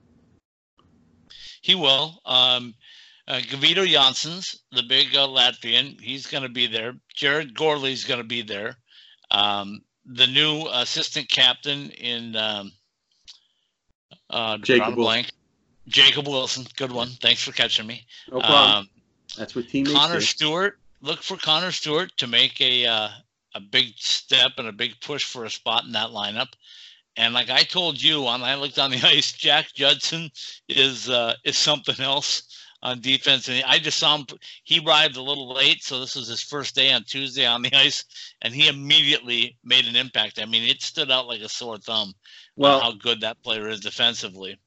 He 1.62 1.76
will. 1.76 2.20
Um, 2.24 2.74
uh, 3.28 3.38
Gvido 3.38 3.86
Jansons, 3.86 4.56
the 4.72 4.82
big 4.82 5.14
uh, 5.14 5.28
Latvian, 5.28 6.00
he's 6.00 6.26
going 6.26 6.42
to 6.42 6.48
be 6.48 6.66
there. 6.66 6.94
Jarrod 7.16 7.52
Gourley's 7.52 8.04
going 8.04 8.18
to 8.18 8.26
be 8.26 8.42
there. 8.42 8.78
Um, 9.30 9.82
the 10.04 10.26
new 10.26 10.66
assistant 10.72 11.28
captain 11.28 11.90
in 11.90 12.34
um, 12.34 12.72
uh, 14.28 14.58
Jacob 14.58 14.96
blank. 14.96 15.30
Jacob 15.86 16.26
Wilson, 16.26 16.66
good 16.76 16.90
one. 16.90 17.10
Thanks 17.22 17.44
for 17.44 17.52
catching 17.52 17.86
me. 17.86 18.04
No 18.28 18.40
problem. 18.40 18.78
Um, 18.78 18.88
That's 19.38 19.54
what 19.54 19.68
teammates 19.68 19.96
Connor 19.96 20.14
do. 20.14 20.20
Stewart, 20.20 20.80
look 21.00 21.22
for 21.22 21.36
Connor 21.36 21.70
Stewart 21.70 22.10
to 22.16 22.26
make 22.26 22.60
a 22.60 22.86
uh, 22.86 23.08
a 23.56 23.60
big 23.60 23.94
step 23.96 24.52
and 24.58 24.68
a 24.68 24.72
big 24.72 25.00
push 25.00 25.24
for 25.24 25.44
a 25.44 25.50
spot 25.50 25.84
in 25.84 25.92
that 25.92 26.10
lineup. 26.10 26.52
And 27.16 27.32
like 27.32 27.48
I 27.48 27.62
told 27.62 28.02
you, 28.02 28.22
when 28.22 28.42
I 28.42 28.54
looked 28.56 28.78
on 28.78 28.90
the 28.90 29.00
ice, 29.04 29.32
Jack 29.32 29.72
Judson 29.74 30.30
is 30.68 31.08
uh, 31.08 31.34
is 31.44 31.56
something 31.56 31.98
else 31.98 32.42
on 32.82 33.00
defense. 33.00 33.48
And 33.48 33.64
I 33.66 33.78
just 33.78 33.98
saw 33.98 34.18
him; 34.18 34.26
he 34.64 34.80
arrived 34.84 35.16
a 35.16 35.22
little 35.22 35.54
late, 35.54 35.82
so 35.82 35.98
this 35.98 36.14
was 36.14 36.28
his 36.28 36.42
first 36.42 36.74
day 36.74 36.92
on 36.92 37.04
Tuesday 37.04 37.46
on 37.46 37.62
the 37.62 37.74
ice, 37.74 38.04
and 38.42 38.52
he 38.52 38.68
immediately 38.68 39.56
made 39.64 39.86
an 39.86 39.96
impact. 39.96 40.38
I 40.38 40.44
mean, 40.44 40.68
it 40.68 40.82
stood 40.82 41.10
out 41.10 41.26
like 41.26 41.40
a 41.40 41.48
sore 41.48 41.78
thumb. 41.78 42.12
Well, 42.56 42.80
how 42.80 42.92
good 42.92 43.22
that 43.22 43.42
player 43.42 43.68
is 43.68 43.80
defensively. 43.80 44.58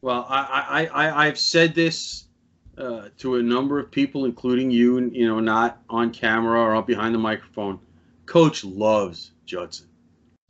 Well, 0.00 0.26
I, 0.28 0.86
I, 0.92 1.06
I, 1.06 1.26
I've 1.26 1.38
said 1.38 1.74
this 1.74 2.26
uh, 2.76 3.08
to 3.18 3.36
a 3.36 3.42
number 3.42 3.80
of 3.80 3.90
people, 3.90 4.24
including 4.24 4.70
you, 4.70 4.98
and 4.98 5.14
you 5.14 5.26
know, 5.26 5.40
not 5.40 5.82
on 5.90 6.12
camera 6.12 6.60
or 6.60 6.76
up 6.76 6.86
behind 6.86 7.12
the 7.12 7.18
microphone. 7.18 7.80
Coach 8.28 8.62
loves 8.62 9.32
Judson. 9.46 9.88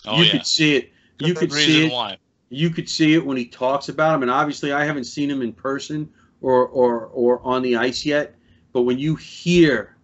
Oh 0.05 0.19
you 0.19 0.25
yeah, 0.25 0.33
could 0.33 0.47
see 0.47 0.77
it. 0.77 0.93
you 1.21 1.33
Good 1.33 1.37
could 1.37 1.53
see 1.53 1.87
it. 1.87 1.93
why. 1.93 2.19
You 2.51 2.71
could 2.71 2.89
see 2.89 3.15
it 3.15 3.25
when 3.25 3.37
he 3.37 3.47
talks 3.47 3.89
about 3.89 4.15
him, 4.17 4.23
and 4.23 4.31
obviously, 4.31 4.73
I 4.73 4.85
haven't 4.85 5.05
seen 5.05 5.31
him 5.31 5.43
in 5.43 5.53
person 5.53 6.11
or 6.41 6.67
or 6.67 7.07
or 7.07 7.41
on 7.45 7.63
the 7.63 7.77
ice 7.77 8.05
yet. 8.05 8.35
But 8.73 8.83
when 8.83 8.99
you 8.99 9.15
hear 9.15 9.97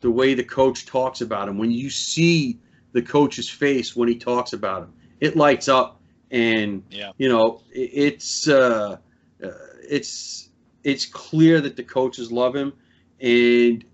the 0.00 0.10
way 0.10 0.32
the 0.32 0.44
coach 0.44 0.86
talks 0.86 1.20
about 1.20 1.48
him, 1.48 1.58
when 1.58 1.70
you 1.70 1.90
see 1.90 2.58
the 2.92 3.02
coach's 3.02 3.48
face 3.48 3.94
when 3.94 4.08
he 4.08 4.16
talks 4.16 4.54
about 4.54 4.84
him, 4.84 4.94
it 5.20 5.36
lights 5.36 5.68
up. 5.68 6.00
And 6.30 6.82
Yeah. 6.90 7.12
you 7.18 7.28
know, 7.28 7.60
it, 7.70 7.90
it's 7.92 8.48
uh, 8.48 8.96
uh, 9.44 9.48
it's 9.82 10.48
it's 10.82 11.04
clear 11.04 11.60
that 11.60 11.76
the 11.76 11.84
coaches 11.84 12.32
love 12.32 12.56
him, 12.56 12.72
and 13.20 13.84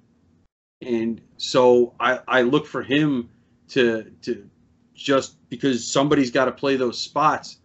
and 0.84 1.20
so 1.36 1.94
I 2.00 2.20
I 2.28 2.42
look 2.42 2.66
for 2.66 2.82
him 2.82 3.28
to 3.70 4.10
to 4.22 4.48
just 4.94 5.36
because 5.50 5.86
somebody's 5.86 6.30
got 6.30 6.44
to 6.46 6.52
play 6.52 6.76
those 6.76 6.98
spots. 6.98 7.58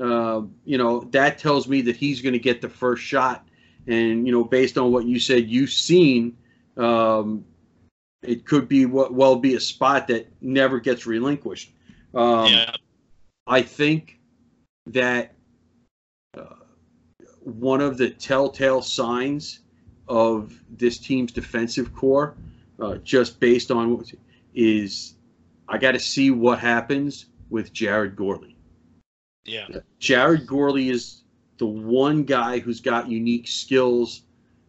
Uh, 0.00 0.42
you 0.64 0.76
know, 0.76 1.00
that 1.12 1.38
tells 1.38 1.68
me 1.68 1.80
that 1.82 1.96
he's 1.96 2.20
going 2.20 2.32
to 2.32 2.38
get 2.38 2.60
the 2.60 2.68
first 2.68 3.02
shot 3.02 3.46
and 3.86 4.26
you 4.26 4.32
know, 4.32 4.44
based 4.44 4.78
on 4.78 4.92
what 4.92 5.04
you 5.04 5.18
said, 5.18 5.48
you've 5.48 5.70
seen, 5.70 6.36
um, 6.76 7.44
it 8.22 8.46
could 8.46 8.68
be 8.68 8.86
what 8.86 9.12
well 9.12 9.36
be 9.36 9.54
a 9.54 9.60
spot 9.60 10.08
that 10.08 10.26
never 10.40 10.80
gets 10.80 11.06
relinquished. 11.06 11.72
Um, 12.14 12.46
yeah. 12.46 12.74
I 13.46 13.60
think 13.60 14.18
that 14.86 15.34
uh, 16.36 16.44
one 17.40 17.82
of 17.82 17.98
the 17.98 18.08
telltale 18.08 18.80
signs 18.80 19.60
of 20.08 20.58
this 20.70 20.98
team's 20.98 21.32
defensive 21.32 21.94
core, 21.94 22.34
uh, 22.80 22.96
just 22.96 23.40
based 23.40 23.70
on 23.70 23.96
what 23.96 24.12
is, 24.54 25.14
I 25.68 25.78
got 25.78 25.92
to 25.92 25.98
see 26.00 26.30
what 26.30 26.58
happens 26.58 27.26
with 27.50 27.72
Jarrod 27.72 28.14
Gourley. 28.14 28.54
Yeah. 29.44 29.66
Jarrod 30.00 30.46
Gourley 30.46 30.90
is 30.90 31.22
the 31.58 31.66
one 31.66 32.24
guy 32.24 32.58
who's 32.58 32.80
got 32.80 33.08
unique 33.08 33.46
skills 33.46 34.22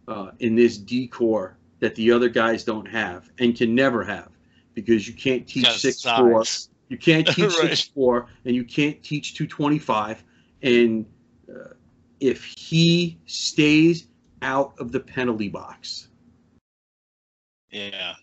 uh, 0.07 0.31
in 0.39 0.55
this 0.55 0.77
decor 0.77 1.57
that 1.79 1.95
the 1.95 2.11
other 2.11 2.29
guys 2.29 2.63
don't 2.63 2.87
have 2.87 3.29
and 3.39 3.55
can 3.55 3.73
never 3.73 4.03
have 4.03 4.29
because 4.73 5.07
you 5.07 5.13
can't 5.13 5.47
teach 5.47 5.69
six 5.71 6.01
size. 6.01 6.19
four, 6.19 6.43
you 6.89 6.97
can't 6.97 7.27
teach 7.35 7.45
Right. 7.45 7.69
six 7.69 7.81
four, 7.81 8.27
and 8.45 8.55
you 8.55 8.63
can't 8.63 9.01
teach 9.03 9.33
two 9.33 9.47
twenty 9.47 9.79
five. 9.79 10.23
And 10.61 11.05
uh, 11.49 11.69
if 12.19 12.43
he 12.57 13.17
stays 13.25 14.07
out 14.41 14.73
of 14.79 14.91
the 14.91 14.99
penalty 14.99 15.47
box, 15.49 16.09
Yeah. 17.75 18.15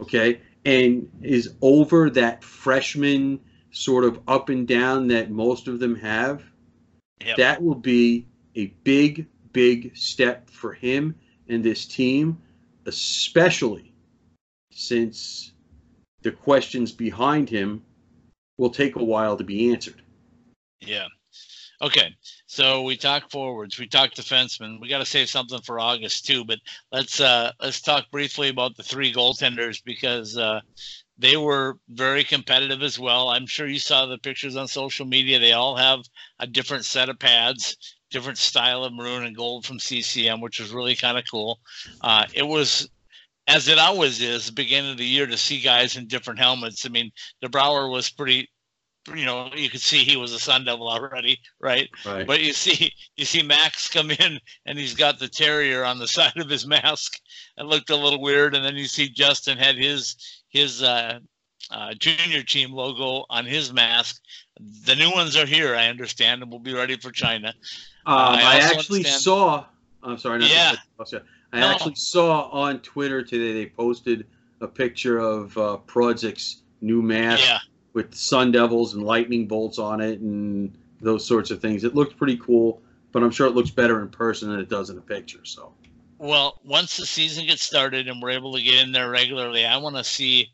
okay, 0.00 0.40
and 0.64 1.08
is 1.22 1.54
over 1.62 2.10
that 2.10 2.42
freshman 2.42 3.40
sort 3.70 4.04
of 4.04 4.20
up 4.26 4.48
and 4.48 4.66
down 4.66 5.06
that 5.08 5.30
most 5.30 5.68
of 5.68 5.78
them 5.78 5.94
have, 5.96 6.42
Yep. 7.24 7.36
that 7.36 7.62
will 7.62 7.74
be 7.74 8.26
a 8.54 8.66
big, 8.84 9.26
big 9.52 9.96
step 9.96 10.50
for 10.50 10.72
him 10.72 11.14
and 11.48 11.64
this 11.64 11.86
team, 11.86 12.38
especially 12.86 13.92
since 14.72 15.52
the 16.22 16.30
questions 16.32 16.92
behind 16.92 17.48
him 17.48 17.82
will 18.56 18.70
take 18.70 18.96
a 18.96 19.04
while 19.04 19.36
to 19.36 19.44
be 19.44 19.70
answered. 19.70 20.02
Yeah. 20.80 21.06
Okay. 21.80 22.14
So 22.50 22.82
we 22.82 22.96
talk 22.96 23.30
forwards, 23.30 23.78
we 23.78 23.86
talk 23.86 24.14
defensemen. 24.14 24.80
We 24.80 24.88
got 24.88 24.98
to 24.98 25.04
save 25.04 25.28
something 25.28 25.60
for 25.60 25.78
August 25.78 26.24
too, 26.24 26.46
but 26.46 26.58
let's 26.90 27.20
uh 27.20 27.52
let's 27.60 27.82
talk 27.82 28.10
briefly 28.10 28.48
about 28.48 28.74
the 28.74 28.82
three 28.82 29.12
goaltenders 29.12 29.84
because 29.84 30.36
uh 30.38 30.60
they 31.18 31.36
were 31.36 31.78
very 31.90 32.24
competitive 32.24 32.82
as 32.82 32.98
well. 32.98 33.28
I'm 33.28 33.46
sure 33.46 33.66
you 33.66 33.78
saw 33.78 34.06
the 34.06 34.16
pictures 34.16 34.56
on 34.56 34.66
social 34.66 35.04
media. 35.04 35.38
They 35.38 35.52
all 35.52 35.76
have 35.76 36.00
a 36.38 36.46
different 36.46 36.86
set 36.86 37.10
of 37.10 37.18
pads, 37.18 37.76
different 38.10 38.38
style 38.38 38.82
of 38.82 38.94
maroon 38.94 39.24
and 39.24 39.36
gold 39.36 39.66
from 39.66 39.78
CCM, 39.78 40.40
which 40.40 40.58
was 40.58 40.70
really 40.70 40.96
kind 40.96 41.18
of 41.18 41.24
cool. 41.30 41.58
Uh, 42.00 42.24
it 42.32 42.46
was, 42.46 42.88
as 43.46 43.68
it 43.68 43.78
always 43.78 44.22
is, 44.22 44.50
beginning 44.50 44.92
of 44.92 44.96
the 44.96 45.04
year 45.04 45.26
to 45.26 45.36
see 45.36 45.60
guys 45.60 45.96
in 45.96 46.06
different 46.06 46.40
helmets. 46.40 46.86
I 46.86 46.88
mean, 46.88 47.10
DeBrouwer 47.44 47.90
was 47.90 48.08
pretty, 48.08 48.48
you 49.14 49.24
know, 49.24 49.50
you 49.54 49.68
could 49.70 49.80
see 49.80 49.98
he 50.04 50.16
was 50.16 50.32
a 50.32 50.38
Sun 50.38 50.64
Devil 50.64 50.88
already, 50.88 51.38
right? 51.60 51.88
Right. 52.04 52.26
But 52.26 52.42
you 52.42 52.52
see, 52.52 52.92
you 53.16 53.24
see 53.24 53.42
Max 53.42 53.88
come 53.88 54.10
in 54.10 54.38
and 54.66 54.78
he's 54.78 54.94
got 54.94 55.18
the 55.18 55.28
terrier 55.28 55.84
on 55.84 55.98
the 55.98 56.08
side 56.18 56.36
of 56.36 56.48
his 56.48 56.66
mask. 56.66 57.18
It 57.56 57.66
looked 57.66 57.90
a 57.90 57.96
little 57.96 58.20
weird. 58.20 58.54
And 58.54 58.64
then 58.64 58.76
you 58.76 58.86
see 58.86 59.08
Justin 59.08 59.58
had 59.58 59.76
his 59.76 60.16
his 60.50 60.82
uh, 60.82 61.18
uh, 61.70 61.94
junior 61.98 62.42
team 62.42 62.72
logo 62.72 63.24
on 63.30 63.44
his 63.44 63.72
mask. 63.72 64.20
The 64.86 64.94
new 64.96 65.10
ones 65.12 65.36
are 65.36 65.46
here, 65.46 65.76
I 65.76 65.88
understand, 65.88 66.42
and 66.42 66.50
we'll 66.50 66.60
be 66.60 66.74
ready 66.74 66.96
for 66.96 67.10
China. 67.12 67.48
Um, 68.06 68.16
I 68.16 68.40
I, 68.42 68.56
actually 68.56 69.00
understand- 69.00 69.22
saw. 69.22 69.64
I'm 70.02 70.16
sorry. 70.18 70.38
Not 70.40 70.50
Yeah. 70.50 70.70
cut 70.70 70.78
you 70.78 71.00
off, 71.00 71.08
sir. 71.08 71.22
I 71.52 71.60
No. 71.60 71.68
actually 71.70 71.94
saw 71.96 72.48
on 72.50 72.80
Twitter 72.80 73.22
today 73.22 73.52
they 73.52 73.66
posted 73.70 74.26
a 74.60 74.66
picture 74.68 75.18
of 75.18 75.56
uh, 75.56 75.78
Prawdzik's 75.86 76.62
new 76.80 77.00
mask 77.02 77.44
Yeah, 77.44 77.58
with 77.92 78.14
Sun 78.14 78.52
Devils 78.52 78.94
and 78.94 79.02
lightning 79.02 79.46
bolts 79.46 79.78
on 79.78 80.00
it 80.00 80.20
and 80.20 80.76
those 81.00 81.24
sorts 81.24 81.50
of 81.50 81.60
things. 81.60 81.84
It 81.84 81.94
looked 81.94 82.16
pretty 82.16 82.36
cool, 82.36 82.82
but 83.12 83.22
I'm 83.22 83.30
sure 83.30 83.46
it 83.46 83.54
looks 83.54 83.70
better 83.70 84.00
in 84.02 84.08
person 84.08 84.50
than 84.50 84.60
it 84.60 84.68
does 84.68 84.90
in 84.90 84.98
a 84.98 85.02
picture. 85.02 85.44
So 85.44 85.72
well, 86.18 86.60
once 86.64 86.96
the 86.96 87.06
season 87.06 87.46
gets 87.46 87.62
started 87.62 88.08
and 88.08 88.20
we're 88.20 88.30
able 88.30 88.54
to 88.54 88.62
get 88.62 88.82
in 88.82 88.92
there 88.92 89.08
regularly, 89.08 89.64
I 89.64 89.76
want 89.76 89.96
to 89.96 90.04
see, 90.04 90.48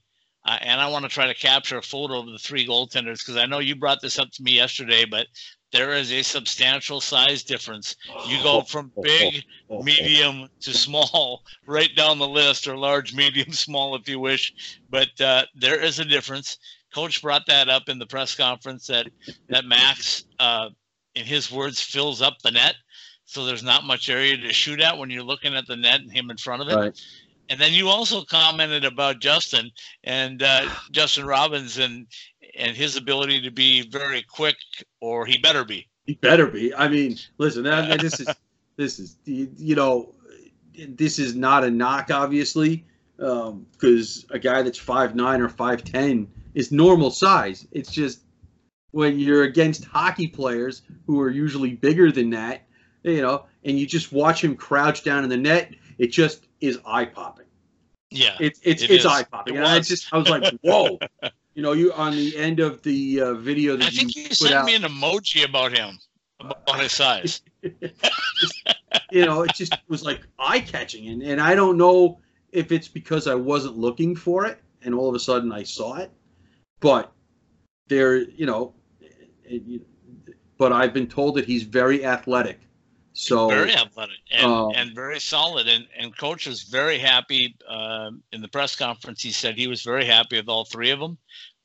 uh, 0.44 0.58
and 0.60 0.80
I 0.80 0.88
want 0.88 1.04
to 1.04 1.08
try 1.08 1.26
to 1.26 1.34
capture 1.34 1.78
a 1.78 1.82
photo 1.82 2.20
of 2.20 2.26
the 2.26 2.38
three 2.38 2.66
goaltenders 2.66 3.20
because 3.20 3.36
I 3.36 3.46
know 3.46 3.60
you 3.60 3.74
brought 3.74 4.02
this 4.02 4.18
up 4.18 4.30
to 4.32 4.42
me 4.42 4.52
yesterday, 4.52 5.06
but 5.06 5.26
there 5.72 5.92
is 5.92 6.12
a 6.12 6.22
substantial 6.22 7.00
size 7.00 7.42
difference. 7.42 7.96
You 8.28 8.42
go 8.42 8.60
from 8.68 8.92
big, 9.02 9.42
medium 9.82 10.48
to 10.60 10.74
small, 10.74 11.42
right 11.66 11.94
down 11.96 12.18
the 12.18 12.28
list, 12.28 12.68
or 12.68 12.76
large, 12.76 13.14
medium, 13.14 13.52
small, 13.52 13.96
if 13.96 14.06
you 14.06 14.20
wish. 14.20 14.78
But 14.90 15.18
uh, 15.20 15.44
there 15.54 15.80
is 15.80 15.98
a 15.98 16.04
difference. 16.04 16.58
Coach 16.94 17.22
brought 17.22 17.46
that 17.48 17.68
up 17.68 17.88
in 17.88 17.98
the 17.98 18.06
press 18.06 18.36
conference 18.36 18.86
that 18.86 19.08
that 19.48 19.64
Max, 19.64 20.24
uh, 20.38 20.68
in 21.16 21.24
his 21.24 21.50
words, 21.50 21.80
fills 21.80 22.22
up 22.22 22.38
the 22.42 22.52
net. 22.52 22.76
So 23.24 23.44
there's 23.44 23.64
not 23.64 23.84
much 23.84 24.08
area 24.08 24.36
to 24.36 24.52
shoot 24.52 24.80
at 24.80 24.96
when 24.96 25.10
you're 25.10 25.24
looking 25.24 25.56
at 25.56 25.66
the 25.66 25.76
net 25.76 26.00
and 26.00 26.12
him 26.12 26.30
in 26.30 26.36
front 26.36 26.62
of 26.62 26.68
it. 26.68 26.76
Right. 26.76 27.00
And 27.48 27.60
then 27.60 27.72
you 27.72 27.88
also 27.88 28.22
commented 28.22 28.84
about 28.84 29.20
Justin 29.20 29.70
and 30.04 30.42
uh, 30.42 30.68
Justin 30.92 31.26
Robbins 31.26 31.78
and 31.78 32.06
and 32.56 32.76
his 32.76 32.96
ability 32.96 33.40
to 33.42 33.50
be 33.50 33.88
very 33.88 34.22
quick, 34.22 34.56
or 35.00 35.26
he 35.26 35.38
better 35.38 35.64
be. 35.64 35.88
He 36.06 36.14
better 36.14 36.46
be. 36.46 36.72
I 36.74 36.86
mean, 36.86 37.16
listen, 37.38 37.66
I 37.66 37.88
mean, 37.88 37.98
this 37.98 38.20
is 38.20 38.28
this 38.76 38.98
is 39.00 39.16
you 39.24 39.50
you 39.56 39.74
know, 39.74 40.14
this 40.74 41.18
is 41.18 41.34
not 41.34 41.64
a 41.64 41.70
knock, 41.70 42.10
obviously, 42.12 42.84
because 43.16 44.26
a 44.30 44.38
guy 44.38 44.62
that's 44.62 44.78
five 44.78 45.16
nine 45.16 45.40
or 45.40 45.48
five 45.48 45.82
ten 45.82 46.28
is 46.54 46.72
normal 46.72 47.10
size. 47.10 47.66
It's 47.72 47.90
just 47.90 48.20
when 48.92 49.18
you're 49.18 49.42
against 49.42 49.84
hockey 49.84 50.28
players 50.28 50.82
who 51.06 51.20
are 51.20 51.30
usually 51.30 51.72
bigger 51.72 52.12
than 52.12 52.30
that, 52.30 52.66
you 53.02 53.22
know, 53.22 53.46
and 53.64 53.78
you 53.78 53.86
just 53.86 54.12
watch 54.12 54.42
him 54.42 54.56
crouch 54.56 55.02
down 55.02 55.24
in 55.24 55.30
the 55.30 55.36
net, 55.36 55.74
it 55.98 56.08
just 56.08 56.46
is 56.60 56.78
eye 56.86 57.04
popping. 57.04 57.46
Yeah. 58.10 58.36
It's 58.38 58.60
it's 58.62 58.82
It 58.84 58.90
it's 58.90 59.04
eye 59.04 59.24
popping. 59.24 59.56
It 59.56 59.58
And 59.58 59.66
I 59.66 59.80
just 59.80 60.12
I 60.12 60.18
was 60.18 60.28
like, 60.28 60.44
whoa. 60.62 60.98
You 61.54 61.62
know, 61.62 61.72
you 61.72 61.92
on 61.92 62.12
the 62.12 62.36
end 62.36 62.60
of 62.60 62.82
the 62.82 63.20
uh, 63.20 63.34
video 63.34 63.76
that 63.76 63.86
I 63.86 63.90
think 63.90 64.14
you 64.16 64.24
you 64.24 64.34
sent 64.34 64.54
out. 64.54 64.64
me 64.64 64.74
an 64.74 64.82
emoji 64.82 65.44
about 65.44 65.76
him, 65.76 65.98
about 66.40 66.80
his 66.80 66.92
size. 66.92 67.42
you 67.62 69.24
know, 69.24 69.42
it 69.42 69.54
just 69.54 69.76
was 69.88 70.04
like 70.04 70.20
eye 70.38 70.60
catching, 70.60 71.08
and 71.08 71.22
and 71.22 71.40
I 71.40 71.54
don't 71.54 71.76
know 71.76 72.20
if 72.50 72.72
it's 72.72 72.88
because 72.88 73.28
I 73.28 73.36
wasn't 73.36 73.76
looking 73.76 74.16
for 74.16 74.46
it, 74.46 74.60
and 74.82 74.94
all 74.94 75.08
of 75.08 75.14
a 75.14 75.20
sudden 75.20 75.52
I 75.52 75.62
saw 75.62 75.96
it, 75.96 76.10
but 76.84 77.12
there, 77.88 78.16
you 78.18 78.46
know, 78.46 78.74
it, 79.44 79.62
you- 79.66 79.84
but 80.56 80.72
I've 80.72 80.94
been 80.94 81.08
told 81.08 81.34
that 81.34 81.44
he's 81.46 81.64
very 81.64 82.04
athletic, 82.04 82.60
so 83.12 83.48
very 83.48 83.74
athletic 83.74 84.18
and, 84.30 84.44
um, 84.46 84.72
and 84.76 84.94
very 84.94 85.18
solid. 85.18 85.66
And, 85.66 85.88
and 85.98 86.16
coach 86.16 86.46
was 86.46 86.62
very 86.62 86.96
happy 86.96 87.56
um 87.68 88.22
in 88.32 88.40
the 88.40 88.48
press 88.48 88.76
conference. 88.76 89.20
He 89.20 89.32
said 89.32 89.56
he 89.56 89.66
was 89.66 89.82
very 89.82 90.04
happy 90.04 90.36
with 90.36 90.48
all 90.48 90.64
three 90.64 90.90
of 90.90 91.00
them. 91.00 91.18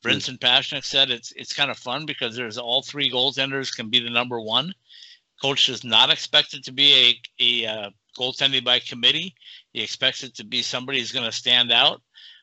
Brinson 0.04 0.38
Pasichnuk 0.38 0.84
said 0.84 1.10
it's 1.10 1.30
it's 1.36 1.52
kind 1.52 1.70
of 1.70 1.78
fun 1.78 2.04
because 2.06 2.34
there's 2.34 2.58
all 2.58 2.82
three 2.82 3.08
goaltenders 3.10 3.74
can 3.74 3.90
be 3.90 4.00
the 4.00 4.10
number 4.10 4.40
one. 4.40 4.72
Coach 5.40 5.66
does 5.66 5.84
not 5.84 6.10
expect 6.10 6.52
it 6.54 6.64
to 6.64 6.72
be 6.72 7.20
a, 7.38 7.64
a 7.64 7.66
uh, 7.72 7.90
goaltending 8.18 8.64
by 8.64 8.78
committee. 8.80 9.34
He 9.72 9.82
expects 9.82 10.24
it 10.24 10.34
to 10.36 10.44
be 10.44 10.62
somebody 10.62 10.98
who's 10.98 11.12
going 11.12 11.26
to 11.26 11.32
stand 11.32 11.70
out. 11.70 12.02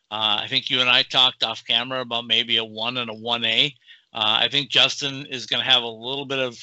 Uh, 0.09 0.39
I 0.41 0.47
think 0.47 0.69
you 0.69 0.79
and 0.79 0.89
I 0.89 1.03
talked 1.03 1.43
off 1.43 1.63
camera 1.65 2.01
about 2.01 2.25
maybe 2.25 2.57
a 2.57 2.65
one 2.65 2.97
and 2.97 3.09
a 3.09 3.13
one 3.13 3.43
A. 3.45 3.73
Uh, 4.13 4.37
I 4.41 4.47
think 4.47 4.69
Justin 4.69 5.25
is 5.25 5.45
going 5.45 5.63
to 5.63 5.69
have 5.69 5.83
a 5.83 5.87
little 5.87 6.25
bit 6.25 6.39
of 6.39 6.57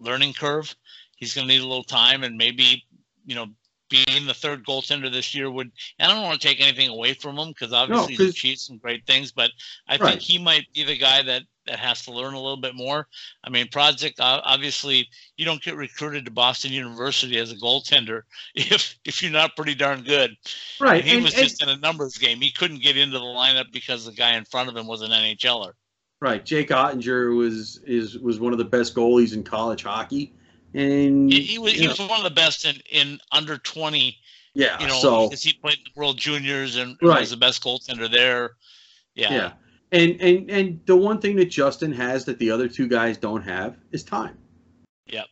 learning 0.00 0.34
curve. 0.34 0.74
He's 1.16 1.34
going 1.34 1.46
to 1.46 1.54
need 1.54 1.62
a 1.62 1.66
little 1.66 1.84
time, 1.84 2.24
and 2.24 2.36
maybe 2.36 2.84
you 3.26 3.34
know, 3.34 3.46
being 3.90 4.24
the 4.26 4.32
third 4.32 4.64
goaltender 4.64 5.12
this 5.12 5.34
year 5.34 5.50
would. 5.50 5.70
And 5.98 6.10
I 6.10 6.14
don't 6.14 6.24
want 6.24 6.40
to 6.40 6.48
take 6.48 6.60
anything 6.62 6.88
away 6.88 7.12
from 7.12 7.36
him 7.36 7.48
because 7.48 7.72
obviously 7.74 8.12
he's 8.14 8.18
'cause- 8.18 8.28
achieved 8.30 8.60
some 8.60 8.78
great 8.78 9.04
things, 9.06 9.32
but 9.32 9.50
I 9.86 9.96
Right. 9.98 10.10
think 10.12 10.22
he 10.22 10.38
might 10.38 10.72
be 10.72 10.84
the 10.84 10.96
guy 10.96 11.20
that 11.22 11.42
that 11.66 11.78
has 11.78 12.02
to 12.04 12.10
learn 12.10 12.32
a 12.34 12.40
little 12.40 12.56
bit 12.56 12.74
more. 12.74 13.06
I 13.44 13.50
mean, 13.50 13.68
Project 13.68 14.18
obviously 14.18 15.08
you 15.36 15.44
don't 15.44 15.62
get 15.62 15.76
recruited 15.76 16.24
to 16.24 16.30
Boston 16.30 16.72
University 16.72 17.36
as 17.38 17.52
a 17.52 17.56
goaltender 17.56 18.22
if 18.54 18.98
if 19.04 19.22
you're 19.22 19.30
not 19.30 19.54
pretty 19.56 19.74
darn 19.74 20.02
good. 20.02 20.34
right. 20.80 21.00
And 21.00 21.08
he 21.08 21.14
and- 21.16 21.24
was 21.24 21.34
and- 21.34 21.42
just 21.42 21.62
in 21.62 21.68
a 21.68 21.76
numbers 21.76 22.16
game. 22.16 22.40
He 22.40 22.50
couldn't 22.50 22.82
get 22.82 22.96
into 22.96 23.18
the 23.18 23.24
lineup 23.24 23.70
because 23.72 24.06
the 24.06 24.12
guy 24.12 24.36
in 24.36 24.44
front 24.46 24.68
of 24.68 24.76
him 24.76 24.86
was 24.86 25.02
an 25.02 25.10
NHLer. 25.12 25.72
right. 26.20 26.44
Jake 26.44 26.68
Oettinger 26.70 27.36
was 27.36 27.78
is 27.86 28.18
was 28.18 28.40
one 28.40 28.52
of 28.52 28.58
the 28.58 28.64
best 28.64 28.94
goalies 28.94 29.32
in 29.34 29.42
college 29.44 29.82
hockey, 29.82 30.32
and 30.74 31.32
He, 31.32 31.42
he 31.42 31.58
was 31.58 31.72
he 31.72 31.84
know, 31.84 31.90
was 31.90 31.98
one 31.98 32.18
of 32.18 32.24
the 32.24 32.30
best 32.30 32.64
in 32.64 32.76
in 32.90 33.18
under 33.32 33.58
twenty. 33.58 34.18
yeah. 34.54 34.80
You 34.80 34.88
know, 34.88 35.00
so 35.00 35.28
because 35.28 35.42
he 35.42 35.52
played 35.52 35.78
the 35.84 35.90
World 35.98 36.16
Juniors 36.18 36.76
and 36.76 36.96
Right. 37.02 37.20
was 37.20 37.30
the 37.30 37.36
best 37.36 37.62
goaltender 37.62 38.10
there. 38.10 38.52
Yeah. 39.14 39.32
yeah. 39.32 39.52
And 39.92 40.20
and 40.20 40.50
and 40.50 40.80
the 40.86 40.96
one 40.96 41.20
thing 41.20 41.36
that 41.36 41.46
Justin 41.50 41.92
has 41.92 42.24
that 42.26 42.38
the 42.38 42.50
other 42.50 42.68
two 42.68 42.86
guys 42.88 43.18
don't 43.18 43.42
have 43.42 43.76
is 43.90 44.04
time. 44.04 44.36
Yep. 45.06 45.26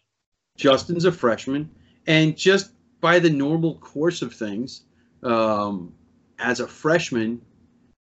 Justin's 0.56 1.04
a 1.04 1.12
freshman, 1.12 1.70
and 2.08 2.36
just 2.36 2.72
by 3.00 3.20
the 3.20 3.30
normal 3.30 3.76
course 3.78 4.22
of 4.22 4.34
things, 4.34 4.82
um, 5.22 5.94
as 6.40 6.58
a 6.58 6.66
freshman, 6.66 7.40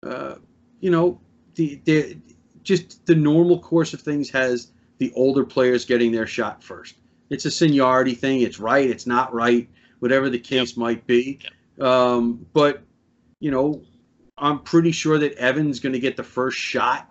uh, 0.06 0.36
you 0.78 0.92
know, 0.92 1.20
the, 1.56 1.80
the 1.84 2.16
just 2.62 3.04
the 3.06 3.16
normal 3.16 3.58
course 3.58 3.92
of 3.92 4.00
things 4.00 4.30
has 4.30 4.70
the 4.98 5.12
older 5.16 5.44
players 5.44 5.84
getting 5.84 6.12
their 6.12 6.28
shot 6.28 6.62
first. 6.62 6.94
It's 7.30 7.44
a 7.44 7.50
seniority 7.50 8.14
thing. 8.14 8.42
It's 8.42 8.58
right. 8.58 8.88
It's 8.88 9.06
not 9.06 9.32
right. 9.34 9.68
Whatever 9.98 10.30
the 10.30 10.38
case 10.38 10.70
yep. 10.70 10.76
might 10.78 11.06
be. 11.06 11.40
Yep. 11.78 11.86
Um, 11.86 12.46
but 12.52 12.82
you 13.40 13.50
know, 13.50 13.82
I'm 14.36 14.60
pretty 14.60 14.92
sure 14.92 15.18
that 15.18 15.34
Evan's 15.34 15.80
going 15.80 15.92
to 15.92 15.98
get 15.98 16.16
the 16.16 16.22
first 16.22 16.58
shot 16.58 17.10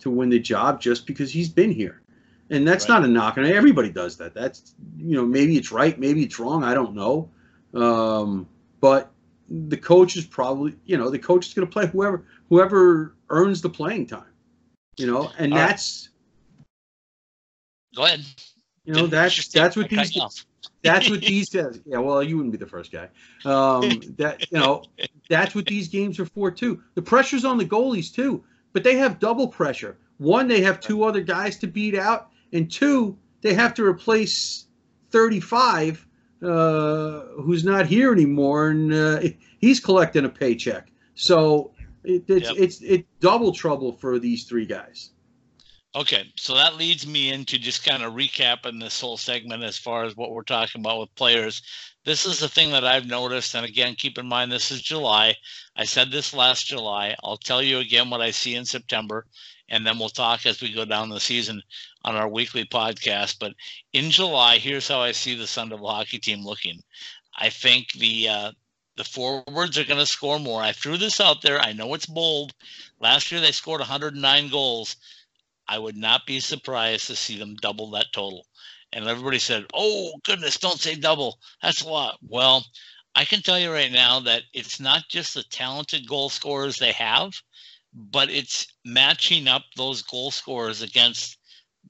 to 0.00 0.10
win 0.10 0.28
the 0.28 0.38
job 0.38 0.80
just 0.80 1.06
because 1.06 1.32
he's 1.32 1.48
been 1.48 1.70
here. 1.70 2.02
And 2.50 2.66
that's 2.66 2.88
right. 2.88 3.00
not 3.00 3.08
a 3.08 3.08
knock 3.08 3.38
on 3.38 3.44
it. 3.44 3.54
Everybody 3.54 3.90
does 3.90 4.16
that. 4.18 4.34
That's 4.34 4.74
you 4.98 5.16
know 5.16 5.26
maybe 5.26 5.56
it's 5.56 5.72
right, 5.72 5.98
maybe 5.98 6.22
it's 6.22 6.38
wrong. 6.38 6.62
I 6.62 6.74
don't 6.74 6.94
know. 6.94 7.30
Um, 7.74 8.46
but 8.80 9.10
the 9.48 9.76
coach 9.76 10.16
is 10.16 10.24
probably 10.24 10.76
you 10.84 10.96
know 10.96 11.10
the 11.10 11.18
coach 11.18 11.48
is 11.48 11.54
going 11.54 11.66
to 11.66 11.72
play 11.72 11.86
whoever 11.86 12.24
whoever 12.48 13.16
earns 13.30 13.62
the 13.62 13.68
playing 13.68 14.06
time. 14.06 14.30
You 14.96 15.06
know, 15.06 15.32
and 15.38 15.52
All 15.52 15.58
that's. 15.58 16.08
Right. 16.08 16.12
Go 17.96 18.04
ahead. 18.04 18.24
You 18.86 18.94
know 18.94 19.06
that's 19.06 19.48
that's 19.48 19.76
what 19.76 19.90
these 19.90 20.16
that's 20.82 21.10
what 21.10 21.20
these 21.20 21.48
guys. 21.48 21.80
Yeah, 21.84 21.98
well, 21.98 22.22
you 22.22 22.36
wouldn't 22.36 22.52
be 22.52 22.58
the 22.58 22.66
first 22.66 22.92
guy. 22.92 23.08
Um, 23.44 24.00
that 24.16 24.50
you 24.50 24.58
know 24.58 24.84
that's 25.28 25.54
what 25.54 25.66
these 25.66 25.88
games 25.88 26.20
are 26.20 26.26
for 26.26 26.50
too. 26.50 26.82
The 26.94 27.02
pressure's 27.02 27.44
on 27.44 27.58
the 27.58 27.64
goalies 27.64 28.14
too, 28.14 28.44
but 28.72 28.84
they 28.84 28.96
have 28.96 29.18
double 29.18 29.48
pressure. 29.48 29.98
One, 30.18 30.48
they 30.48 30.62
have 30.62 30.80
two 30.80 31.04
other 31.04 31.20
guys 31.20 31.58
to 31.58 31.66
beat 31.66 31.94
out, 31.94 32.30
and 32.52 32.70
two, 32.70 33.18
they 33.42 33.52
have 33.54 33.74
to 33.74 33.84
replace 33.84 34.66
35, 35.10 36.06
uh, 36.42 37.20
who's 37.42 37.64
not 37.64 37.86
here 37.86 38.12
anymore, 38.12 38.68
and 38.68 38.92
uh, 38.92 39.20
he's 39.58 39.80
collecting 39.80 40.24
a 40.24 40.28
paycheck. 40.28 40.90
So 41.14 41.72
it, 42.04 42.24
it's 42.28 42.48
yep. 42.48 42.56
it's 42.58 42.80
it's 42.82 43.04
double 43.20 43.52
trouble 43.52 43.92
for 43.92 44.18
these 44.18 44.44
three 44.44 44.66
guys. 44.66 45.10
Okay, 45.96 46.30
so 46.36 46.54
that 46.54 46.76
leads 46.76 47.06
me 47.06 47.32
into 47.32 47.58
just 47.58 47.82
kind 47.82 48.02
of 48.02 48.12
recapping 48.12 48.78
this 48.78 49.00
whole 49.00 49.16
segment 49.16 49.62
as 49.62 49.78
far 49.78 50.04
as 50.04 50.14
what 50.14 50.30
we're 50.30 50.42
talking 50.42 50.82
about 50.82 51.00
with 51.00 51.14
players. 51.14 51.62
This 52.04 52.26
is 52.26 52.38
the 52.38 52.50
thing 52.50 52.70
that 52.72 52.84
I've 52.84 53.06
noticed, 53.06 53.54
and 53.54 53.64
again, 53.64 53.94
keep 53.94 54.18
in 54.18 54.26
mind 54.26 54.52
this 54.52 54.70
is 54.70 54.82
July. 54.82 55.36
I 55.74 55.84
said 55.84 56.10
this 56.10 56.34
last 56.34 56.66
July. 56.66 57.16
I'll 57.24 57.38
tell 57.38 57.62
you 57.62 57.78
again 57.78 58.10
what 58.10 58.20
I 58.20 58.30
see 58.30 58.56
in 58.56 58.66
September, 58.66 59.26
and 59.70 59.86
then 59.86 59.98
we'll 59.98 60.10
talk 60.10 60.44
as 60.44 60.60
we 60.60 60.70
go 60.70 60.84
down 60.84 61.08
the 61.08 61.18
season 61.18 61.62
on 62.04 62.14
our 62.14 62.28
weekly 62.28 62.66
podcast. 62.66 63.38
But 63.40 63.54
in 63.94 64.10
July, 64.10 64.58
here's 64.58 64.88
how 64.88 65.00
I 65.00 65.12
see 65.12 65.34
the 65.34 65.46
Sun 65.46 65.70
Devil 65.70 65.88
hockey 65.88 66.18
team 66.18 66.44
looking. 66.44 66.82
I 67.38 67.48
think 67.48 67.92
the 67.92 68.28
uh, 68.28 68.52
the 68.96 69.04
forwards 69.04 69.78
are 69.78 69.84
going 69.84 70.00
to 70.00 70.04
score 70.04 70.38
more. 70.38 70.60
I 70.60 70.72
threw 70.72 70.98
this 70.98 71.22
out 71.22 71.40
there. 71.40 71.58
I 71.58 71.72
know 71.72 71.94
it's 71.94 72.04
bold. 72.04 72.52
Last 73.00 73.32
year 73.32 73.40
they 73.40 73.52
scored 73.52 73.80
109 73.80 74.50
goals. 74.50 74.96
I 75.68 75.78
would 75.78 75.96
not 75.96 76.26
be 76.26 76.40
surprised 76.40 77.06
to 77.08 77.16
see 77.16 77.38
them 77.38 77.56
double 77.56 77.90
that 77.92 78.12
total. 78.12 78.46
And 78.92 79.06
everybody 79.06 79.38
said, 79.38 79.66
oh, 79.74 80.12
goodness, 80.24 80.58
don't 80.58 80.80
say 80.80 80.94
double. 80.94 81.38
That's 81.62 81.82
a 81.82 81.88
lot. 81.88 82.18
Well, 82.22 82.64
I 83.14 83.24
can 83.24 83.42
tell 83.42 83.58
you 83.58 83.72
right 83.72 83.90
now 83.90 84.20
that 84.20 84.42
it's 84.52 84.78
not 84.78 85.04
just 85.08 85.34
the 85.34 85.42
talented 85.44 86.06
goal 86.06 86.28
scorers 86.28 86.78
they 86.78 86.92
have, 86.92 87.32
but 87.94 88.30
it's 88.30 88.66
matching 88.84 89.48
up 89.48 89.64
those 89.76 90.02
goal 90.02 90.30
scorers 90.30 90.82
against 90.82 91.38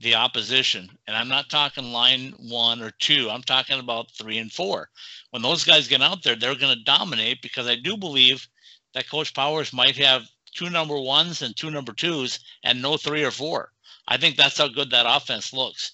the 0.01 0.15
opposition. 0.15 0.89
And 1.07 1.17
I'm 1.17 1.29
not 1.29 1.51
talking 1.51 1.93
line 1.93 2.35
one 2.39 2.83
or 2.83 2.93
two, 2.99 3.29
I'm 3.31 3.43
talking 3.43 3.81
about 3.81 4.11
three 4.13 4.39
and 4.39 4.53
four. 4.53 4.89
When 5.31 5.43
those 5.43 5.65
guys 5.65 5.89
get 5.89 6.03
out 6.03 6.23
there, 6.23 6.37
they're 6.37 6.55
going 6.55 6.77
to 6.77 6.85
dominate 6.85 7.43
because 7.43 7.67
I 7.67 7.77
do 7.77 7.97
believe 7.97 8.47
that 8.95 9.11
Coach 9.11 9.35
Powers 9.35 9.73
might 9.73 9.97
have 9.97 10.27
two 10.57 10.71
number 10.71 10.99
ones 10.99 11.43
and 11.43 11.55
two 11.55 11.71
number 11.71 11.93
twos 11.93 12.41
and 12.65 12.81
no 12.81 12.97
three 12.97 13.25
or 13.25 13.31
four. 13.31 13.73
I 14.09 14.17
think 14.17 14.37
that's 14.37 14.59
how 14.59 14.69
good 14.69 14.91
that 14.91 15.07
offense 15.07 15.53
looks. 15.53 15.93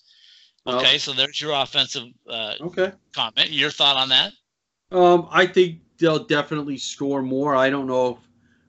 Okay, 0.67 0.99
so 0.99 1.13
there's 1.13 1.41
your 1.41 1.61
offensive 1.61 2.05
uh, 2.29 2.55
okay 2.61 2.93
comment. 3.13 3.51
Your 3.51 3.71
thought 3.71 3.97
on 3.97 4.09
that? 4.11 4.33
Um, 4.93 5.27
I 5.31 5.47
think 5.47 5.81
they'll 5.99 6.25
definitely 6.25 6.79
score 6.79 7.21
more. 7.21 7.57
I 7.57 7.69
don't 7.69 7.89
know 7.89 8.11
if 8.11 8.19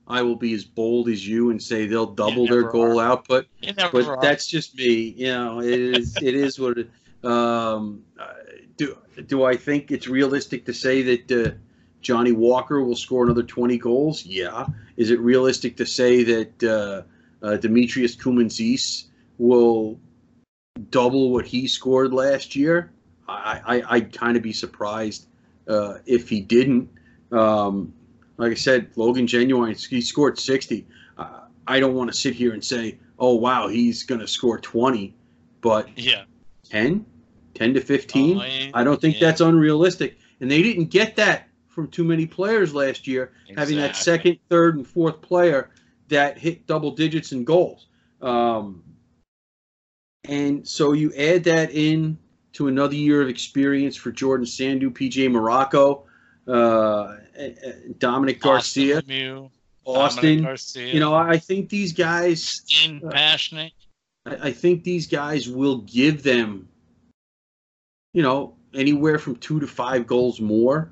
I 0.07 0.21
will 0.23 0.35
be 0.35 0.53
as 0.53 0.63
bold 0.63 1.07
as 1.07 1.27
you 1.27 1.51
and 1.51 1.61
say 1.61 1.85
they'll 1.85 2.07
double 2.07 2.47
their 2.47 2.63
goal 2.63 2.99
are. 2.99 3.05
output, 3.05 3.45
but 3.61 4.05
are. 4.05 4.19
that's 4.21 4.47
just 4.47 4.75
me. 4.75 5.13
You 5.15 5.27
know, 5.27 5.61
it 5.61 5.79
is 5.79 6.17
it 6.21 6.33
is 6.33 6.59
what 6.59 6.79
it. 6.79 6.89
Um, 7.23 8.03
do 8.75 8.97
do 9.27 9.43
I 9.43 9.55
think 9.55 9.91
it's 9.91 10.07
realistic 10.07 10.65
to 10.65 10.73
say 10.73 11.03
that 11.03 11.31
uh, 11.31 11.51
Johnny 12.03 12.33
Walker 12.33 12.83
will 12.83 12.95
score 12.95 13.23
another 13.23 13.41
20 13.41 13.77
goals? 13.77 14.25
Yeah. 14.25 14.67
Is 14.97 15.09
it 15.09 15.19
realistic 15.19 15.75
to 15.77 15.85
say 15.85 16.23
that 16.23 16.63
uh, 16.63 17.45
uh, 17.45 17.57
Demetrius 17.57 18.15
Koumontzis 18.15 19.05
will 19.37 19.99
double 20.89 21.31
what 21.31 21.45
he 21.45 21.67
scored 21.67 22.13
last 22.13 22.55
year? 22.55 22.91
I, 23.27 23.61
I, 23.65 23.95
I'd 23.95 24.13
kind 24.13 24.37
of 24.37 24.43
be 24.43 24.53
surprised 24.53 25.27
uh, 25.67 25.99
if 26.05 26.29
he 26.29 26.41
didn't. 26.41 26.89
Um, 27.31 27.93
like 28.37 28.51
I 28.51 28.55
said, 28.55 28.91
Logan 28.95 29.25
Genuine, 29.25 29.73
he 29.73 30.01
scored 30.01 30.37
60. 30.37 30.85
Uh, 31.17 31.41
I 31.67 31.79
don't 31.79 31.95
want 31.95 32.11
to 32.11 32.17
sit 32.17 32.35
here 32.35 32.53
and 32.53 32.63
say, 32.63 32.99
oh, 33.17 33.35
wow, 33.35 33.69
he's 33.69 34.03
going 34.03 34.19
to 34.19 34.27
score 34.27 34.59
20. 34.59 35.15
But 35.61 35.97
yeah, 35.97 36.23
10, 36.69 37.05
10 37.53 37.73
to 37.75 37.79
15, 37.79 38.71
I 38.73 38.83
don't 38.83 38.99
think 38.99 39.15
yeah. 39.15 39.27
that's 39.27 39.39
unrealistic. 39.39 40.17
And 40.41 40.51
they 40.51 40.61
didn't 40.61 40.85
get 40.85 41.15
that 41.15 41.47
from 41.73 41.87
too 41.87 42.03
many 42.03 42.25
players 42.25 42.73
last 42.73 43.07
year, 43.07 43.31
exactly. 43.47 43.55
having 43.55 43.77
that 43.77 43.95
second, 43.95 44.39
third, 44.49 44.77
and 44.77 44.87
fourth 44.87 45.21
player 45.21 45.71
that 46.09 46.37
hit 46.37 46.67
double 46.67 46.91
digits 46.91 47.31
in 47.31 47.43
goals. 47.43 47.87
Um, 48.21 48.83
and 50.25 50.65
so 50.67 50.93
you 50.93 51.11
add 51.15 51.43
that 51.45 51.71
in 51.71 52.17
to 52.53 52.67
another 52.67 52.95
year 52.95 53.21
of 53.21 53.27
experience 53.27 53.95
for 53.95 54.11
Jordan 54.11 54.45
Sandhu, 54.45 54.91
PJ 54.91 55.31
Morocco, 55.31 56.05
uh, 56.47 57.17
Dominic 57.97 58.39
Garcia, 58.39 58.97
Austin, 58.97 59.49
Austin 59.85 60.43
Garcia. 60.43 60.93
You 60.93 60.99
know, 60.99 61.15
I 61.15 61.37
think 61.37 61.69
these 61.69 61.91
guys. 61.91 62.61
Uh, 62.87 63.09
passionate. 63.09 63.73
I, 64.25 64.35
I 64.35 64.51
think 64.51 64.83
these 64.83 65.07
guys 65.07 65.49
will 65.49 65.79
give 65.79 66.21
them, 66.21 66.69
you 68.13 68.21
know, 68.21 68.55
anywhere 68.75 69.17
from 69.17 69.35
two 69.37 69.59
to 69.59 69.67
five 69.67 70.05
goals 70.05 70.39
more 70.39 70.91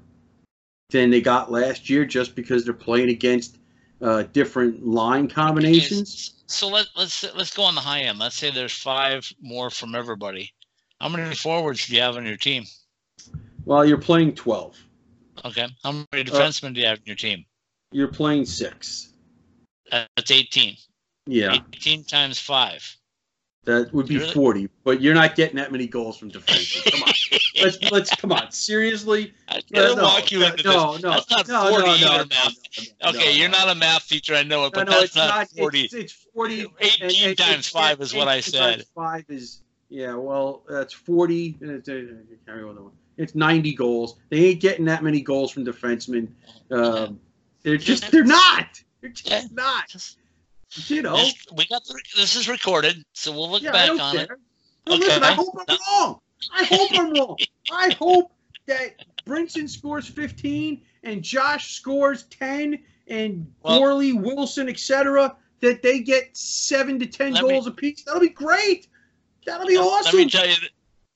than 0.92 1.10
they 1.10 1.22
got 1.22 1.52
last 1.52 1.89
year 1.89 2.06
just 2.06 2.36
because 2.36 2.64
they're 2.64 2.74
playing 2.74 3.10
against 3.10 3.58
uh, 4.02 4.24
different 4.34 4.86
line 4.86 5.28
combinations. 5.28 6.44
So 6.48 6.68
let, 6.68 6.88
let's 6.98 7.24
let's 7.36 7.56
go 7.56 7.64
on 7.64 7.76
the 7.76 7.82
high 7.82 8.02
end. 8.02 8.20
Let's 8.20 8.36
say 8.36 8.52
there's 8.52 8.74
five 8.74 9.32
more 9.42 9.70
from 9.70 9.96
everybody. 9.96 10.52
How 11.00 11.10
many 11.10 11.34
forwards 11.34 11.88
do 11.88 11.96
you 11.96 12.02
have 12.02 12.18
on 12.18 12.26
your 12.26 12.38
team? 12.38 12.66
Well, 13.66 13.86
you're 13.86 13.98
playing 13.98 14.36
twelve. 14.36 14.78
Okay. 15.46 15.68
How 15.84 15.92
many 15.92 16.06
uh, 16.14 16.24
defensemen 16.24 16.72
uh, 16.72 16.74
do 16.74 16.82
you 16.82 16.88
have 16.88 16.98
in 16.98 17.04
your 17.06 17.16
team? 17.16 17.46
You're 17.92 18.10
playing 18.10 18.46
six. 18.46 19.14
That's 19.89 20.32
eighteen. 20.32 20.76
Yeah. 21.26 21.54
Eighteen 21.54 22.04
times 22.04 22.38
five. 22.38 22.98
That 23.64 23.94
would 23.94 24.08
be 24.08 24.18
really? 24.18 24.34
forty, 24.34 24.70
but 24.84 25.02
you're 25.02 25.14
not 25.14 25.36
getting 25.36 25.58
that 25.58 25.72
many 25.72 25.88
goals 25.88 26.18
from 26.18 26.30
defense. 26.30 26.82
Come 26.89 27.04
on, 27.04 27.11
let's 27.61 27.91
let's 27.91 28.15
come 28.15 28.32
on. 28.32 28.51
Seriously, 28.51 29.34
I 29.47 29.61
no, 29.71 29.95
walk 29.95 30.32
you 30.32 30.43
into 30.43 30.63
no, 30.63 30.93
this. 30.93 31.03
No, 31.03 31.11
that's 31.11 31.29
not 31.29 31.47
no, 31.47 31.69
forty 31.69 32.01
no, 32.01 32.11
either, 32.11 32.25
math. 32.25 33.15
okay, 33.15 33.34
you're 33.34 33.49
not 33.49 33.69
a 33.69 33.75
math 33.75 34.07
teacher, 34.07 34.36
I 34.36 34.43
know 34.43 34.65
it, 34.65 34.73
but 34.73 34.88
that's 34.88 35.15
not, 35.15 35.29
not, 35.29 35.49
forty. 35.49 35.84
It's, 35.84 35.93
it's 35.93 36.13
forty. 36.13 36.65
Eighteen 36.79 37.29
and, 37.29 37.38
times 37.38 37.67
five 37.67 38.01
is 38.01 38.13
what 38.13 38.27
I 38.27 38.41
said. 38.41 38.84
Five 38.93 39.25
is 39.29 39.61
yeah. 39.89 40.15
Well, 40.15 40.63
that's 40.67 40.93
forty. 40.93 41.57
It's 43.17 43.36
ninety 43.36 43.73
goals. 43.73 44.17
They 44.29 44.45
ain't 44.45 44.59
getting 44.59 44.86
that 44.86 45.03
many 45.03 45.21
goals 45.21 45.51
from 45.51 45.65
defensemen. 45.65 46.27
Um, 46.69 47.19
they're 47.63 47.77
just 47.77 48.11
they're 48.11 48.23
not. 48.23 48.82
They're 48.99 49.09
just 49.09 49.53
not. 49.53 49.95
You 50.88 51.01
know, 51.01 51.17
this, 51.17 51.36
we 51.53 51.65
got 51.67 51.84
the, 51.86 51.99
this 52.15 52.36
is 52.36 52.47
recorded, 52.47 53.03
so 53.13 53.34
we'll 53.34 53.51
look 53.51 53.61
yeah, 53.61 53.71
back 53.71 53.89
on 53.89 54.15
care. 54.15 54.23
it. 54.23 54.32
okay. 54.88 54.99
Listen, 54.99 55.23
I 55.23 55.34
hope 55.34 55.53
I'm 55.57 55.65
no. 55.67 55.77
wrong. 55.91 56.19
I 56.54 56.64
hope 56.66 56.89
I'm 56.94 57.14
wrong. 57.14 57.38
I 57.72 57.94
hope 57.98 58.32
that 58.66 59.04
Brinson 59.26 59.70
scores 59.70 60.08
15 60.08 60.82
and 61.04 61.22
Josh 61.22 61.74
scores 61.74 62.24
10 62.24 62.80
and 63.08 63.52
well, 63.64 63.82
Gourley, 63.82 64.20
Wilson, 64.20 64.70
etc. 64.70 65.36
That 65.60 65.82
they 65.82 66.00
get 66.00 66.36
seven 66.36 67.00
to 67.00 67.06
10 67.06 67.34
goals 67.34 67.66
me, 67.66 67.72
apiece. 67.72 68.04
That'll 68.04 68.22
be 68.22 68.30
great. 68.30 68.88
That'll 69.46 69.68
be 69.68 69.78
awesome. 69.78 70.18
Let 70.18 70.26
me 70.26 70.30
tell 70.30 70.48
you. 70.48 70.56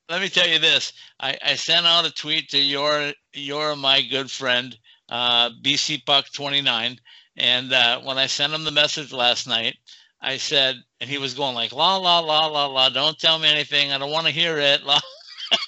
Let 0.08 0.22
me 0.22 0.30
tell 0.30 0.48
you 0.48 0.60
this. 0.60 0.94
I, 1.20 1.36
I 1.44 1.56
sent 1.56 1.88
out 1.88 2.06
a 2.06 2.12
tweet 2.12 2.50
to 2.50 2.60
your 2.60 3.12
your 3.34 3.76
my 3.76 4.04
good 4.04 4.30
friend 4.30 4.78
uh, 5.10 5.50
BC 5.64 6.06
Puck 6.06 6.28
29 6.32 7.00
and 7.38 7.74
uh, 7.74 8.00
when 8.02 8.18
I 8.18 8.28
sent 8.28 8.54
him 8.54 8.64
the 8.64 8.72
message 8.72 9.12
last 9.12 9.48
night, 9.48 9.78
I 10.22 10.38
said, 10.38 10.78
and 11.02 11.10
he 11.10 11.18
was 11.18 11.34
going 11.34 11.56
like, 11.56 11.74
la, 11.74 11.98
la, 11.98 12.20
la, 12.20 12.48
la, 12.48 12.66
la, 12.68 12.90
don't 12.90 13.20
tell 13.20 13.38
me 13.38 13.50
anything. 13.50 13.92
I 13.92 13.98
don't 13.98 14.12
want 14.12 14.26
to 14.26 14.32
hear 14.32 14.58
it. 14.58 14.82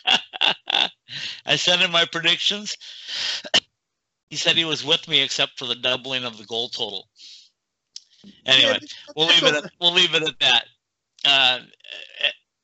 I 1.45 1.55
said 1.55 1.81
in 1.81 1.91
my 1.91 2.05
predictions, 2.05 2.77
he 4.29 4.35
said 4.35 4.57
he 4.57 4.65
was 4.65 4.83
with 4.83 5.07
me 5.07 5.21
except 5.21 5.57
for 5.57 5.65
the 5.65 5.75
doubling 5.75 6.25
of 6.25 6.37
the 6.37 6.45
goal 6.45 6.69
total. 6.69 7.07
Anyway, 8.45 8.79
we'll 9.15 9.27
leave 9.27 9.43
it. 9.43 9.55
At, 9.55 9.71
we'll 9.79 9.93
leave 9.93 10.13
it 10.13 10.23
at 10.23 10.39
that. 10.39 10.65
Uh, 11.25 11.59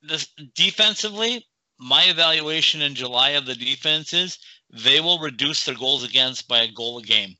this 0.01 0.27
defensively, 0.55 1.45
my 1.79 2.03
evaluation 2.03 2.81
in 2.81 2.95
July 2.95 3.31
of 3.31 3.45
the 3.45 3.55
defense 3.55 4.13
is 4.13 4.37
they 4.69 4.99
will 4.99 5.19
reduce 5.19 5.63
their 5.63 5.75
goals 5.75 6.03
against 6.03 6.47
by 6.47 6.61
a 6.61 6.71
goal 6.71 6.97
a 6.97 7.03
game 7.03 7.37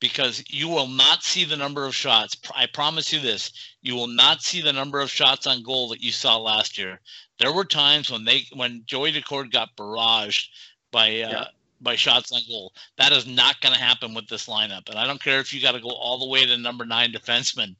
because 0.00 0.42
you 0.48 0.68
will 0.68 0.86
not 0.86 1.22
see 1.22 1.44
the 1.44 1.56
number 1.56 1.84
of 1.84 1.94
shots. 1.94 2.36
I 2.54 2.66
promise 2.66 3.12
you 3.12 3.20
this: 3.20 3.52
you 3.82 3.94
will 3.94 4.06
not 4.08 4.42
see 4.42 4.60
the 4.60 4.72
number 4.72 5.00
of 5.00 5.10
shots 5.10 5.46
on 5.46 5.62
goal 5.62 5.88
that 5.88 6.02
you 6.02 6.12
saw 6.12 6.36
last 6.36 6.78
year. 6.78 7.00
There 7.38 7.52
were 7.52 7.64
times 7.64 8.10
when 8.10 8.24
they 8.24 8.46
when 8.52 8.82
Joey 8.86 9.12
Daccord 9.12 9.50
got 9.50 9.76
barraged 9.76 10.48
by 10.90 11.08
uh, 11.08 11.30
yeah. 11.30 11.44
by 11.80 11.96
shots 11.96 12.32
on 12.32 12.42
goal. 12.48 12.72
That 12.96 13.12
is 13.12 13.26
not 13.26 13.60
going 13.60 13.74
to 13.74 13.80
happen 13.80 14.14
with 14.14 14.28
this 14.28 14.48
lineup. 14.48 14.88
And 14.88 14.98
I 14.98 15.06
don't 15.06 15.22
care 15.22 15.40
if 15.40 15.52
you 15.52 15.60
got 15.60 15.72
to 15.72 15.80
go 15.80 15.90
all 15.90 16.18
the 16.18 16.28
way 16.28 16.46
to 16.46 16.56
number 16.58 16.84
nine 16.84 17.12
defenseman. 17.12 17.76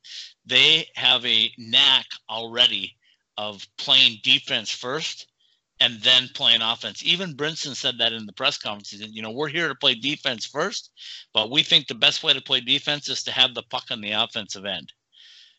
They 0.46 0.88
have 0.94 1.24
a 1.24 1.52
knack 1.58 2.06
already 2.28 2.96
of 3.36 3.66
playing 3.76 4.18
defense 4.22 4.70
first 4.70 5.28
and 5.80 6.00
then 6.02 6.28
playing 6.34 6.62
offense. 6.62 7.02
Even 7.04 7.34
Brinson 7.34 7.74
said 7.74 7.98
that 7.98 8.12
in 8.12 8.26
the 8.26 8.32
press 8.32 8.58
conference. 8.58 8.90
He 8.90 8.98
said, 8.98 9.10
you 9.12 9.22
know, 9.22 9.30
we're 9.30 9.48
here 9.48 9.68
to 9.68 9.74
play 9.74 9.94
defense 9.94 10.44
first, 10.44 10.90
but 11.32 11.50
we 11.50 11.62
think 11.62 11.86
the 11.86 11.94
best 11.94 12.22
way 12.22 12.32
to 12.32 12.40
play 12.40 12.60
defense 12.60 13.08
is 13.08 13.22
to 13.24 13.32
have 13.32 13.54
the 13.54 13.62
puck 13.62 13.84
on 13.90 14.00
the 14.00 14.12
offensive 14.12 14.64
end. 14.64 14.92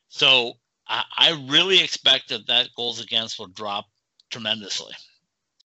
So 0.10 0.54
I, 0.88 1.04
I 1.18 1.46
really 1.50 1.82
expect 1.82 2.30
that 2.30 2.48
that 2.48 2.70
goals 2.76 3.00
against 3.00 3.40
will 3.40 3.48
drop 3.48 3.86
tremendously. 4.30 4.94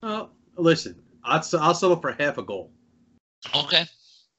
Well, 0.04 0.32
listen, 0.58 1.02
I'll, 1.24 1.44
I'll 1.60 1.74
settle 1.74 1.98
for 1.98 2.12
half 2.12 2.38
a 2.38 2.44
goal. 2.44 2.72
Okay. 3.56 3.86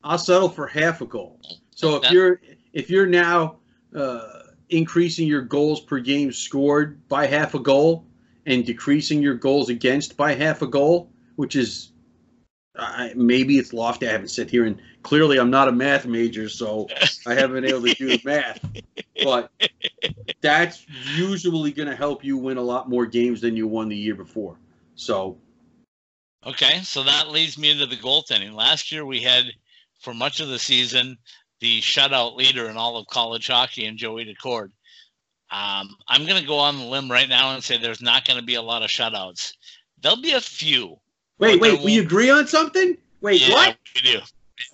I'll 0.05 0.19
settle 0.19 0.49
for 0.49 0.67
half 0.67 1.01
a 1.01 1.07
goal. 1.07 1.41
So 1.75 1.97
if 1.97 2.11
you're 2.11 2.41
if 2.73 2.89
you're 2.89 3.07
now 3.07 3.57
uh, 3.95 4.43
increasing 4.71 5.27
your 5.27 5.43
goals 5.43 5.81
per 5.81 5.99
game 5.99 6.33
scored 6.33 7.07
by 7.09 7.27
half 7.27 7.55
a 7.55 7.59
goal, 7.59 8.07
and 8.47 8.65
decreasing 8.65 9.21
your 9.21 9.35
goals 9.35 9.69
against 9.69 10.17
by 10.17 10.33
half 10.33 10.63
a 10.63 10.67
goal, 10.67 11.11
which 11.35 11.57
is 11.57 11.93
uh, 12.77 13.09
maybe 13.15 13.59
it's 13.59 13.73
lofty. 13.73 14.07
I 14.07 14.13
haven't 14.13 14.29
sit 14.29 14.51
here 14.51 14.65
and 14.65 14.81
clearly 15.03 15.39
I'm 15.39 15.51
not 15.51 15.69
a 15.69 15.73
math 15.73 16.07
major, 16.07 16.49
so 16.49 16.89
I 17.27 17.35
haven't 17.35 17.63
been 17.63 17.65
able 17.65 17.83
to 17.83 17.95
do 17.95 18.09
the 18.09 18.21
math. 18.25 18.61
But 19.25 19.51
that's 20.41 20.87
usually 21.17 21.73
going 21.73 21.89
to 21.89 21.97
help 21.97 22.25
you 22.25 22.37
win 22.37 22.57
a 22.57 22.63
lot 22.63 22.89
more 22.89 23.07
games 23.07 23.41
than 23.41 23.57
you 23.57 23.67
won 23.67 23.89
the 23.89 23.97
year 23.97 24.15
before. 24.15 24.57
So, 24.95 25.39
okay, 26.47 26.81
so 26.83 27.03
that 27.03 27.31
leads 27.31 27.59
me 27.59 27.71
into 27.71 27.87
the 27.87 27.97
goaltending. 27.97 28.53
Last 28.53 28.93
year 28.93 29.05
we 29.05 29.21
had, 29.21 29.45
for 30.01 30.15
much 30.15 30.41
of 30.41 30.49
the 30.49 30.59
season, 30.59 31.19
the 31.61 31.81
shutout 31.81 32.37
leader 32.37 32.69
in 32.69 32.77
all 32.77 32.97
of 32.97 33.07
college 33.07 33.47
hockey 33.47 33.87
and 33.87 33.99
Joey 33.99 34.27
Daccord. 34.27 34.71
Um, 35.51 35.97
I'm 36.09 36.27
going 36.27 36.41
to 36.41 36.47
go 36.47 36.59
on 36.59 36.79
the 36.79 36.85
limb 36.85 37.11
right 37.11 37.29
now 37.29 37.55
and 37.55 37.63
say 37.63 37.79
there's 37.79 38.03
not 38.03 38.27
going 38.27 38.39
to 38.39 38.45
be 38.45 38.57
a 38.57 38.63
lot 38.63 38.83
of 38.83 38.91
shutouts. 38.91 39.53
There'll 40.03 40.21
be 40.21 40.33
a 40.33 40.41
few. 40.41 40.97
Wait, 41.39 41.61
wait, 41.61 41.81
we 41.83 41.99
agree 41.99 42.31
on 42.31 42.47
something? 42.47 42.97
Wait, 43.21 43.47
yeah, 43.47 43.55
what? 43.55 43.77
We 43.95 44.01
do. 44.01 44.21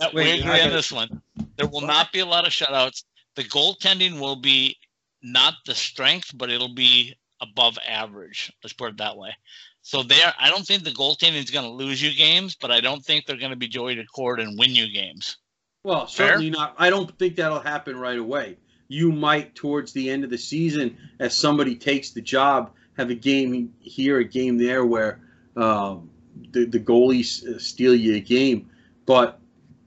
Yeah, 0.00 0.08
wait, 0.12 0.14
we 0.14 0.40
agree 0.40 0.60
on 0.60 0.70
this 0.70 0.90
one. 0.90 1.20
There 1.56 1.66
will 1.66 1.80
what? 1.80 1.88
not 1.88 2.12
be 2.12 2.20
a 2.20 2.26
lot 2.26 2.46
of 2.46 2.52
shutouts. 2.52 3.04
The 3.34 3.44
goaltending 3.44 4.18
will 4.18 4.36
be 4.36 4.76
not 5.22 5.54
the 5.66 5.74
strength, 5.74 6.30
but 6.34 6.50
it'll 6.50 6.74
be 6.74 7.16
above 7.40 7.78
average. 7.86 8.52
Let's 8.62 8.72
put 8.72 8.90
it 8.90 8.96
that 8.98 9.16
way. 9.16 9.34
So 9.82 10.02
there, 10.02 10.32
I 10.38 10.48
don't 10.48 10.64
think 10.64 10.84
the 10.84 10.90
goaltending 10.90 11.42
is 11.42 11.50
going 11.50 11.64
to 11.64 11.72
lose 11.72 12.00
you 12.00 12.14
games, 12.16 12.54
but 12.54 12.70
I 12.70 12.80
don't 12.80 13.04
think 13.04 13.26
they're 13.26 13.36
going 13.36 13.50
to 13.50 13.56
be 13.56 13.68
Joey 13.68 13.96
Daccord 13.96 14.40
and 14.40 14.58
win 14.58 14.74
you 14.74 14.92
games. 14.92 15.38
Well, 15.82 16.06
certainly 16.06 16.50
Fair? 16.50 16.60
not. 16.60 16.74
I 16.78 16.88
don't 16.88 17.18
think 17.18 17.36
that'll 17.36 17.58
happen 17.58 17.98
right 17.98 18.18
away 18.18 18.56
you 18.92 19.10
might 19.10 19.54
towards 19.54 19.92
the 19.94 20.10
end 20.10 20.22
of 20.22 20.28
the 20.28 20.36
season, 20.36 20.98
as 21.18 21.34
somebody 21.34 21.74
takes 21.74 22.10
the 22.10 22.20
job, 22.20 22.72
have 22.98 23.08
a 23.08 23.14
game 23.14 23.72
here, 23.80 24.18
a 24.18 24.24
game 24.24 24.58
there, 24.58 24.84
where 24.84 25.18
um, 25.56 26.10
the 26.52 26.66
the 26.66 26.78
goalies 26.78 27.46
uh, 27.46 27.58
steal 27.58 27.94
you 27.94 28.16
a 28.16 28.20
game. 28.20 28.68
But 29.06 29.40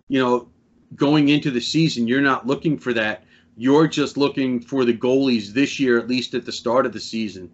you 0.07 0.19
know, 0.19 0.49
going 0.95 1.29
into 1.29 1.51
the 1.51 1.61
season, 1.61 2.07
you're 2.07 2.21
not 2.21 2.47
looking 2.47 2.79
for 2.79 2.93
that. 2.93 3.23
You're 3.55 3.87
just 3.87 4.17
looking 4.17 4.59
for 4.59 4.85
the 4.85 4.97
goalies 4.97 5.53
this 5.53 5.79
year, 5.79 5.99
at 5.99 6.07
least 6.07 6.33
at 6.33 6.43
the 6.43 6.51
start 6.51 6.87
of 6.87 6.91
the 6.91 6.99
season, 6.99 7.51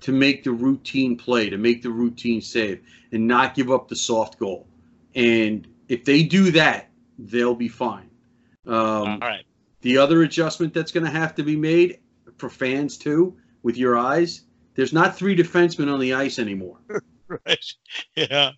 to 0.00 0.10
make 0.10 0.42
the 0.42 0.52
routine 0.52 1.16
play, 1.18 1.50
to 1.50 1.58
make 1.58 1.82
the 1.82 1.90
routine 1.90 2.40
save, 2.40 2.80
and 3.12 3.28
not 3.28 3.54
give 3.54 3.70
up 3.70 3.88
the 3.88 3.96
soft 3.96 4.38
goal. 4.38 4.66
And 5.14 5.68
if 5.88 6.06
they 6.06 6.22
do 6.22 6.50
that, 6.52 6.88
they'll 7.18 7.54
be 7.54 7.68
fine. 7.68 8.08
Um, 8.66 8.74
All 8.74 9.18
right. 9.18 9.44
The 9.84 9.98
other 9.98 10.22
adjustment 10.22 10.72
that's 10.72 10.90
going 10.90 11.04
to 11.04 11.10
have 11.10 11.34
to 11.34 11.42
be 11.42 11.56
made 11.56 11.98
for 12.38 12.48
fans 12.48 12.96
too, 12.96 13.36
with 13.62 13.76
your 13.76 13.98
eyes, 13.98 14.44
there's 14.76 14.94
not 14.94 15.14
three 15.14 15.36
defensemen 15.36 15.92
on 15.92 16.00
the 16.00 16.14
ice 16.14 16.38
anymore. 16.38 16.78
right. 17.28 17.64
Yeah. 18.16 18.52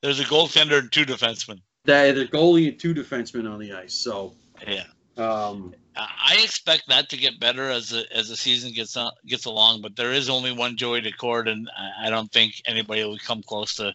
There's 0.00 0.20
a 0.20 0.24
goaltender 0.24 0.78
and 0.78 0.90
two 0.90 1.04
defensemen. 1.04 1.60
There's 1.84 2.18
a 2.18 2.26
goalie 2.26 2.68
and 2.68 2.80
two 2.80 2.94
defensemen 2.94 3.50
on 3.50 3.58
the 3.58 3.74
ice. 3.74 3.92
So 3.92 4.32
yeah. 4.66 4.84
Um, 5.18 5.74
I 5.96 6.38
expect 6.42 6.84
that 6.88 7.10
to 7.10 7.18
get 7.18 7.38
better 7.38 7.64
as 7.68 7.90
the 7.90 8.06
as 8.10 8.30
the 8.30 8.36
season 8.36 8.72
gets 8.72 8.96
on, 8.96 9.12
gets 9.26 9.44
along. 9.44 9.82
But 9.82 9.96
there 9.96 10.12
is 10.12 10.30
only 10.30 10.50
one 10.50 10.78
Joey 10.78 11.02
Daccord, 11.02 11.46
and 11.46 11.68
I 12.00 12.08
don't 12.08 12.32
think 12.32 12.54
anybody 12.64 13.04
will 13.04 13.18
come 13.18 13.42
close 13.42 13.74
to 13.74 13.94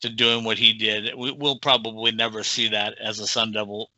to 0.00 0.08
doing 0.08 0.44
what 0.44 0.58
he 0.58 0.72
did. 0.72 1.14
We, 1.14 1.32
will 1.32 1.58
probably 1.58 2.10
never 2.10 2.42
see 2.42 2.68
that 2.68 2.96
as 2.98 3.18
a 3.18 3.26
Sun 3.26 3.52
Devil 3.52 3.90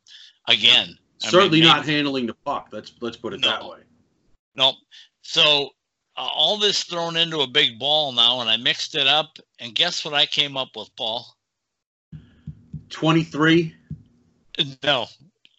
again. 0.49 0.97
Certainly 1.19 1.61
mean, 1.61 1.67
not 1.67 1.85
handling 1.85 2.25
the 2.25 2.33
puck. 2.33 2.69
Let's 2.71 2.93
let's 2.99 3.17
put 3.17 3.33
it 3.33 3.39
no, 3.39 3.49
that 3.49 3.63
way. 3.63 3.79
No. 4.55 4.73
So 5.21 5.69
uh, 6.17 6.27
all 6.33 6.57
this 6.57 6.83
thrown 6.83 7.15
into 7.15 7.39
a 7.39 7.47
big 7.47 7.79
ball 7.79 8.11
now, 8.11 8.41
and 8.41 8.49
I 8.49 8.57
mixed 8.57 8.95
it 8.95 9.07
up. 9.07 9.37
And 9.59 9.73
guess 9.73 10.03
what 10.03 10.13
I 10.13 10.25
came 10.25 10.57
up 10.57 10.75
with, 10.75 10.93
Paul? 10.95 11.25
Twenty-three. 12.89 13.73
No, 14.83 15.07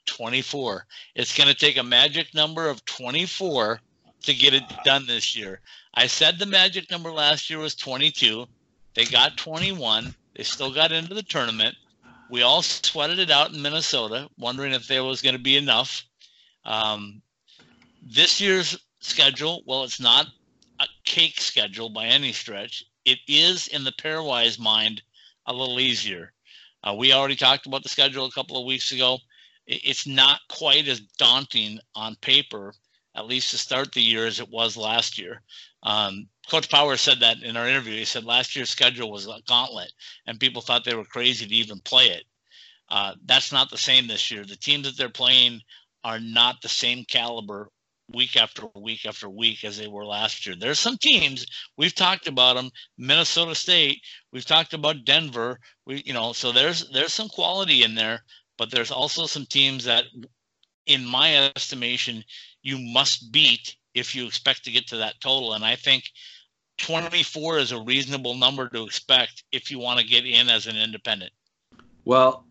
twenty-four. 0.06 0.86
It's 1.14 1.36
going 1.36 1.48
to 1.48 1.54
take 1.54 1.78
a 1.78 1.82
magic 1.82 2.34
number 2.34 2.68
of 2.68 2.84
twenty-four 2.84 3.80
to 4.22 4.34
get 4.34 4.54
it 4.54 4.62
done 4.84 5.06
this 5.06 5.36
year. 5.36 5.60
I 5.94 6.06
said 6.06 6.38
the 6.38 6.46
magic 6.46 6.90
number 6.90 7.10
last 7.10 7.48
year 7.50 7.58
was 7.58 7.74
twenty-two. 7.74 8.46
They 8.94 9.04
got 9.06 9.36
twenty-one. 9.36 10.14
They 10.34 10.42
still 10.44 10.72
got 10.72 10.92
into 10.92 11.14
the 11.14 11.22
tournament 11.22 11.76
we 12.28 12.42
all 12.42 12.62
sweated 12.62 13.18
it 13.18 13.30
out 13.30 13.52
in 13.52 13.62
Minnesota, 13.62 14.28
wondering 14.38 14.72
if 14.72 14.88
there 14.88 15.04
was 15.04 15.22
going 15.22 15.36
to 15.36 15.42
be 15.42 15.56
enough. 15.56 16.04
Um, 16.64 17.22
this 18.02 18.40
year's 18.40 18.78
schedule, 19.00 19.62
well, 19.66 19.84
it's 19.84 20.00
not 20.00 20.26
a 20.80 20.86
cake 21.04 21.40
schedule 21.40 21.90
by 21.90 22.06
any 22.06 22.32
stretch. 22.32 22.84
It 23.04 23.18
is, 23.28 23.68
in 23.68 23.84
the 23.84 23.92
pairwise 23.92 24.58
mind, 24.58 25.02
a 25.46 25.52
little 25.52 25.78
easier. 25.78 26.32
Uh, 26.82 26.94
we 26.94 27.12
already 27.12 27.36
talked 27.36 27.66
about 27.66 27.82
the 27.82 27.88
schedule 27.88 28.26
a 28.26 28.32
couple 28.32 28.58
of 28.58 28.66
weeks 28.66 28.92
ago. 28.92 29.18
It's 29.66 30.06
not 30.06 30.40
quite 30.48 30.86
as 30.86 31.00
daunting 31.18 31.80
on 31.94 32.16
paper, 32.16 32.72
at 33.16 33.26
least 33.26 33.50
to 33.50 33.58
start 33.58 33.92
the 33.92 34.02
year, 34.02 34.26
as 34.26 34.40
it 34.40 34.50
was 34.50 34.76
last 34.76 35.18
year. 35.18 35.42
Um, 35.82 36.28
Coach 36.48 36.70
Power 36.70 36.96
said 36.96 37.20
that 37.20 37.42
in 37.42 37.56
our 37.56 37.68
interview. 37.68 37.94
He 37.94 38.04
said 38.04 38.24
last 38.24 38.54
year's 38.54 38.70
schedule 38.70 39.10
was 39.10 39.26
a 39.26 39.40
gauntlet, 39.48 39.92
and 40.26 40.38
people 40.38 40.62
thought 40.62 40.84
they 40.84 40.94
were 40.94 41.04
crazy 41.04 41.46
to 41.46 41.54
even 41.54 41.80
play 41.80 42.06
it. 42.06 42.24
Uh, 42.88 43.14
that's 43.24 43.52
not 43.52 43.70
the 43.70 43.78
same 43.78 44.06
this 44.06 44.30
year. 44.30 44.44
The 44.44 44.56
teams 44.56 44.86
that 44.86 44.96
they're 44.96 45.08
playing 45.08 45.60
are 46.04 46.20
not 46.20 46.62
the 46.62 46.68
same 46.68 47.04
caliber 47.04 47.70
week 48.12 48.36
after 48.36 48.68
week 48.76 49.04
after 49.06 49.28
week 49.28 49.64
as 49.64 49.76
they 49.76 49.88
were 49.88 50.04
last 50.04 50.46
year. 50.46 50.54
There's 50.54 50.78
some 50.78 50.96
teams 50.96 51.46
we've 51.76 51.94
talked 51.94 52.28
about 52.28 52.54
them. 52.56 52.70
Minnesota 52.98 53.54
State. 53.54 54.00
We've 54.32 54.44
talked 54.44 54.74
about 54.74 55.04
Denver. 55.04 55.58
We, 55.86 56.02
you 56.06 56.12
know, 56.12 56.32
so 56.32 56.52
there's 56.52 56.88
there's 56.90 57.12
some 57.12 57.28
quality 57.28 57.82
in 57.82 57.94
there, 57.94 58.20
but 58.58 58.70
there's 58.70 58.90
also 58.90 59.26
some 59.26 59.46
teams 59.46 59.84
that, 59.84 60.04
in 60.86 61.04
my 61.04 61.50
estimation, 61.56 62.22
you 62.66 62.78
must 62.78 63.30
beat 63.30 63.76
if 63.94 64.14
you 64.14 64.26
expect 64.26 64.64
to 64.64 64.72
get 64.72 64.88
to 64.88 64.96
that 64.96 65.20
total. 65.20 65.52
And 65.52 65.64
I 65.64 65.76
think 65.76 66.04
24 66.78 67.58
is 67.58 67.72
a 67.72 67.80
reasonable 67.80 68.34
number 68.34 68.68
to 68.68 68.82
expect 68.82 69.44
if 69.52 69.70
you 69.70 69.78
want 69.78 70.00
to 70.00 70.06
get 70.06 70.26
in 70.26 70.48
as 70.48 70.66
an 70.66 70.76
independent. 70.76 71.30
Well, 72.04 72.44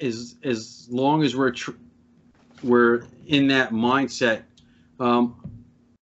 as 0.00 0.36
as 0.42 0.88
long 0.90 1.22
as 1.22 1.36
we're 1.36 1.50
tr- 1.50 1.72
we're 2.62 3.04
in 3.26 3.46
that 3.48 3.72
mindset, 3.72 4.42
um, 4.98 5.36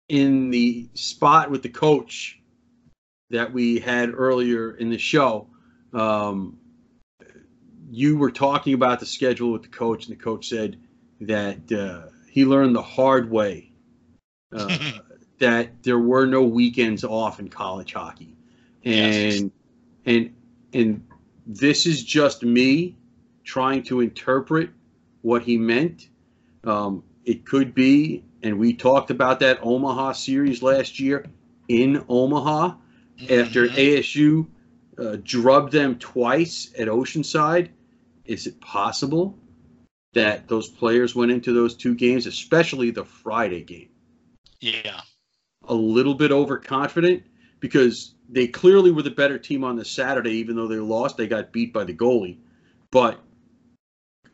in 0.08 0.50
the 0.50 0.88
spot 0.94 1.52
with 1.52 1.64
the 1.64 1.70
coach 1.70 2.40
that 3.30 3.52
we 3.52 3.80
had 3.80 4.14
earlier 4.14 4.72
in 4.72 4.90
the 4.90 4.98
show, 4.98 5.48
um, 5.94 6.58
you 7.90 8.18
were 8.18 8.32
talking 8.32 8.74
about 8.74 9.00
the 9.02 9.06
schedule 9.06 9.52
with 9.52 9.64
the 9.64 9.68
coach, 9.70 10.08
and 10.08 10.18
the 10.18 10.22
coach 10.22 10.50
said 10.50 10.78
that 11.22 11.72
uh, 11.72 12.12
he 12.36 12.44
learned 12.44 12.76
the 12.76 12.82
hard 12.82 13.32
way 13.32 13.72
uh, 14.52 14.78
that 15.40 15.84
there 15.84 15.98
were 15.98 16.26
no 16.26 16.44
weekends 16.44 17.06
off 17.06 17.40
in 17.40 17.48
college 17.48 17.94
hockey, 17.94 18.36
and 18.84 19.34
yes. 19.34 19.44
and 20.06 20.36
and 20.74 21.08
this 21.48 21.86
is 21.86 22.04
just 22.04 22.44
me 22.44 22.98
trying 23.46 23.82
to 23.84 24.02
interpret 24.02 24.70
what 25.22 25.44
he 25.44 25.58
meant. 25.58 26.10
Um, 26.66 27.04
it 27.24 27.46
could 27.46 27.74
be, 27.74 28.26
and 28.44 28.60
we 28.60 28.74
talked 28.74 29.12
about 29.12 29.40
that 29.40 29.60
Omaha 29.62 30.12
series 30.12 30.62
last 30.62 31.00
year 31.00 31.26
in 31.70 32.04
Omaha 32.10 32.76
after 33.30 33.68
Mhm. 33.68 33.78
ASU 33.78 34.48
uh, 34.98 35.18
drubbed 35.24 35.72
them 35.72 35.98
twice 36.00 36.74
at 36.78 36.90
Oceanside. 36.90 37.70
Is 38.26 38.46
it 38.46 38.60
possible 38.60 39.38
that 40.16 40.48
those 40.48 40.68
players 40.68 41.14
went 41.14 41.30
into 41.32 41.54
those 41.54 41.76
two 41.76 41.94
games, 41.94 42.26
especially 42.26 42.90
the 42.90 43.04
Friday 43.06 43.62
game, 43.62 43.90
Yeah. 44.62 45.02
a 45.68 45.74
little 45.76 46.16
bit 46.16 46.32
overconfident? 46.32 47.24
Because 47.60 48.16
they 48.30 48.48
clearly 48.48 48.92
were 48.92 49.02
the 49.04 49.12
better 49.12 49.38
team 49.38 49.64
on 49.64 49.76
the 49.76 49.86
Saturday, 49.86 50.32
even 50.32 50.56
though 50.56 50.68
they 50.68 50.78
lost. 50.78 51.18
They 51.18 51.28
got 51.28 51.52
beat 51.52 51.74
by 51.74 51.84
the 51.84 51.94
goalie. 51.94 52.38
But 52.92 53.20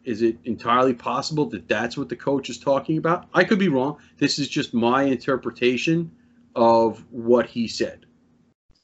is 0.04 0.22
it 0.22 0.38
entirely 0.46 0.94
possible 0.94 1.46
that 1.48 1.68
that's 1.68 1.98
what 1.98 2.10
the 2.10 2.16
coach 2.16 2.50
is 2.50 2.60
talking 2.60 2.98
about? 2.98 3.28
I 3.34 3.44
could 3.44 3.60
be 3.60 3.68
wrong. 3.68 3.98
This 4.18 4.38
is 4.40 4.48
just 4.50 4.74
my 4.74 5.04
interpretation 5.04 6.12
of 6.56 7.04
what 7.12 7.48
he 7.48 7.68
said. 7.68 8.06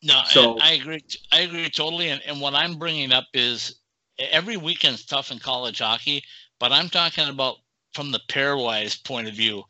No, 0.02 0.22
So- 0.28 0.54
and 0.54 0.64
I 0.64 0.72
agree. 0.74 1.04
I 1.32 1.42
agree 1.42 1.70
totally. 1.70 2.10
And, 2.10 2.22
and 2.26 2.42
what 2.42 2.56
I'm 2.56 2.78
bringing 2.80 3.12
up 3.12 3.26
is 3.34 3.80
every 4.18 4.58
weekend's 4.58 5.06
tough 5.06 5.32
in 5.32 5.38
college 5.40 5.80
hockey, 5.80 6.24
but 6.60 6.72
I'm 6.72 6.90
talking 6.90 7.28
about 7.28 7.58
from 7.94 8.12
the 8.12 8.22
pairwise 8.30 9.04
point 9.04 9.28
of 9.28 9.34
view, 9.36 9.64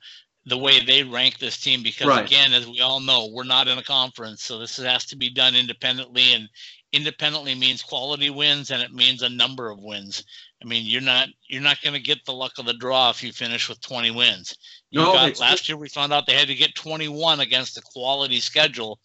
the 0.45 0.57
way 0.57 0.79
they 0.79 1.03
rank 1.03 1.37
this 1.39 1.59
team. 1.59 1.83
Because 1.83 2.07
Right. 2.07 2.25
again, 2.25 2.53
as 2.53 2.67
we 2.67 2.81
all 2.81 2.99
know, 2.99 3.27
we're 3.27 3.43
not 3.43 3.67
in 3.67 3.77
a 3.77 3.83
conference, 3.83 4.43
so 4.43 4.59
this 4.59 4.77
has 4.77 5.05
to 5.05 5.15
be 5.15 5.29
done 5.29 5.55
independently. 5.55 6.33
And 6.33 6.49
independently 6.93 7.53
means 7.55 7.81
quality 7.81 8.29
wins, 8.29 8.71
and 8.71 8.81
it 8.81 8.93
means 8.93 9.21
a 9.21 9.29
number 9.29 9.69
of 9.69 9.79
wins. 9.79 10.23
I 10.61 10.65
mean, 10.65 10.85
you're 10.85 11.01
not 11.01 11.29
you're 11.47 11.61
not 11.61 11.81
going 11.81 11.93
to 11.93 11.99
get 11.99 12.25
the 12.25 12.33
luck 12.33 12.53
of 12.57 12.65
the 12.65 12.73
draw 12.73 13.09
if 13.09 13.21
you 13.21 13.31
finish 13.31 13.69
with 13.69 13.81
20 13.81 14.11
wins. 14.11 14.55
You 14.89 15.01
No, 15.01 15.13
got, 15.13 15.39
last 15.39 15.67
year 15.69 15.77
we 15.77 15.89
found 15.89 16.13
out 16.13 16.25
they 16.25 16.33
had 16.33 16.47
to 16.47 16.55
get 16.55 16.75
21 16.75 17.39
against 17.41 17.77
a 17.77 17.81
quality 17.81 18.39
schedule 18.39 18.99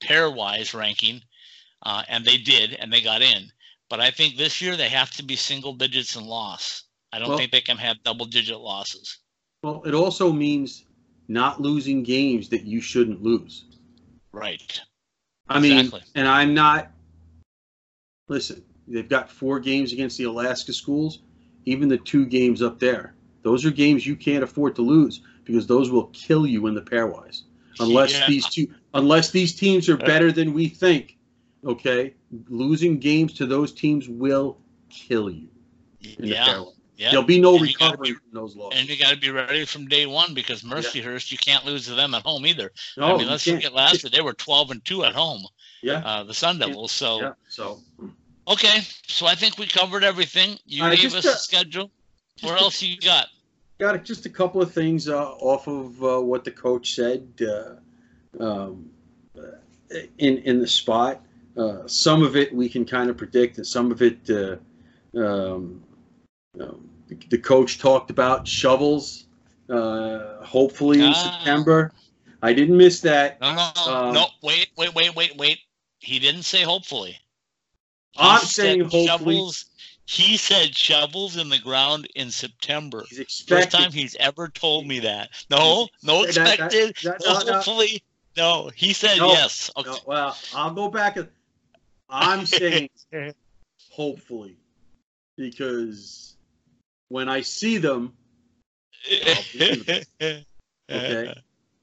pairwise 0.00 0.72
ranking, 0.74 1.22
uh, 1.84 2.04
and 2.08 2.24
they 2.24 2.38
did, 2.38 2.74
and 2.74 2.92
they 2.92 3.00
got 3.00 3.22
in. 3.22 3.50
But 3.90 4.00
I 4.00 4.10
think 4.10 4.36
this 4.36 4.60
year 4.60 4.76
they 4.76 4.88
have 4.88 5.10
to 5.12 5.22
be 5.24 5.36
single 5.36 5.74
digits 5.74 6.16
in 6.16 6.24
loss. 6.24 6.83
I 7.14 7.20
don't 7.20 7.28
Well- 7.28 7.38
think 7.38 7.52
they 7.52 7.60
can 7.60 7.76
have 7.76 8.02
double 8.02 8.26
digit 8.26 8.58
losses. 8.58 9.18
Well, 9.62 9.82
it 9.86 9.94
also 9.94 10.32
means 10.32 10.84
not 11.28 11.60
losing 11.62 12.02
games 12.02 12.48
that 12.48 12.64
you 12.64 12.80
shouldn't 12.80 13.22
lose. 13.22 13.66
Right. 14.32 14.80
I 15.48 15.60
mean, 15.60 15.78
Exactly. 15.78 16.02
and 16.16 16.26
I'm 16.26 16.54
not. 16.54 16.90
Listen, 18.28 18.64
they've 18.88 19.08
got 19.08 19.30
four 19.30 19.60
games 19.60 19.92
against 19.92 20.18
the 20.18 20.24
Alaska 20.24 20.72
schools, 20.72 21.20
even 21.66 21.88
the 21.88 21.98
two 21.98 22.26
games 22.26 22.62
up 22.62 22.80
there. 22.80 23.14
Those 23.42 23.64
are 23.64 23.70
games 23.70 24.04
you 24.04 24.16
can't 24.16 24.42
afford 24.42 24.74
to 24.76 24.82
lose 24.82 25.20
because 25.44 25.68
those 25.68 25.90
will 25.92 26.06
kill 26.08 26.46
you 26.48 26.66
in 26.66 26.74
the 26.74 26.82
pairwise. 26.82 27.42
Unless 27.78 28.12
Yeah. 28.12 28.26
these 28.26 28.48
two, 28.48 28.74
unless 28.94 29.30
these 29.30 29.54
teams 29.54 29.88
are 29.88 29.96
better 29.96 30.32
than 30.32 30.52
we 30.52 30.66
think, 30.66 31.16
okay, 31.64 32.14
losing 32.48 32.98
games 32.98 33.34
to 33.34 33.46
those 33.46 33.72
teams 33.72 34.08
will 34.08 34.58
kill 34.88 35.30
you 35.30 35.48
in 36.02 36.22
the 36.22 36.28
Yeah. 36.28 36.48
pairwise. 36.48 36.72
Yeah. 36.96 37.10
There'll 37.10 37.26
be 37.26 37.40
no 37.40 37.54
And 37.54 37.62
recovery 37.62 38.10
be- 38.12 38.14
from 38.14 38.22
those 38.32 38.54
losses. 38.56 38.78
And 38.80 38.88
you 38.88 38.96
got 38.96 39.10
to 39.10 39.16
be 39.16 39.30
ready 39.30 39.64
from 39.64 39.88
day 39.88 40.06
one 40.06 40.32
because 40.32 40.62
Mercyhurst, 40.62 41.32
you 41.32 41.38
can't 41.38 41.64
lose 41.64 41.86
to 41.86 41.94
them 41.94 42.14
at 42.14 42.22
home 42.22 42.46
either. 42.46 42.70
no, 42.96 43.06
I 43.06 43.10
mean, 43.12 43.20
you 43.22 43.26
let's 43.26 43.44
can't. 43.44 43.56
forget 43.56 43.72
last 43.72 44.02
year 44.04 44.10
they 44.10 44.20
were 44.20 44.32
12 44.34 44.70
and 44.70 44.84
two 44.84 45.04
at 45.04 45.12
home, 45.12 45.42
Yeah, 45.82 46.02
uh, 46.04 46.22
the 46.22 46.34
Sun 46.34 46.58
Devils. 46.60 46.92
So 46.92 47.20
yeah. 47.20 47.32
So 47.48 47.80
okay, 48.46 48.80
so 49.08 49.26
I 49.26 49.34
think 49.34 49.58
we 49.58 49.66
covered 49.66 50.04
everything. 50.04 50.56
You 50.66 50.84
Uh, 50.84 50.94
gave 50.94 51.14
us 51.14 51.24
a- 51.24 51.30
a 51.30 51.36
schedule. 51.36 51.90
What 52.42 52.58
a- 52.58 52.62
else 52.62 52.80
you 52.82 52.96
got? 52.98 53.26
got 53.78 54.04
just 54.04 54.24
a 54.24 54.30
couple 54.30 54.62
of 54.62 54.72
things 54.72 55.08
uh, 55.08 55.30
off 55.40 55.66
of 55.66 56.02
uh, 56.04 56.20
what 56.20 56.44
the 56.44 56.50
coach 56.52 56.94
said 56.94 57.26
uh, 57.42 57.74
um, 58.42 58.88
uh, 59.36 59.42
in 60.18 60.38
in 60.38 60.60
the 60.60 60.66
spot. 60.68 61.20
Uh, 61.56 61.86
some 61.88 62.22
of 62.22 62.36
it 62.36 62.54
we 62.54 62.68
can 62.68 62.84
kind 62.84 63.10
of 63.10 63.16
predict, 63.16 63.58
and 63.58 63.66
some 63.66 63.90
of 63.90 64.00
it, 64.00 64.18
uh, 64.30 64.56
um, 65.20 65.82
um, 66.60 66.88
the, 67.08 67.16
the 67.30 67.38
coach 67.38 67.78
talked 67.78 68.10
about 68.10 68.46
shovels. 68.46 69.26
Uh, 69.68 70.44
hopefully 70.44 71.00
in 71.00 71.12
Ah. 71.14 71.38
September. 71.38 71.90
I 72.42 72.52
didn't 72.52 72.76
miss 72.76 73.00
that. 73.00 73.40
No, 73.40 73.54
no, 73.54 73.70
no, 73.76 73.94
Um, 73.94 74.14
no. 74.14 74.26
Wait, 74.42 74.68
wait, 74.76 74.94
wait, 74.94 75.14
wait, 75.14 75.34
wait. 75.36 75.58
He 76.00 76.18
didn't 76.18 76.42
say 76.42 76.62
hopefully. 76.62 77.12
He 78.12 78.20
I'm 78.20 78.40
saying 78.40 78.80
hopefully. 78.82 79.06
Shovels, 79.06 79.64
he 80.04 80.36
said 80.36 80.74
shovels 80.76 81.38
in 81.38 81.48
the 81.48 81.58
ground 81.58 82.06
in 82.14 82.30
September. 82.30 83.04
He's 83.08 83.42
First 83.48 83.70
time 83.70 83.90
he's 83.90 84.14
ever 84.20 84.48
told 84.48 84.86
me 84.86 84.98
that. 85.00 85.30
No, 85.48 85.88
no 86.02 86.26
That- 86.26 86.34
that- 86.34 86.60
expected. 86.74 86.96
that- 87.04 87.22
no, 87.24 87.54
hopefully. 87.54 88.02
No, 88.36 88.70
he 88.76 88.92
said 88.92 89.16
No, 89.16 89.28
yes. 89.28 89.70
Okay. 89.78 89.88
No, 89.88 89.98
well, 90.06 90.36
I'll 90.54 90.72
go 90.74 90.88
back. 90.88 91.16
and- 91.16 91.28
I'm 92.10 92.44
saying 92.44 92.90
hopefully 93.90 94.58
because 95.36 96.33
when 97.14 97.28
I 97.28 97.42
see 97.42 97.78
them, 97.78 98.12
Okay. 100.90 101.32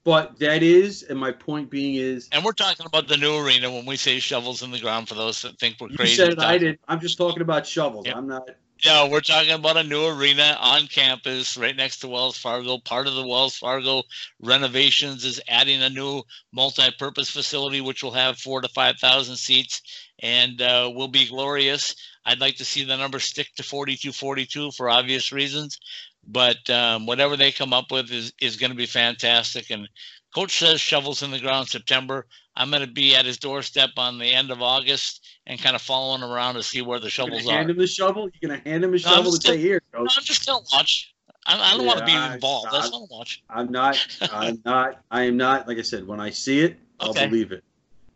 but 0.03 0.37
that 0.39 0.61
is, 0.61 1.03
and 1.03 1.17
my 1.17 1.31
point 1.31 1.69
being 1.69 1.95
is, 1.95 2.27
And 2.33 2.43
we're 2.43 2.51
talking 2.51 2.85
about 2.85 3.07
the 3.07 3.15
new 3.15 3.37
arena 3.37 3.71
when 3.71 3.85
we 3.85 3.95
say 3.95 4.19
shovels 4.19 4.61
in 4.61 4.71
the 4.71 4.79
ground 4.79 5.07
for 5.07 5.15
those 5.15 5.41
that 5.43 5.57
think 5.57 5.77
we're 5.79 5.87
crazy. 5.87 6.21
you 6.21 6.25
crazy. 6.25 6.35
said 6.35 6.39
I 6.39 6.57
did. 6.57 6.79
I'm 6.89 6.99
just 6.99 7.17
talking 7.17 7.41
about 7.41 7.65
shovels. 7.65 8.07
Yep. 8.07 8.15
I'm 8.17 8.27
not. 8.27 8.49
No, 8.83 9.07
we're 9.07 9.21
talking 9.21 9.51
about 9.53 9.77
a 9.77 9.83
new 9.83 10.05
arena 10.07 10.57
on 10.59 10.87
campus 10.87 11.55
right 11.55 11.75
next 11.75 11.99
to 11.99 12.07
Wells 12.09 12.37
Fargo. 12.37 12.79
Part 12.79 13.07
of 13.07 13.13
the 13.13 13.25
Wells 13.25 13.55
Fargo 13.55 14.03
renovations 14.41 15.23
is 15.23 15.39
adding 15.47 15.81
a 15.81 15.89
new 15.89 16.23
multi-purpose 16.51 17.29
facility, 17.29 17.79
which 17.79 18.03
will 18.03 18.11
have 18.11 18.37
four 18.39 18.59
to 18.59 18.67
5,000 18.67 19.35
seats 19.37 19.81
and 20.19 20.61
uh, 20.61 20.91
will 20.93 21.07
be 21.07 21.27
glorious. 21.27 21.95
I'd 22.25 22.39
like 22.39 22.55
to 22.57 22.65
see 22.65 22.83
the 22.83 22.95
number 22.97 23.19
stick 23.19 23.47
to 23.55 23.63
4242 23.63 24.71
for 24.71 24.89
obvious 24.89 25.31
reasons, 25.31 25.79
but 26.27 26.69
um, 26.69 27.05
whatever 27.05 27.35
they 27.35 27.51
come 27.51 27.73
up 27.73 27.91
with 27.91 28.11
is, 28.11 28.31
is 28.41 28.55
going 28.57 28.71
to 28.71 28.77
be 28.77 28.85
fantastic. 28.85 29.69
And 29.71 29.87
coach 30.35 30.59
says 30.59 30.79
shovels 30.79 31.23
in 31.23 31.31
the 31.31 31.39
ground 31.39 31.67
September. 31.67 32.27
I'm 32.55 32.69
going 32.69 32.85
to 32.85 32.91
be 32.91 33.15
at 33.15 33.25
his 33.25 33.37
doorstep 33.37 33.91
on 33.97 34.17
the 34.19 34.25
end 34.33 34.51
of 34.51 34.61
August 34.61 35.25
and 35.47 35.59
kind 35.59 35.75
of 35.75 35.81
following 35.81 36.21
around 36.21 36.55
to 36.55 36.63
see 36.63 36.81
where 36.81 36.99
the 36.99 37.09
shovels 37.09 37.47
are. 37.47 37.51
hand 37.53 37.69
him 37.69 37.77
the 37.77 37.87
shovel. 37.87 38.29
You're 38.41 38.49
gonna 38.51 38.61
hand 38.69 38.83
him 38.83 38.91
a 38.91 38.93
I'm 38.93 38.99
shovel 38.99 39.31
and 39.31 39.41
still- 39.41 39.53
say, 39.53 39.59
"Here, 39.59 39.81
No. 39.93 40.01
I'm 40.01 40.07
just 40.23 40.45
gonna 40.45 40.63
watch. 40.73 41.13
I, 41.47 41.59
I 41.73 41.77
don't 41.77 41.85
want 41.87 41.99
to 41.99 42.05
be 42.05 42.11
Yeah, 42.11 42.27
I- 42.29 42.33
involved. 42.35 42.67
I 42.71 42.77
just 42.81 42.93
watch. 43.09 43.41
I'm 43.49 43.71
not. 43.71 43.97
I'm 44.31 44.61
not. 44.65 45.01
I 45.09 45.23
am 45.23 45.37
not. 45.37 45.67
Like 45.67 45.79
I 45.79 45.81
said, 45.81 46.05
when 46.05 46.19
I 46.19 46.29
see 46.29 46.59
it, 46.59 46.77
I'll 46.99 47.09
Okay. 47.11 47.25
believe 47.27 47.51
it. 47.51 47.63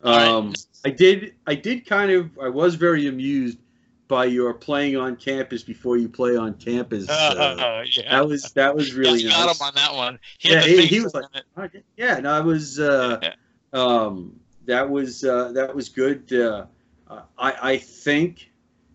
All 0.04 0.12
right. 0.16 0.28
Um, 0.28 0.54
I 0.84 0.90
did. 0.90 1.34
I 1.46 1.54
did 1.56 1.86
kind 1.86 2.12
of. 2.12 2.30
I 2.38 2.48
was 2.48 2.74
very 2.76 3.08
amused 3.08 3.58
by 4.08 4.24
your 4.24 4.54
playing 4.54 4.96
on 4.96 5.16
campus 5.16 5.62
before 5.62 5.96
you 5.96 6.08
play 6.08 6.36
on 6.36 6.54
campus. 6.54 7.08
Uh, 7.08 7.84
yeah. 7.90 8.10
that 8.10 8.26
was 8.28 8.42
that 8.52 8.74
was 8.74 8.94
really 8.94 9.22
Got- 9.24 9.30
got 9.32 9.46
nice. 9.46 9.60
him 9.60 9.66
on 9.66 9.74
that 9.74 9.94
one. 9.94 10.18
He 10.38 10.50
Yeah, 10.52 10.60
he- 10.62 10.86
he 10.86 11.00
was 11.00 11.14
like- 11.14 11.24
it. 11.74 11.84
Yeah, 11.96 12.18
no, 12.18 12.30
I 12.32 12.40
was. 12.40 12.78
Uh, 12.78 13.32
um, 13.72 14.38
that 14.66 14.88
was 14.88 15.24
uh, 15.24 15.52
that 15.52 15.74
was 15.74 15.88
good. 15.88 16.32
Uh, 16.32 16.66
I 17.38 17.72
I 17.72 17.76
think 17.78 18.50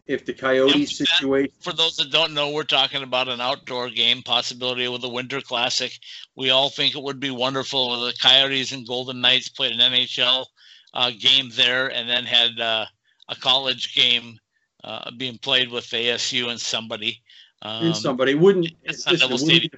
if 0.07 0.25
the 0.25 0.33
Yeah, 0.33 0.39
Coyotes 0.39 0.97
situation, 0.97 1.53
For 1.61 1.71
those 1.73 1.95
that 1.97 2.11
don't 2.11 2.33
know, 2.33 2.49
we're 2.51 2.63
talking 2.63 3.03
about 3.03 3.29
an 3.29 3.39
outdoor 3.39 3.89
game 3.89 4.21
possibility 4.23 4.87
with 4.87 5.01
the 5.01 5.09
Winter 5.09 5.39
Classic. 5.41 5.97
We 6.35 6.49
all 6.49 6.69
think 6.69 6.95
it 6.95 7.01
would 7.03 7.19
be 7.19 7.31
wonderful 7.31 8.07
if 8.07 8.13
the 8.15 8.21
Coyotes 8.21 8.71
and 8.73 8.85
Golden 8.87 9.21
Knights 9.21 9.47
played 9.49 9.71
an 9.73 9.79
NHL 9.79 10.45
uh, 10.93 11.11
game 11.17 11.49
there, 11.55 11.87
and 11.89 12.09
then 12.09 12.25
had 12.25 12.59
uh, 12.59 12.85
a 13.29 13.35
college 13.35 13.93
game 13.95 14.37
uh, 14.83 15.11
being 15.11 15.37
played 15.37 15.69
with 15.69 15.85
ASU 15.85 16.49
and 16.49 16.59
somebody. 16.59 17.21
Um, 17.61 17.87
and 17.87 17.95
somebody 17.95 18.35
wouldn't 18.35 18.67
listen, 18.87 19.15
it 19.15 19.29
wouldn't, 19.29 19.47
be, 19.47 19.71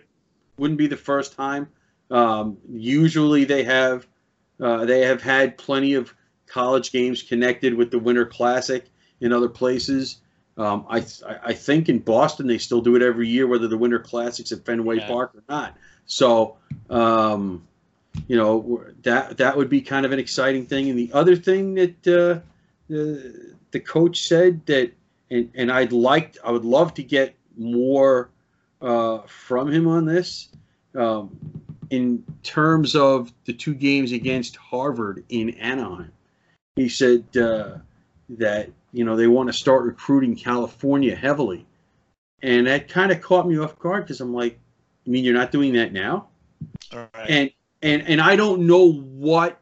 wouldn't 0.57 0.77
be 0.77 0.87
the 0.87 0.97
first 0.97 1.35
time. 1.35 1.67
Um, 2.09 2.57
usually 2.69 3.43
they 3.43 3.63
have 3.63 4.07
uh, 4.59 4.85
they 4.85 5.01
have 5.01 5.21
had 5.21 5.57
plenty 5.57 5.95
of 5.95 6.13
college 6.45 6.91
games 6.91 7.23
connected 7.23 7.73
with 7.73 7.91
the 7.91 7.99
Winter 7.99 8.25
Classic 8.25 8.85
in 9.19 9.33
other 9.33 9.49
places. 9.49 10.17
Um, 10.55 10.85
I 10.89 11.03
I 11.43 11.53
think 11.53 11.89
in 11.89 11.99
Boston 11.99 12.47
they 12.47 12.59
still 12.59 12.81
do 12.81 12.95
it 12.95 13.01
every 13.01 13.27
year, 13.27 13.47
whether 13.47 13.67
the 13.67 13.77
Winter 13.77 13.99
Classics 13.99 14.51
at 14.51 14.63
Fenway 14.65 14.97
Yeah. 14.97 15.07
Park 15.07 15.31
or 15.35 15.43
not. 15.49 15.75
So 16.05 16.57
um, 16.89 17.67
you 18.27 18.37
know 18.37 18.83
that 19.01 19.37
that 19.37 19.57
would 19.57 19.69
be 19.69 19.81
kind 19.81 20.05
of 20.05 20.11
an 20.11 20.19
exciting 20.19 20.67
thing. 20.67 20.89
And 20.89 20.99
the 20.99 21.11
other 21.13 21.35
thing 21.35 21.73
that 21.75 22.07
uh, 22.07 22.39
the 22.87 23.52
the 23.73 23.79
coach 23.79 24.21
said 24.21 24.65
that, 24.67 24.93
and, 25.29 25.49
and 25.55 25.71
I'd 25.71 25.91
like 25.91 26.37
I 26.45 26.51
would 26.51 26.63
love 26.63 26.93
to 26.93 27.03
get 27.03 27.35
more 27.57 28.29
uh, 28.81 29.19
from 29.27 29.69
him 29.69 29.87
on 29.87 30.05
this. 30.05 30.49
Um, 30.95 31.37
in 31.89 32.23
terms 32.43 32.95
of 32.95 33.33
the 33.45 33.53
two 33.53 33.73
games 33.73 34.11
against 34.11 34.55
Harvard 34.55 35.23
in 35.29 35.49
Anaheim, 35.51 36.11
he 36.75 36.87
said 36.87 37.25
uh, 37.35 37.77
that 38.29 38.69
you 38.93 39.03
know 39.03 39.15
they 39.15 39.27
want 39.27 39.47
to 39.47 39.53
start 39.53 39.83
recruiting 39.83 40.35
California 40.35 41.15
heavily, 41.15 41.65
and 42.43 42.67
that 42.67 42.87
kind 42.87 43.11
of 43.11 43.21
caught 43.21 43.47
me 43.47 43.57
off 43.57 43.77
guard 43.79 44.03
because 44.03 44.21
I'm 44.21 44.33
like, 44.33 44.59
I 45.05 45.09
mean, 45.09 45.25
you're 45.25 45.33
not 45.33 45.51
doing 45.51 45.73
that 45.73 45.93
now, 45.93 46.27
All 46.93 47.09
right. 47.15 47.29
and 47.29 47.51
and 47.81 48.07
and 48.07 48.21
I 48.21 48.35
don't 48.35 48.67
know 48.67 48.91
what 48.93 49.59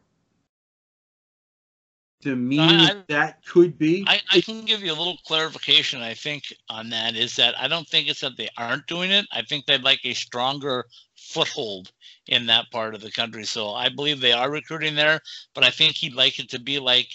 the 2.21 2.35
me 2.35 2.59
I- 2.59 3.03
that 3.07 3.45
could 3.45 3.77
be. 3.77 4.03
I, 4.07 4.21
I 4.31 4.41
can 4.41 4.65
give 4.65 4.81
you 4.81 4.91
a 4.91 4.95
little 4.97 5.17
clarification, 5.25 6.01
I 6.01 6.13
think, 6.13 6.43
on 6.69 6.89
that 6.89 7.15
is 7.15 7.35
that 7.35 7.55
I 7.59 7.67
don't 7.67 7.87
think 7.87 8.07
it's 8.07 8.21
that 8.21 8.37
they 8.37 8.49
aren't 8.57 8.87
doing 8.87 9.11
it. 9.11 9.25
I 9.31 9.41
think 9.41 9.65
they'd 9.65 9.83
like 9.83 9.99
a 10.03 10.13
stronger 10.13 10.85
foothold 11.15 11.91
in 12.27 12.45
that 12.47 12.69
part 12.71 12.95
of 12.95 13.01
the 13.01 13.11
country. 13.11 13.43
So 13.45 13.71
I 13.71 13.89
believe 13.89 14.19
they 14.21 14.31
are 14.31 14.49
recruiting 14.49 14.95
there, 14.95 15.19
but 15.53 15.63
I 15.63 15.69
think 15.69 15.95
he'd 15.95 16.15
like 16.15 16.39
it 16.39 16.49
to 16.49 16.59
be 16.59 16.79
like 16.79 17.09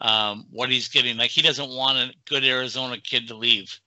um, 0.00 0.46
what 0.50 0.70
he's 0.70 0.88
getting. 0.88 1.16
Like 1.16 1.30
he 1.30 1.42
doesn't 1.42 1.70
want 1.70 1.98
a 1.98 2.12
good 2.28 2.44
Arizona 2.44 2.96
kid 3.00 3.28
to 3.28 3.36
leave. 3.36 3.78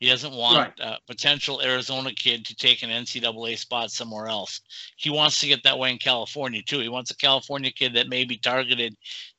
He 0.00 0.10
doesn't 0.10 0.34
want 0.34 0.58
Right. 0.58 0.72
a 0.80 0.98
potential 1.06 1.62
Arizona 1.62 2.12
kid 2.12 2.44
to 2.46 2.54
take 2.54 2.82
an 2.82 2.90
NCAA 2.90 3.56
spot 3.56 3.90
somewhere 3.90 4.26
else. 4.26 4.60
He 4.96 5.08
wants 5.08 5.40
to 5.40 5.46
get 5.46 5.62
that 5.62 5.78
way 5.78 5.90
in 5.90 5.98
California 5.98 6.60
too. 6.62 6.80
He 6.80 6.88
wants 6.90 7.10
a 7.10 7.16
California 7.16 7.70
kid 7.72 7.94
that 7.94 8.08
may 8.08 8.24
be 8.24 8.36
targeted 8.36 8.94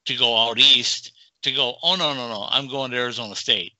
to 0.05 0.15
go 0.15 0.37
out 0.37 0.57
east 0.57 1.11
to 1.43 1.51
go, 1.51 1.75
oh 1.83 1.95
no, 1.95 2.13
no, 2.13 2.27
no, 2.27 2.47
I'm 2.49 2.67
going 2.67 2.91
to 2.91 2.97
Arizona 2.97 3.35
State. 3.35 3.73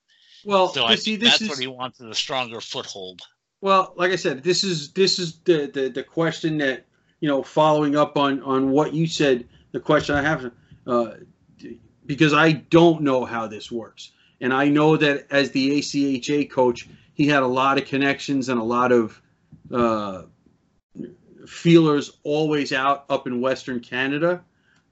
well, 0.44 0.68
So 0.68 0.84
I 0.84 0.94
see, 0.94 1.16
this 1.16 1.30
that's 1.30 1.42
is 1.42 1.48
what 1.48 1.58
he 1.58 1.66
wants 1.66 2.00
is 2.00 2.06
a 2.06 2.14
stronger 2.14 2.60
foothold. 2.60 3.20
Well, 3.60 3.94
like 3.96 4.12
I 4.12 4.16
said, 4.16 4.42
this 4.42 4.62
is 4.62 4.92
this 4.92 5.18
is 5.18 5.38
the, 5.40 5.70
the 5.72 5.88
the 5.88 6.02
question 6.02 6.58
that 6.58 6.86
you 7.20 7.28
know, 7.28 7.42
following 7.42 7.96
up 7.96 8.16
on 8.16 8.42
on 8.42 8.70
what 8.70 8.94
you 8.94 9.06
said. 9.06 9.46
The 9.72 9.80
question 9.80 10.14
I 10.14 10.22
have, 10.22 10.50
uh, 10.86 11.10
because 12.06 12.32
I 12.32 12.52
don't 12.52 13.02
know 13.02 13.24
how 13.24 13.46
this 13.46 13.70
works, 13.70 14.12
and 14.40 14.52
I 14.52 14.68
know 14.68 14.96
that 14.96 15.26
as 15.30 15.50
the 15.50 15.78
ACHA 15.78 16.50
coach, 16.50 16.88
he 17.14 17.26
had 17.26 17.42
a 17.42 17.46
lot 17.46 17.78
of 17.78 17.86
connections 17.86 18.48
and 18.48 18.60
a 18.60 18.64
lot 18.64 18.92
of 18.92 19.20
uh, 19.72 20.22
feelers 21.46 22.18
always 22.22 22.72
out 22.72 23.06
up 23.10 23.26
in 23.26 23.40
Western 23.40 23.80
Canada, 23.80 24.44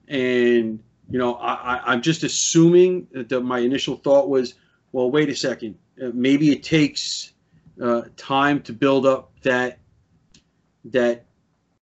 and 0.07 0.83
you 1.09 1.19
know, 1.19 1.35
I, 1.35 1.53
I, 1.53 1.81
I'm 1.91 2.01
just 2.01 2.23
assuming 2.23 3.07
that 3.11 3.29
the, 3.29 3.39
my 3.39 3.59
initial 3.59 3.95
thought 3.97 4.29
was, 4.29 4.55
well, 4.91 5.11
wait 5.11 5.29
a 5.29 5.35
second, 5.35 5.77
uh, 6.01 6.09
maybe 6.13 6.51
it 6.51 6.63
takes 6.63 7.33
uh, 7.81 8.03
time 8.17 8.61
to 8.63 8.73
build 8.73 9.05
up 9.05 9.31
that 9.41 9.79
that 10.85 11.25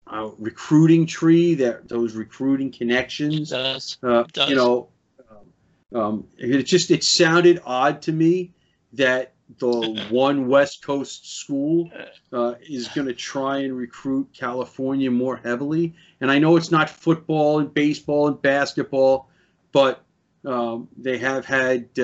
uh, 0.07 0.30
recruiting 0.38 1.05
tree, 1.05 1.55
that 1.55 1.88
those 1.88 2.15
recruiting 2.15 2.72
connections. 2.72 3.49
Does 3.49 3.97
Uh, 4.03 4.24
does. 4.34 4.49
you 4.49 4.55
know, 4.55 4.89
um, 5.30 5.99
um, 5.99 6.28
it 6.38 6.63
just 6.63 6.91
it 6.91 7.03
sounded 7.03 7.61
odd 7.65 8.01
to 8.03 8.11
me 8.11 8.53
that 8.93 9.34
the 9.60 10.06
one 10.10 10.48
West 10.48 10.82
Coast 10.84 11.39
school 11.39 11.89
uh, 12.34 12.56
is 12.62 12.88
going 12.89 13.08
to 13.08 13.14
try 13.14 13.60
and 13.60 13.76
recruit 13.76 14.28
California 14.34 15.10
more 15.10 15.38
heavily. 15.38 15.95
And 16.20 16.30
I 16.30 16.38
know 16.39 16.58
it's 16.58 16.70
not 16.72 16.89
football 16.89 17.60
and 17.60 17.74
baseball 17.74 18.28
and 18.28 18.41
basketball, 18.41 19.30
but 19.72 20.04
um, 20.45 20.89
they 20.98 21.18
have 21.18 21.45
had 21.45 21.88
uh, 21.98 22.04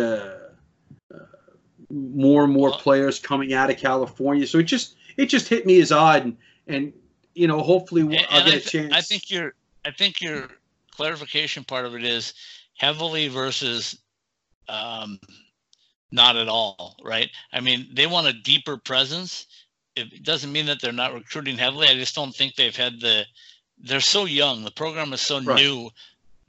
uh, 1.14 1.18
more 1.90 2.46
and 2.46 2.54
more 2.54 2.72
players 2.72 3.20
coming 3.20 3.54
out 3.54 3.70
of 3.70 3.78
California. 3.78 4.48
So 4.48 4.60
it 4.60 4.64
just 4.64 4.96
it 5.18 5.26
just 5.28 5.48
hit 5.48 5.66
me 5.66 5.80
as 5.82 5.92
odd, 5.92 6.24
and, 6.26 6.38
and 6.68 6.94
you 7.36 7.48
know, 7.48 7.62
hopefully 7.62 8.02
And- 8.02 8.16
I'll 8.30 8.42
and 8.42 8.46
get 8.46 8.54
I 8.54 8.58
a 8.58 8.60
thi- 8.60 8.70
chance. 8.70 8.94
I 8.94 9.02
think 9.02 9.30
your 9.30 9.54
I 9.86 9.92
think 9.92 10.22
your 10.22 10.48
clarification 10.92 11.64
part 11.66 11.86
of 11.86 11.94
it 11.96 12.04
is 12.04 12.34
heavily 12.78 13.28
versus 13.28 14.00
um, 14.70 15.20
not 16.14 16.36
at 16.36 16.48
all, 16.48 16.96
right? 17.04 17.30
I 17.52 17.60
mean, 17.60 17.88
they 17.92 18.06
want 18.06 18.28
a 18.28 18.34
deeper 18.34 18.78
presence. 18.78 19.48
It 19.96 20.24
doesn't 20.24 20.52
mean 20.52 20.68
that 20.68 20.80
they're 20.80 20.94
not 20.94 21.14
recruiting 21.14 21.58
heavily. 21.58 21.88
I 21.88 21.96
just 21.96 22.14
don't 22.14 22.34
think 22.34 22.56
they've 22.56 22.76
had 22.76 23.02
the. 23.02 23.26
They're 23.80 24.00
so 24.00 24.26
young. 24.26 24.64
The 24.64 24.72
program 24.72 25.12
is 25.14 25.22
so 25.22 25.40
Right. 25.40 25.56
new 25.56 25.90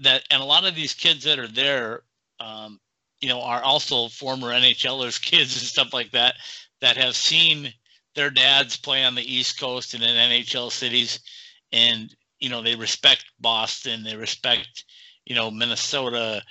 that, 0.00 0.24
and 0.30 0.42
a 0.42 0.44
lot 0.44 0.66
of 0.66 0.74
these 0.74 0.92
kids 0.92 1.24
that 1.24 1.38
are 1.38 1.48
there, 1.48 2.02
um, 2.40 2.78
you 3.20 3.28
know, 3.28 3.40
are 3.40 3.62
also 3.62 4.08
former 4.08 4.52
NHLers, 4.52 5.20
kids 5.30 5.56
and 5.56 5.66
stuff 5.66 5.94
like 5.94 6.10
that, 6.10 6.34
that 6.80 6.98
have 6.98 7.16
seen 7.16 7.72
their 8.14 8.30
dads 8.30 8.76
play 8.76 9.02
on 9.02 9.14
the 9.14 9.34
East 9.34 9.58
Coast 9.58 9.94
and 9.94 10.02
in 10.02 10.10
NHL 10.10 10.70
cities, 10.70 11.20
and 11.72 12.14
you 12.38 12.50
know 12.50 12.60
they 12.60 12.76
respect 12.76 13.24
Boston, 13.40 14.04
they 14.04 14.14
respect 14.14 14.84
you 15.24 15.34
know 15.34 15.50
Minnesota, 15.50 16.42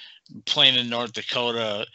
playing 0.45 0.80
in 0.80 0.89
North 0.89 1.14
Dakota, 1.14 1.86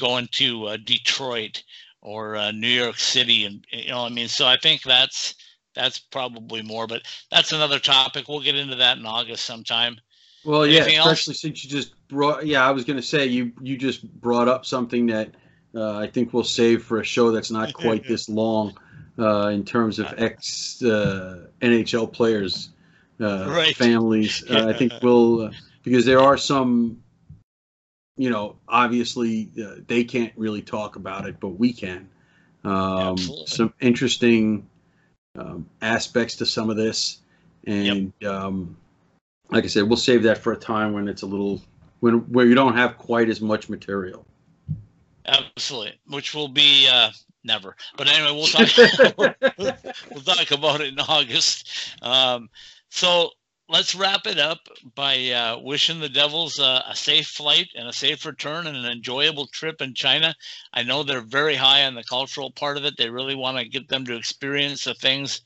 going 0.00 0.28
to 0.32 0.66
uh, 0.66 0.76
Detroit 0.84 1.62
or 2.00 2.36
uh, 2.36 2.50
New 2.52 2.68
York 2.68 2.98
City, 2.98 3.44
and 3.44 3.64
you 3.70 3.88
know 3.90 4.04
I 4.04 4.08
mean. 4.08 4.28
So 4.28 4.46
I 4.46 4.56
think 4.56 4.82
that's 4.82 5.34
that's 5.74 5.98
probably 5.98 6.62
more, 6.62 6.86
but 6.86 7.02
that's 7.30 7.52
another 7.52 7.78
topic. 7.78 8.28
We'll 8.28 8.40
get 8.40 8.56
into 8.56 8.76
that 8.76 8.98
in 8.98 9.06
August 9.06 9.44
sometime. 9.44 9.96
Well, 10.44 10.66
yeah, 10.66 10.80
Anything 10.80 10.96
else? 10.96 11.12
especially 11.12 11.34
since 11.34 11.64
you 11.64 11.70
just 11.70 12.08
brought. 12.08 12.46
Yeah, 12.46 12.66
I 12.66 12.70
was 12.70 12.84
going 12.84 12.96
to 12.96 13.02
say 13.02 13.26
you 13.26 13.52
you 13.60 13.76
just 13.76 14.02
brought 14.20 14.48
up 14.48 14.64
something 14.64 15.06
that 15.06 15.30
uh, 15.74 15.96
I 15.96 16.06
think 16.06 16.32
we'll 16.32 16.44
save 16.44 16.84
for 16.84 17.00
a 17.00 17.04
show 17.04 17.30
that's 17.30 17.50
not 17.50 17.72
quite 17.72 18.04
this 18.08 18.28
long 18.28 18.76
uh, 19.18 19.48
in 19.48 19.64
terms 19.64 19.98
of 19.98 20.06
ex 20.18 20.82
uh, 20.82 21.48
NHL 21.60 22.12
players' 22.12 22.70
uh, 23.20 23.46
Right. 23.48 23.76
families. 23.76 24.44
Uh, 24.48 24.66
I 24.68 24.72
think 24.72 24.92
we'll 25.02 25.42
uh, 25.42 25.50
because 25.82 26.04
there 26.06 26.20
are 26.20 26.36
some. 26.36 27.02
You 28.18 28.30
know, 28.30 28.56
obviously 28.68 29.48
uh, 29.62 29.76
they 29.86 30.04
can't 30.04 30.32
really 30.36 30.60
talk 30.60 30.96
about 30.96 31.26
it, 31.26 31.40
but 31.40 31.50
we 31.50 31.72
can. 31.72 32.08
Um, 32.64 33.16
some 33.46 33.72
interesting 33.80 34.68
um, 35.38 35.66
aspects 35.80 36.36
to 36.36 36.46
some 36.46 36.68
of 36.68 36.76
this, 36.76 37.18
and 37.66 38.12
um, 38.24 38.76
like 39.50 39.64
I 39.64 39.68
said, 39.68 39.84
we'll 39.84 39.96
save 39.96 40.22
that 40.24 40.38
for 40.38 40.52
a 40.52 40.56
time 40.56 40.92
when 40.92 41.08
it's 41.08 41.22
a 41.22 41.26
little 41.26 41.62
when 42.00 42.18
where 42.32 42.46
you 42.46 42.54
don't 42.54 42.74
have 42.74 42.98
quite 42.98 43.28
as 43.28 43.40
much 43.40 43.68
material. 43.68 44.26
Absolutely, 45.26 45.98
which 46.08 46.34
will 46.34 46.48
be 46.48 46.88
uh, 46.92 47.10
never. 47.44 47.76
But 47.96 48.08
anyway, 48.08 48.32
we'll 48.32 48.46
talk. 48.46 49.16
we'll 50.10 50.22
talk 50.22 50.50
about 50.50 50.80
it 50.80 50.88
in 50.88 50.98
August. 51.00 51.96
Um, 52.02 52.50
so 52.90 53.30
let's 53.68 53.94
wrap 53.94 54.26
it 54.26 54.38
up 54.38 54.60
by 54.94 55.30
uh, 55.30 55.58
wishing 55.58 56.00
the 56.00 56.08
Devils 56.08 56.58
uh, 56.58 56.82
a 56.88 56.96
safe 56.96 57.28
flight 57.28 57.68
and 57.74 57.86
a 57.86 57.92
safe 57.92 58.24
return 58.24 58.66
and 58.66 58.76
an 58.76 58.86
enjoyable 58.86 59.46
trip 59.48 59.82
in 59.82 59.94
China. 59.94 60.34
I 60.72 60.82
know 60.82 61.02
they're 61.02 61.20
very 61.20 61.54
high 61.54 61.84
on 61.84 61.94
the 61.94 62.04
cultural 62.04 62.50
part 62.50 62.78
of 62.78 62.84
it. 62.84 62.96
They 62.96 63.10
really 63.10 63.34
want 63.34 63.58
to 63.58 63.68
get 63.68 63.88
them 63.88 64.06
to 64.06 64.16
experience 64.16 64.84
the 64.84 64.94
things 64.94 65.42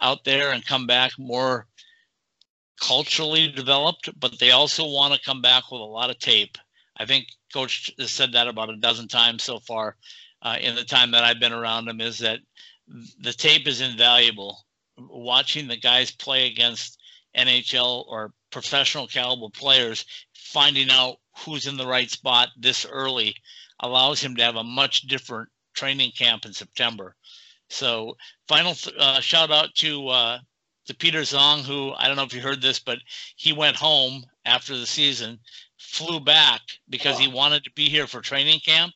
out 0.00 0.24
there 0.24 0.52
and 0.52 0.64
come 0.64 0.86
back 0.86 1.12
more 1.18 1.66
culturally 2.80 3.48
developed, 3.48 4.08
but 4.18 4.38
they 4.38 4.50
also 4.50 4.86
want 4.86 5.14
to 5.14 5.20
come 5.24 5.42
back 5.42 5.70
with 5.70 5.80
a 5.80 5.84
lot 5.84 6.10
of 6.10 6.18
tape. 6.18 6.56
I 6.96 7.06
think 7.06 7.26
Coach 7.52 7.90
has 7.98 8.10
said 8.10 8.32
that 8.32 8.48
about 8.48 8.70
a 8.70 8.76
dozen 8.76 9.08
times 9.08 9.42
so 9.42 9.58
far 9.58 9.96
uh, 10.42 10.56
in 10.60 10.76
the 10.76 10.84
time 10.84 11.10
that 11.12 11.24
I've 11.24 11.40
been 11.40 11.52
around 11.52 11.88
him 11.88 12.00
is 12.00 12.18
that 12.18 12.38
the 13.20 13.32
tape 13.32 13.66
is 13.66 13.80
invaluable. 13.80 14.64
Watching 14.96 15.66
the 15.66 15.76
guys 15.76 16.12
play 16.12 16.46
against 16.46 17.00
NHL 17.36 18.06
or 18.08 18.32
professional 18.50 19.06
caliber 19.06 19.48
players, 19.50 20.04
finding 20.34 20.90
out 20.90 21.16
who's 21.38 21.66
in 21.66 21.76
the 21.76 21.86
right 21.86 22.10
spot 22.10 22.48
this 22.56 22.86
early 22.86 23.34
allows 23.80 24.20
him 24.20 24.36
to 24.36 24.42
have 24.42 24.56
a 24.56 24.64
much 24.64 25.02
different 25.02 25.48
training 25.74 26.12
camp 26.12 26.44
in 26.44 26.52
September. 26.52 27.16
So, 27.68 28.16
final 28.46 28.74
th- 28.74 28.96
uh, 28.96 29.20
shout 29.20 29.50
out 29.50 29.74
to 29.76 30.08
uh, 30.08 30.38
to 30.86 30.94
Peter 30.94 31.22
Zong, 31.22 31.62
who 31.62 31.92
I 31.96 32.06
don't 32.06 32.16
know 32.16 32.22
if 32.22 32.34
you 32.34 32.40
heard 32.40 32.62
this, 32.62 32.78
but 32.78 32.98
he 33.36 33.52
went 33.52 33.76
home 33.76 34.24
after 34.44 34.76
the 34.76 34.86
season, 34.86 35.40
flew 35.78 36.20
back 36.20 36.60
because 36.88 37.18
he 37.18 37.28
wanted 37.28 37.64
to 37.64 37.72
be 37.72 37.88
here 37.88 38.06
for 38.06 38.20
training 38.20 38.60
camp, 38.60 38.94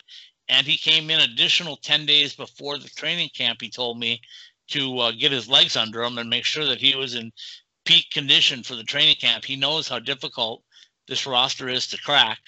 and 0.49 0.66
he 0.66 0.76
came 0.76 1.11
in 1.11 1.20
additional 1.20 1.76
10 1.76 2.07
days 2.07 2.34
before 2.34 2.78
the 2.78 2.89
training 2.91 3.30
camp. 3.34 3.61
He 3.61 3.70
told 3.70 3.99
me 3.99 4.20
to 4.68 4.99
uh, 4.99 5.12
get 5.12 5.32
his 5.32 5.49
legs 5.49 5.76
under 5.76 6.03
him 6.03 6.18
and 6.18 6.28
make 6.28 6.45
sure 6.45 6.66
that 6.66 6.80
he 6.80 6.95
was 6.95 7.14
in 7.14 7.32
peak 7.89 8.11
condition 8.11 8.62
for 8.62 8.76
the 8.76 8.84
training 8.84 9.16
camp. 9.18 9.47
He 9.47 9.57
knows 9.57 9.89
how 9.89 9.99
difficult 9.99 10.62
this 11.09 11.26
roster 11.26 11.70
is 11.70 11.86
to 11.86 11.97
crack. 11.97 12.39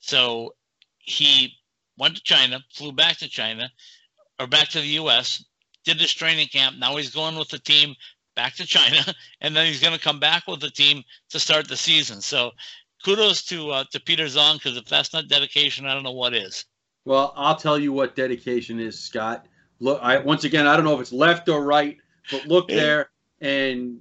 So 0.00 0.54
he 0.96 1.52
went 1.98 2.16
to 2.16 2.22
China, 2.22 2.64
flew 2.72 2.92
back 2.92 3.18
to 3.18 3.28
China 3.28 3.70
or 4.40 4.46
back 4.46 4.68
to 4.70 4.80
the 4.80 4.96
US, 5.02 5.44
did 5.84 5.98
this 5.98 6.12
training 6.12 6.48
camp. 6.48 6.78
Now 6.78 6.96
he's 6.96 7.10
going 7.10 7.36
with 7.36 7.50
the 7.50 7.58
team 7.58 7.96
back 8.34 8.54
to 8.54 8.64
China, 8.64 9.04
and 9.42 9.54
then 9.54 9.66
he's 9.66 9.82
going 9.82 9.92
to 9.92 10.02
come 10.02 10.20
back 10.20 10.46
with 10.46 10.60
the 10.60 10.70
team 10.70 11.04
to 11.28 11.38
start 11.38 11.68
the 11.68 11.76
season. 11.76 12.22
So 12.22 12.52
kudos 13.04 13.42
to 13.44 13.70
uh, 13.70 13.84
to 13.92 14.00
Peter 14.00 14.24
Zong 14.24 14.54
because 14.54 14.78
if 14.78 14.86
that's 14.86 15.12
not 15.12 15.28
dedication, 15.28 15.84
I 15.84 15.92
don't 15.92 16.02
know 16.02 16.12
what 16.12 16.32
is. 16.32 16.64
Well, 17.04 17.34
I'll 17.36 17.56
tell 17.56 17.78
you 17.78 17.92
what 17.92 18.16
dedication 18.16 18.80
is, 18.80 18.98
Scott. 18.98 19.48
Look, 19.80 20.00
I 20.02 20.16
once 20.16 20.44
again, 20.44 20.66
I 20.66 20.76
don't 20.76 20.86
know 20.86 20.94
if 20.94 21.00
it's 21.02 21.12
left 21.12 21.50
or 21.50 21.62
right, 21.62 21.98
but 22.30 22.46
look 22.46 22.68
there, 22.68 23.10
and 23.42 24.00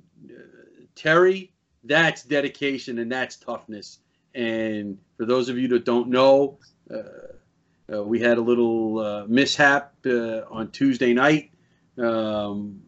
Terry, 0.98 1.54
that's 1.84 2.24
dedication 2.24 3.00
and 3.00 3.12
that's 3.12 3.38
toughness. 3.38 4.00
And 4.36 4.98
for 5.16 5.26
those 5.26 5.48
of 5.48 5.58
you 5.58 5.68
that 5.70 5.86
don't 5.86 6.10
know, 6.10 6.58
uh, 6.94 8.04
we 8.04 8.20
had 8.20 8.38
a 8.38 8.42
little 8.42 9.00
uh, 9.00 9.26
mishap 9.28 9.94
uh, 10.06 10.42
on 10.52 10.72
Tuesday 10.72 11.14
night 11.14 11.52
um, 11.98 12.82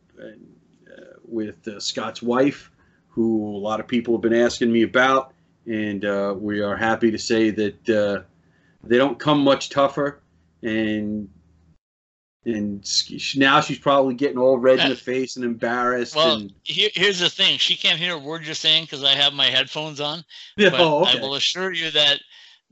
with 1.25 1.81
Scott's 1.81 2.21
wife, 2.21 2.69
who 3.07 3.55
a 3.55 3.57
lot 3.57 3.79
of 3.79 3.87
people 3.87 4.15
have 4.15 4.21
been 4.21 4.33
asking 4.33 4.71
me 4.71 4.81
about, 4.83 5.33
and 5.65 6.03
we 6.41 6.59
are 6.59 6.75
happy 6.75 7.11
to 7.11 7.17
say 7.17 7.49
that 7.51 8.25
they 8.83 8.97
don't 8.97 9.19
come 9.19 9.39
much 9.39 9.69
tougher, 9.69 10.21
and 10.61 11.29
and 12.49 12.85
now 13.35 13.61
she's 13.61 13.79
probably 13.79 14.15
getting 14.15 14.37
all 14.37 14.57
red 14.57 14.79
in 14.79 14.89
the 14.89 14.95
face 14.95 15.35
and 15.35 15.45
embarrassed. 15.45 16.15
Well, 16.15 16.37
and... 16.37 16.53
here, 16.63 16.89
here's 16.93 17.19
the 17.19 17.29
thing: 17.29 17.57
she 17.57 17.75
can't 17.75 17.99
hear 17.99 18.15
a 18.15 18.17
word 18.17 18.45
you're 18.45 18.55
saying 18.55 18.85
because 18.85 19.03
I 19.03 19.13
have 19.13 19.33
my 19.33 19.45
headphones 19.45 19.99
on. 19.99 20.23
Yeah, 20.57 20.69
but 20.71 20.79
oh, 20.79 21.01
okay. 21.01 21.17
I 21.17 21.21
will 21.21 21.35
assure 21.35 21.73
you 21.73 21.91
that 21.91 22.19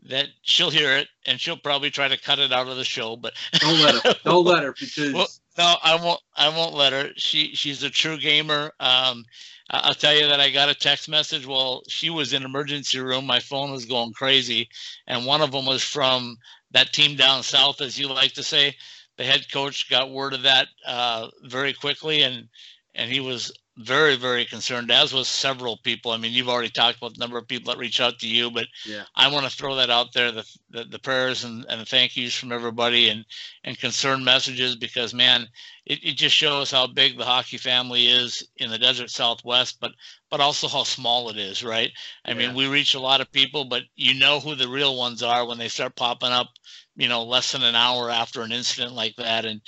that 0.04 0.28
she'll 0.42 0.70
hear 0.70 0.96
it 0.96 1.08
and 1.26 1.40
she'll 1.40 1.58
probably 1.58 1.90
try 1.90 2.08
to 2.08 2.18
cut 2.18 2.40
it 2.40 2.52
out 2.52 2.68
of 2.68 2.78
the 2.78 2.84
show. 2.84 3.16
But 3.16 3.34
don't 3.54 3.80
let 3.82 4.04
her. 4.04 4.16
Don't 4.24 4.46
let 4.46 4.64
her 4.64 4.74
because. 4.80 5.14
Well, 5.14 5.28
no, 5.58 5.76
I 5.84 5.96
won't. 5.96 6.22
I 6.36 6.50
won't 6.50 6.76
let 6.76 6.94
her. 6.94 7.10
She 7.16 7.56
she's 7.56 7.84
a 7.84 7.90
true 7.90 8.18
gamer. 8.18 8.72
Um, 8.80 9.26
I'll 9.70 9.94
tell 9.94 10.16
you 10.16 10.28
that 10.28 10.40
I 10.40 10.50
got 10.50 10.70
a 10.70 10.76
text 10.76 11.10
message 11.10 11.46
while 11.46 11.84
she 11.90 12.10
was 12.10 12.32
in 12.32 12.44
emergency 12.44 13.00
room. 13.00 13.26
My 13.26 13.40
phone 13.40 13.72
was 13.72 13.86
going 13.86 14.14
crazy, 14.14 14.70
and 15.08 15.26
one 15.26 15.42
of 15.42 15.52
them 15.52 15.66
was 15.66 15.84
from 15.84 16.38
that 16.72 16.94
team 16.94 17.16
down 17.16 17.44
south, 17.44 17.82
as 17.82 18.00
you 18.00 18.08
like 18.08 18.34
to 18.34 18.44
say 18.44 18.76
the 19.18 19.24
head 19.24 19.52
coach 19.52 19.90
got 19.90 20.12
word 20.12 20.34
of 20.34 20.44
that 20.44 20.68
uh, 20.86 21.28
very 21.44 21.74
quickly, 21.74 22.24
and 22.24 22.48
and 22.96 23.12
he 23.12 23.20
was 23.20 23.52
very 23.78 24.16
very 24.16 24.46
concerned, 24.46 24.92
as 24.92 25.14
was 25.14 25.28
several 25.28 25.78
people. 25.78 26.12
I 26.12 26.18
mean, 26.18 26.34
you've 26.34 26.50
already 26.50 26.70
talked 26.70 26.98
about 26.98 27.14
the 27.14 27.20
number 27.20 27.38
of 27.38 27.48
people 27.48 27.72
that 27.72 27.80
reach 27.80 28.02
out 28.02 28.20
to 28.20 28.28
you, 28.28 28.50
but 28.50 28.68
yeah. 28.86 29.04
I 29.16 29.32
want 29.32 29.46
to 29.46 29.56
throw 29.56 29.76
that 29.76 29.90
out 29.90 30.14
there 30.14 30.32
the, 30.32 30.46
the, 30.70 30.84
the 30.86 31.00
prayers 31.00 31.44
and, 31.44 31.66
and 31.70 31.82
the 31.82 31.86
thank 31.86 32.16
yous 32.16 32.36
from 32.36 32.52
everybody 32.52 33.10
and 33.10 33.26
and 33.64 33.80
concern 33.80 34.24
messages 34.24 34.76
because 34.76 35.14
man, 35.14 35.48
it, 35.86 36.00
it 36.04 36.14
just 36.14 36.36
shows 36.36 36.72
how 36.72 36.88
big 36.88 37.18
the 37.18 37.26
hockey 37.26 37.58
family 37.58 38.08
is 38.08 38.48
in 38.58 38.72
the 38.72 38.80
desert 38.80 39.10
Southwest, 39.10 39.78
but 39.80 39.92
but 40.30 40.42
also 40.42 40.68
how 40.68 40.84
small 40.84 41.30
it 41.30 41.38
is, 41.38 41.64
right? 41.64 41.92
I 42.26 42.32
yeah. 42.32 42.38
mean, 42.38 42.56
we 42.56 42.68
reach 42.68 42.96
a 42.96 43.00
lot 43.00 43.22
of 43.22 43.32
people, 43.32 43.66
but 43.66 43.84
you 43.96 44.14
know 44.14 44.40
who 44.40 44.56
the 44.56 44.68
real 44.68 44.98
ones 44.98 45.24
are 45.24 45.46
when 45.46 45.58
they 45.58 45.70
start 45.70 45.96
popping 45.96 46.32
up 46.32 46.50
you 46.98 47.08
know, 47.08 47.24
less 47.24 47.52
than 47.52 47.62
an 47.62 47.76
hour 47.76 48.10
after 48.10 48.42
an 48.42 48.52
incident 48.52 48.92
like 48.92 49.16
that. 49.18 49.46
And, 49.46 49.62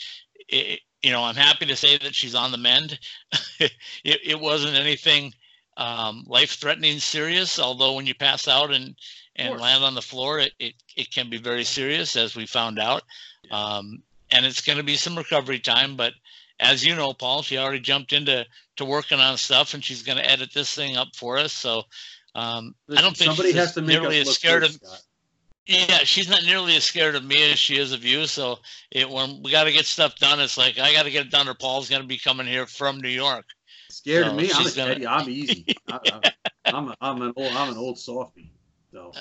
it, 0.49 0.81
you 1.01 1.11
know, 1.11 1.23
I'm 1.23 1.35
happy 1.35 1.65
to 1.65 1.75
say 1.75 1.97
that 1.97 2.15
she's 2.15 2.35
on 2.35 2.51
the 2.51 2.57
mend. 2.57 2.99
it, 3.59 3.71
it 4.03 4.39
wasn't 4.39 4.75
anything 4.75 5.33
um, 5.77 6.25
life 6.27 6.51
threatening 6.51 6.99
serious, 6.99 7.59
although 7.59 7.93
when 7.93 8.05
you 8.05 8.13
pass 8.13 8.47
out 8.47 8.73
and, 8.73 8.95
and 9.35 9.59
land 9.59 9.83
on 9.83 9.95
the 9.95 10.01
floor, 10.01 10.39
it, 10.39 10.51
it, 10.59 10.73
it 10.97 11.11
can 11.11 11.29
be 11.29 11.37
very 11.37 11.63
serious, 11.63 12.15
as 12.15 12.35
we 12.35 12.45
found 12.45 12.79
out. 12.79 13.03
Um, 13.51 14.03
and 14.31 14.45
it's 14.45 14.61
going 14.61 14.77
to 14.77 14.83
be 14.83 14.97
some 14.97 15.17
recovery 15.17 15.59
time. 15.59 15.95
But 15.95 16.13
as 16.59 16.85
you 16.85 16.95
know, 16.95 17.13
Paul, 17.13 17.41
she 17.41 17.57
already 17.57 17.79
jumped 17.79 18.11
into 18.11 18.45
to 18.75 18.85
working 18.85 19.19
on 19.19 19.37
stuff, 19.37 19.73
and 19.73 19.83
she's 19.83 20.03
going 20.03 20.17
to 20.17 20.29
edit 20.29 20.49
this 20.53 20.75
thing 20.75 20.97
up 20.97 21.15
for 21.15 21.37
us. 21.37 21.53
So 21.53 21.83
um, 22.35 22.75
I 22.95 23.01
don't 23.01 23.15
think 23.15 23.31
somebody 23.31 23.53
has 23.53 23.73
to 23.73 23.81
make 23.81 24.01
nearly 24.01 24.19
as 24.19 24.35
scared 24.35 24.61
good, 24.61 24.69
of. 24.71 24.75
Scott. 24.75 25.01
Yeah, 25.69 25.99
she's 25.99 26.27
not 26.27 26.43
nearly 26.45 26.75
as 26.77 26.83
scared 26.83 27.13
of 27.13 27.23
me 27.23 27.51
as 27.51 27.59
she 27.59 27.77
is 27.77 27.91
of 27.91 28.03
you. 28.03 28.25
So 28.25 28.57
it, 28.89 29.07
when 29.07 29.43
we 29.43 29.51
got 29.51 29.65
to 29.65 29.71
get 29.71 29.85
stuff 29.85 30.15
done, 30.15 30.39
it's 30.39 30.57
like 30.57 30.79
I 30.79 30.91
got 30.93 31.03
to 31.03 31.11
get 31.11 31.27
it 31.27 31.31
done, 31.31 31.47
or 31.47 31.53
Paul's 31.53 31.87
going 31.87 32.01
to 32.01 32.07
be 32.07 32.17
coming 32.17 32.47
here 32.47 32.65
from 32.65 32.99
New 32.99 33.07
York. 33.09 33.45
Scared 33.91 34.25
So 34.25 34.31
of 34.31 34.37
me? 34.37 34.49
I'm, 34.51 34.65
a 34.65 34.71
gonna- 34.71 35.05
I'm 35.07 35.29
easy. 35.29 35.67
I, 35.87 35.99
I, 36.11 36.31
I'm, 36.73 36.87
a, 36.87 36.95
I'm 37.01 37.21
an 37.21 37.33
old 37.35 37.55
I'm 37.55 37.69
an 37.69 37.77
old 37.77 37.99
softie. 37.99 38.51
So 38.91 39.11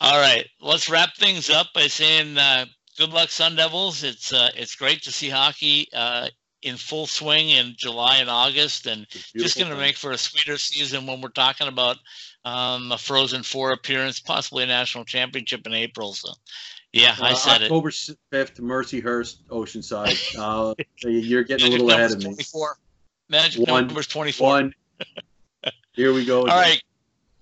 All 0.00 0.18
right, 0.18 0.46
let's 0.62 0.88
wrap 0.88 1.14
things 1.16 1.50
up 1.50 1.66
by 1.74 1.86
saying 1.86 2.38
uh, 2.38 2.64
good 2.96 3.10
luck, 3.10 3.28
Sun 3.28 3.56
Devils. 3.56 4.04
It's 4.04 4.32
uh, 4.32 4.48
it's 4.56 4.74
great 4.74 5.02
to 5.02 5.12
see 5.12 5.28
hockey 5.28 5.86
uh, 5.94 6.28
in 6.62 6.76
full 6.78 7.06
swing 7.06 7.50
in 7.50 7.74
July 7.76 8.16
and 8.16 8.30
August, 8.30 8.86
and 8.86 9.06
just 9.36 9.58
going 9.58 9.70
to 9.70 9.76
make 9.76 9.96
for 9.96 10.12
a 10.12 10.18
sweeter 10.18 10.56
season 10.56 11.06
when 11.06 11.20
we're 11.20 11.28
talking 11.28 11.68
about 11.68 11.98
um, 12.46 12.92
a 12.92 12.98
Frozen 12.98 13.42
Four 13.42 13.72
appearance, 13.72 14.20
possibly 14.20 14.62
a 14.62 14.66
national 14.66 15.04
championship 15.04 15.66
in 15.66 15.74
April. 15.74 16.12
So, 16.14 16.32
yeah, 16.92 17.16
I 17.20 17.32
Uh, 17.32 17.34
said 17.34 17.60
it. 17.62 17.64
October 17.64 17.90
fifth, 17.90 18.56
Mercyhurst, 18.58 19.42
Oceanside. 19.50 20.16
Uh, 20.38 20.74
you're 21.02 21.42
getting 21.42 21.66
a 21.66 21.70
little 21.70 21.90
ahead 21.90 22.12
of 22.12 22.18
me. 22.18 22.24
24. 22.24 22.78
Magic 23.28 23.66
One- 23.68 23.86
number's 23.88 24.06
24. 24.06 24.48
One. 24.48 24.74
Here 25.92 26.12
we 26.12 26.24
go. 26.24 26.40
All 26.40 26.44
again. 26.46 26.56
right. 26.56 26.82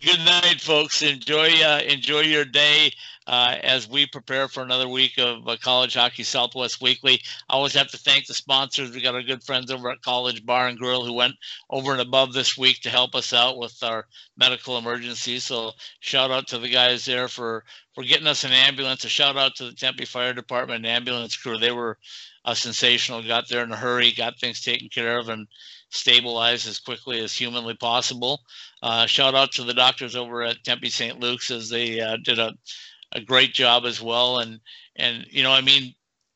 Good 0.01 0.19
night, 0.21 0.61
folks. 0.61 1.03
Enjoy 1.03 1.51
uh, 1.63 1.81
enjoy 1.87 2.21
your 2.21 2.45
day 2.45 2.93
uh, 3.27 3.57
as 3.63 3.89
we 3.89 4.07
prepare 4.07 4.49
for 4.49 4.63
another 4.63 4.89
week 4.89 5.19
of 5.19 5.47
uh, 5.49 5.57
College 5.63 5.95
Hockey 5.95 6.23
Southwest 6.23 6.83
Weekly. 6.83 7.21
I 7.49 7.55
always 7.55 7.75
have 7.75 7.89
to 7.89 7.99
thank 7.99 8.27
the 8.27 8.35
sponsors. 8.35 8.91
We 8.91 9.01
got 9.01 9.15
our 9.15 9.23
good 9.23 9.43
friends 9.43 9.71
over 9.71 9.91
at 9.91 10.03
College 10.03 10.45
Bar 10.45 10.69
and 10.69 10.79
Grill 10.79 11.05
who 11.05 11.15
went 11.15 11.35
over 11.71 11.93
and 11.93 12.01
above 12.01 12.33
this 12.33 12.59
week 12.59 12.81
to 12.81 12.91
help 12.91 13.15
us 13.15 13.33
out 13.33 13.59
with 13.59 13.83
our 13.83 14.07
medical 14.37 14.77
emergency. 14.77 15.39
So 15.39 15.73
shout 16.01 16.31
out 16.31 16.47
to 16.49 16.59
the 16.59 16.69
guys 16.69 17.05
there 17.05 17.29
for 17.29 17.65
for 17.95 18.05
getting 18.05 18.27
us 18.27 18.45
an 18.45 18.53
ambulance. 18.53 19.05
A 19.05 19.09
shout 19.09 19.37
out 19.37 19.55
to 19.57 19.65
the 19.65 19.75
Tempe 19.75 20.05
Fire 20.05 20.33
Department 20.33 20.85
and 20.85 20.87
ambulance 20.87 21.37
crew. 21.37 21.57
They 21.57 21.73
were 21.73 21.99
uh, 22.45 22.55
sensational. 22.55 23.23
Got 23.23 23.49
there 23.49 23.63
in 23.63 23.73
a 23.73 23.77
hurry, 23.77 24.13
got 24.13 24.39
things 24.39 24.61
taken 24.61 24.89
care 24.89 25.19
of, 25.19 25.29
and 25.29 25.47
stabilized 25.91 26.69
as 26.69 26.79
quickly 26.79 27.21
as 27.21 27.33
humanly 27.33 27.75
possible. 27.75 28.41
Uh, 28.83 29.07
shout 29.07 29.35
out 29.35 29.53
to 29.53 29.65
the 29.65 29.73
doctors 29.73 30.17
over 30.17 30.43
at 30.43 30.63
Tempe 30.65 30.91
St. 30.91 31.21
Luke's 31.21 31.51
as 31.51 31.69
they 31.69 32.01
uh, 32.01 32.17
did 32.23 32.39
a, 32.39 32.53
a 33.15 33.21
great 33.21 33.55
job 33.55 33.85
as 33.87 34.01
well. 34.01 34.39
And 34.39 34.61
and 34.97 35.27
you 35.31 35.43
know, 35.43 35.53
I 35.53 35.61
mean, 35.61 35.95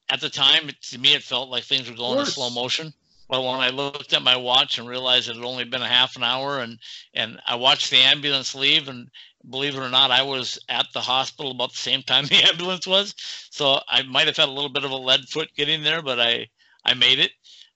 at 0.09 0.21
the 0.21 0.31
time, 0.31 0.69
it, 0.69 0.81
to 0.91 0.99
me, 0.99 1.15
it 1.15 1.23
felt 1.23 1.49
like 1.51 1.65
things 1.65 1.89
were 1.91 1.97
going 1.97 2.19
in 2.21 2.27
slow 2.27 2.51
motion. 2.51 2.93
But 3.29 3.43
when 3.43 3.61
I 3.61 3.69
looked 3.69 4.15
at 4.15 4.23
my 4.23 4.37
watch 4.37 4.79
and 4.79 4.89
realized 4.89 5.29
it 5.29 5.37
had 5.37 5.45
only 5.45 5.65
been 5.65 5.83
a 5.83 5.89
half 5.89 6.17
an 6.17 6.23
hour, 6.23 6.61
and 6.61 6.79
and 7.15 7.39
I 7.47 7.57
watched 7.57 7.91
the 7.91 7.99
ambulance 7.99 8.55
leave, 8.55 8.89
and 8.89 9.09
believe 9.51 9.75
it 9.77 9.81
or 9.81 9.91
not, 9.91 10.11
I 10.11 10.23
was 10.23 10.59
at 10.71 10.87
the 10.95 11.01
hospital 11.01 11.51
about 11.53 11.73
the 11.73 11.79
same 11.79 12.03
time 12.07 12.25
the 12.27 12.43
ambulance 12.49 12.87
was. 12.87 13.15
So 13.51 13.81
I 13.89 14.03
might 14.03 14.27
have 14.29 14.37
had 14.37 14.49
a 14.49 14.53
little 14.53 14.71
bit 14.71 14.85
of 14.85 14.91
a 14.93 14.97
lead 14.97 15.29
foot 15.29 15.51
getting 15.55 15.83
there, 15.83 16.01
but 16.01 16.19
I 16.19 16.49
I 16.85 16.95
made 16.95 17.19
it. 17.19 17.33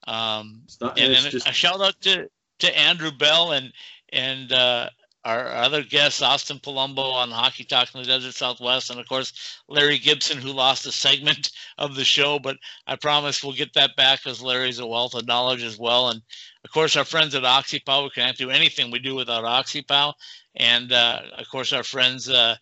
Um, 0.07 0.63
not- 0.81 0.97
and 0.97 1.13
then 1.13 1.31
just- 1.31 1.47
a 1.47 1.53
shout 1.53 1.79
out 1.81 2.01
to 2.01 2.29
to 2.59 2.77
Andrew 2.79 3.11
Bell 3.11 3.51
and 3.51 3.71
and 4.09 4.51
uh, 4.51 4.89
our 5.25 5.47
other 5.47 5.83
guests, 5.83 6.21
Austin 6.21 6.59
Palumbo 6.59 7.13
on 7.13 7.31
Hockey 7.31 7.63
Talk 7.63 7.93
in 7.95 8.01
the 8.01 8.07
Desert 8.07 8.33
Southwest, 8.33 8.89
and 8.89 8.99
of 8.99 9.07
course 9.07 9.61
Larry 9.69 9.97
Gibson, 9.97 10.37
who 10.37 10.51
lost 10.51 10.85
a 10.85 10.91
segment 10.91 11.51
of 11.77 11.95
the 11.95 12.03
show, 12.03 12.39
but 12.39 12.57
I 12.87 12.95
promise 12.95 13.43
we'll 13.43 13.53
get 13.53 13.73
that 13.73 13.95
back 13.95 14.23
because 14.23 14.41
Larry's 14.41 14.79
a 14.79 14.87
wealth 14.87 15.13
of 15.13 15.25
knowledge 15.25 15.63
as 15.63 15.79
well. 15.79 16.09
And 16.09 16.21
of 16.65 16.71
course, 16.71 16.95
our 16.97 17.05
friends 17.05 17.35
at 17.35 17.43
OxyPow, 17.43 18.03
we 18.03 18.09
can't 18.09 18.37
do 18.37 18.49
anything 18.49 18.91
we 18.91 18.99
do 18.99 19.15
without 19.15 19.43
OxyPow, 19.43 20.13
and 20.55 20.91
uh, 20.91 21.21
of 21.37 21.49
course 21.49 21.71
our 21.71 21.83
friends 21.83 22.29
uh, 22.29 22.55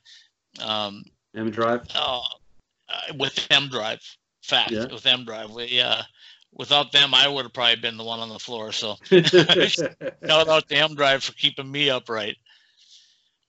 um, 0.62 1.03
M 1.36 1.49
Drive. 1.49 1.88
uh, 1.95 2.22
uh, 2.89 3.14
with 3.18 3.47
M 3.49 3.70
Drive. 3.70 4.01
Fact 4.43 4.72
Yeah. 4.72 4.86
with 4.86 5.05
M 5.05 5.24
Drive, 5.24 5.51
we 5.51 5.80
uh, 5.80 6.01
without 6.53 6.91
them, 6.91 7.14
I 7.14 7.28
would 7.28 7.43
have 7.43 7.53
probably 7.53 7.76
been 7.78 7.97
the 7.97 8.03
one 8.03 8.20
on 8.20 8.30
the 8.30 8.39
floor. 8.39 8.72
So 8.72 8.96
shout 9.05 10.47
out 10.47 10.67
to 10.70 10.75
M 10.75 10.96
Drive 10.96 11.24
for 11.24 11.33
keeping 11.33 11.71
me 11.71 11.89
upright. 11.89 12.38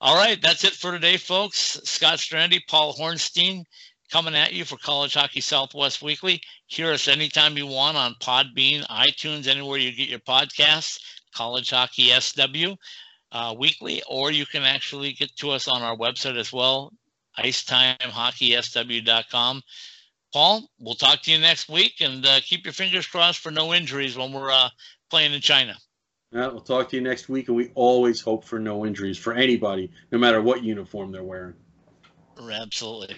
All 0.03 0.15
right, 0.15 0.39
that's 0.41 0.65
it 0.65 0.73
for 0.73 0.91
today, 0.91 1.15
folks. 1.15 1.79
Scott 1.85 2.19
Strandy, 2.19 2.59
Paul 2.67 2.93
Hornstein, 2.93 3.63
coming 4.11 4.35
at 4.35 4.51
you 4.51 4.65
for 4.65 4.75
College 4.75 5.13
Hockey 5.13 5.39
Southwest 5.39 6.01
Weekly. 6.01 6.41
Hear 6.67 6.91
us 6.91 7.07
anytime 7.07 7.55
you 7.55 7.67
want 7.67 7.95
on 7.95 8.15
Podbean, 8.15 8.85
iTunes, 8.87 9.47
anywhere 9.47 9.77
you 9.77 9.95
get 9.95 10.09
your 10.09 10.19
podcasts. 10.19 10.99
College 11.33 11.69
Hockey 11.69 12.11
SW 12.19 12.73
uh, 13.31 13.55
Weekly, 13.57 14.03
or 14.05 14.29
you 14.29 14.45
can 14.45 14.63
actually 14.63 15.13
get 15.13 15.33
to 15.37 15.51
us 15.51 15.69
on 15.69 15.81
our 15.81 15.95
website 15.95 16.37
as 16.37 16.51
well, 16.51 16.91
IcetimeHockeySW.com. 17.39 19.61
Paul, 20.33 20.69
we'll 20.79 20.95
talk 20.95 21.21
to 21.21 21.31
you 21.31 21.39
next 21.39 21.69
week, 21.69 22.01
and 22.01 22.25
uh, 22.25 22.41
keep 22.41 22.65
your 22.65 22.73
fingers 22.73 23.07
crossed 23.07 23.39
for 23.39 23.51
no 23.51 23.73
injuries 23.73 24.17
when 24.17 24.33
we're 24.33 24.51
uh, 24.51 24.67
playing 25.09 25.31
in 25.31 25.39
China. 25.39 25.77
Right, 26.33 26.51
we'll 26.51 26.61
talk 26.61 26.89
to 26.89 26.95
you 26.95 27.01
next 27.03 27.29
week, 27.29 27.47
and 27.47 27.55
we 27.55 27.69
always 27.75 28.19
hope 28.19 28.43
for 28.43 28.57
no 28.57 28.87
injuries 28.87 29.19
for 29.19 29.33
anybody, 29.33 29.91
no 30.11 30.17
matter 30.17 30.41
what 30.41 30.63
uniform 30.63 31.11
they're 31.11 31.23
wearing. 31.23 31.53
Absolutely. 32.39 33.17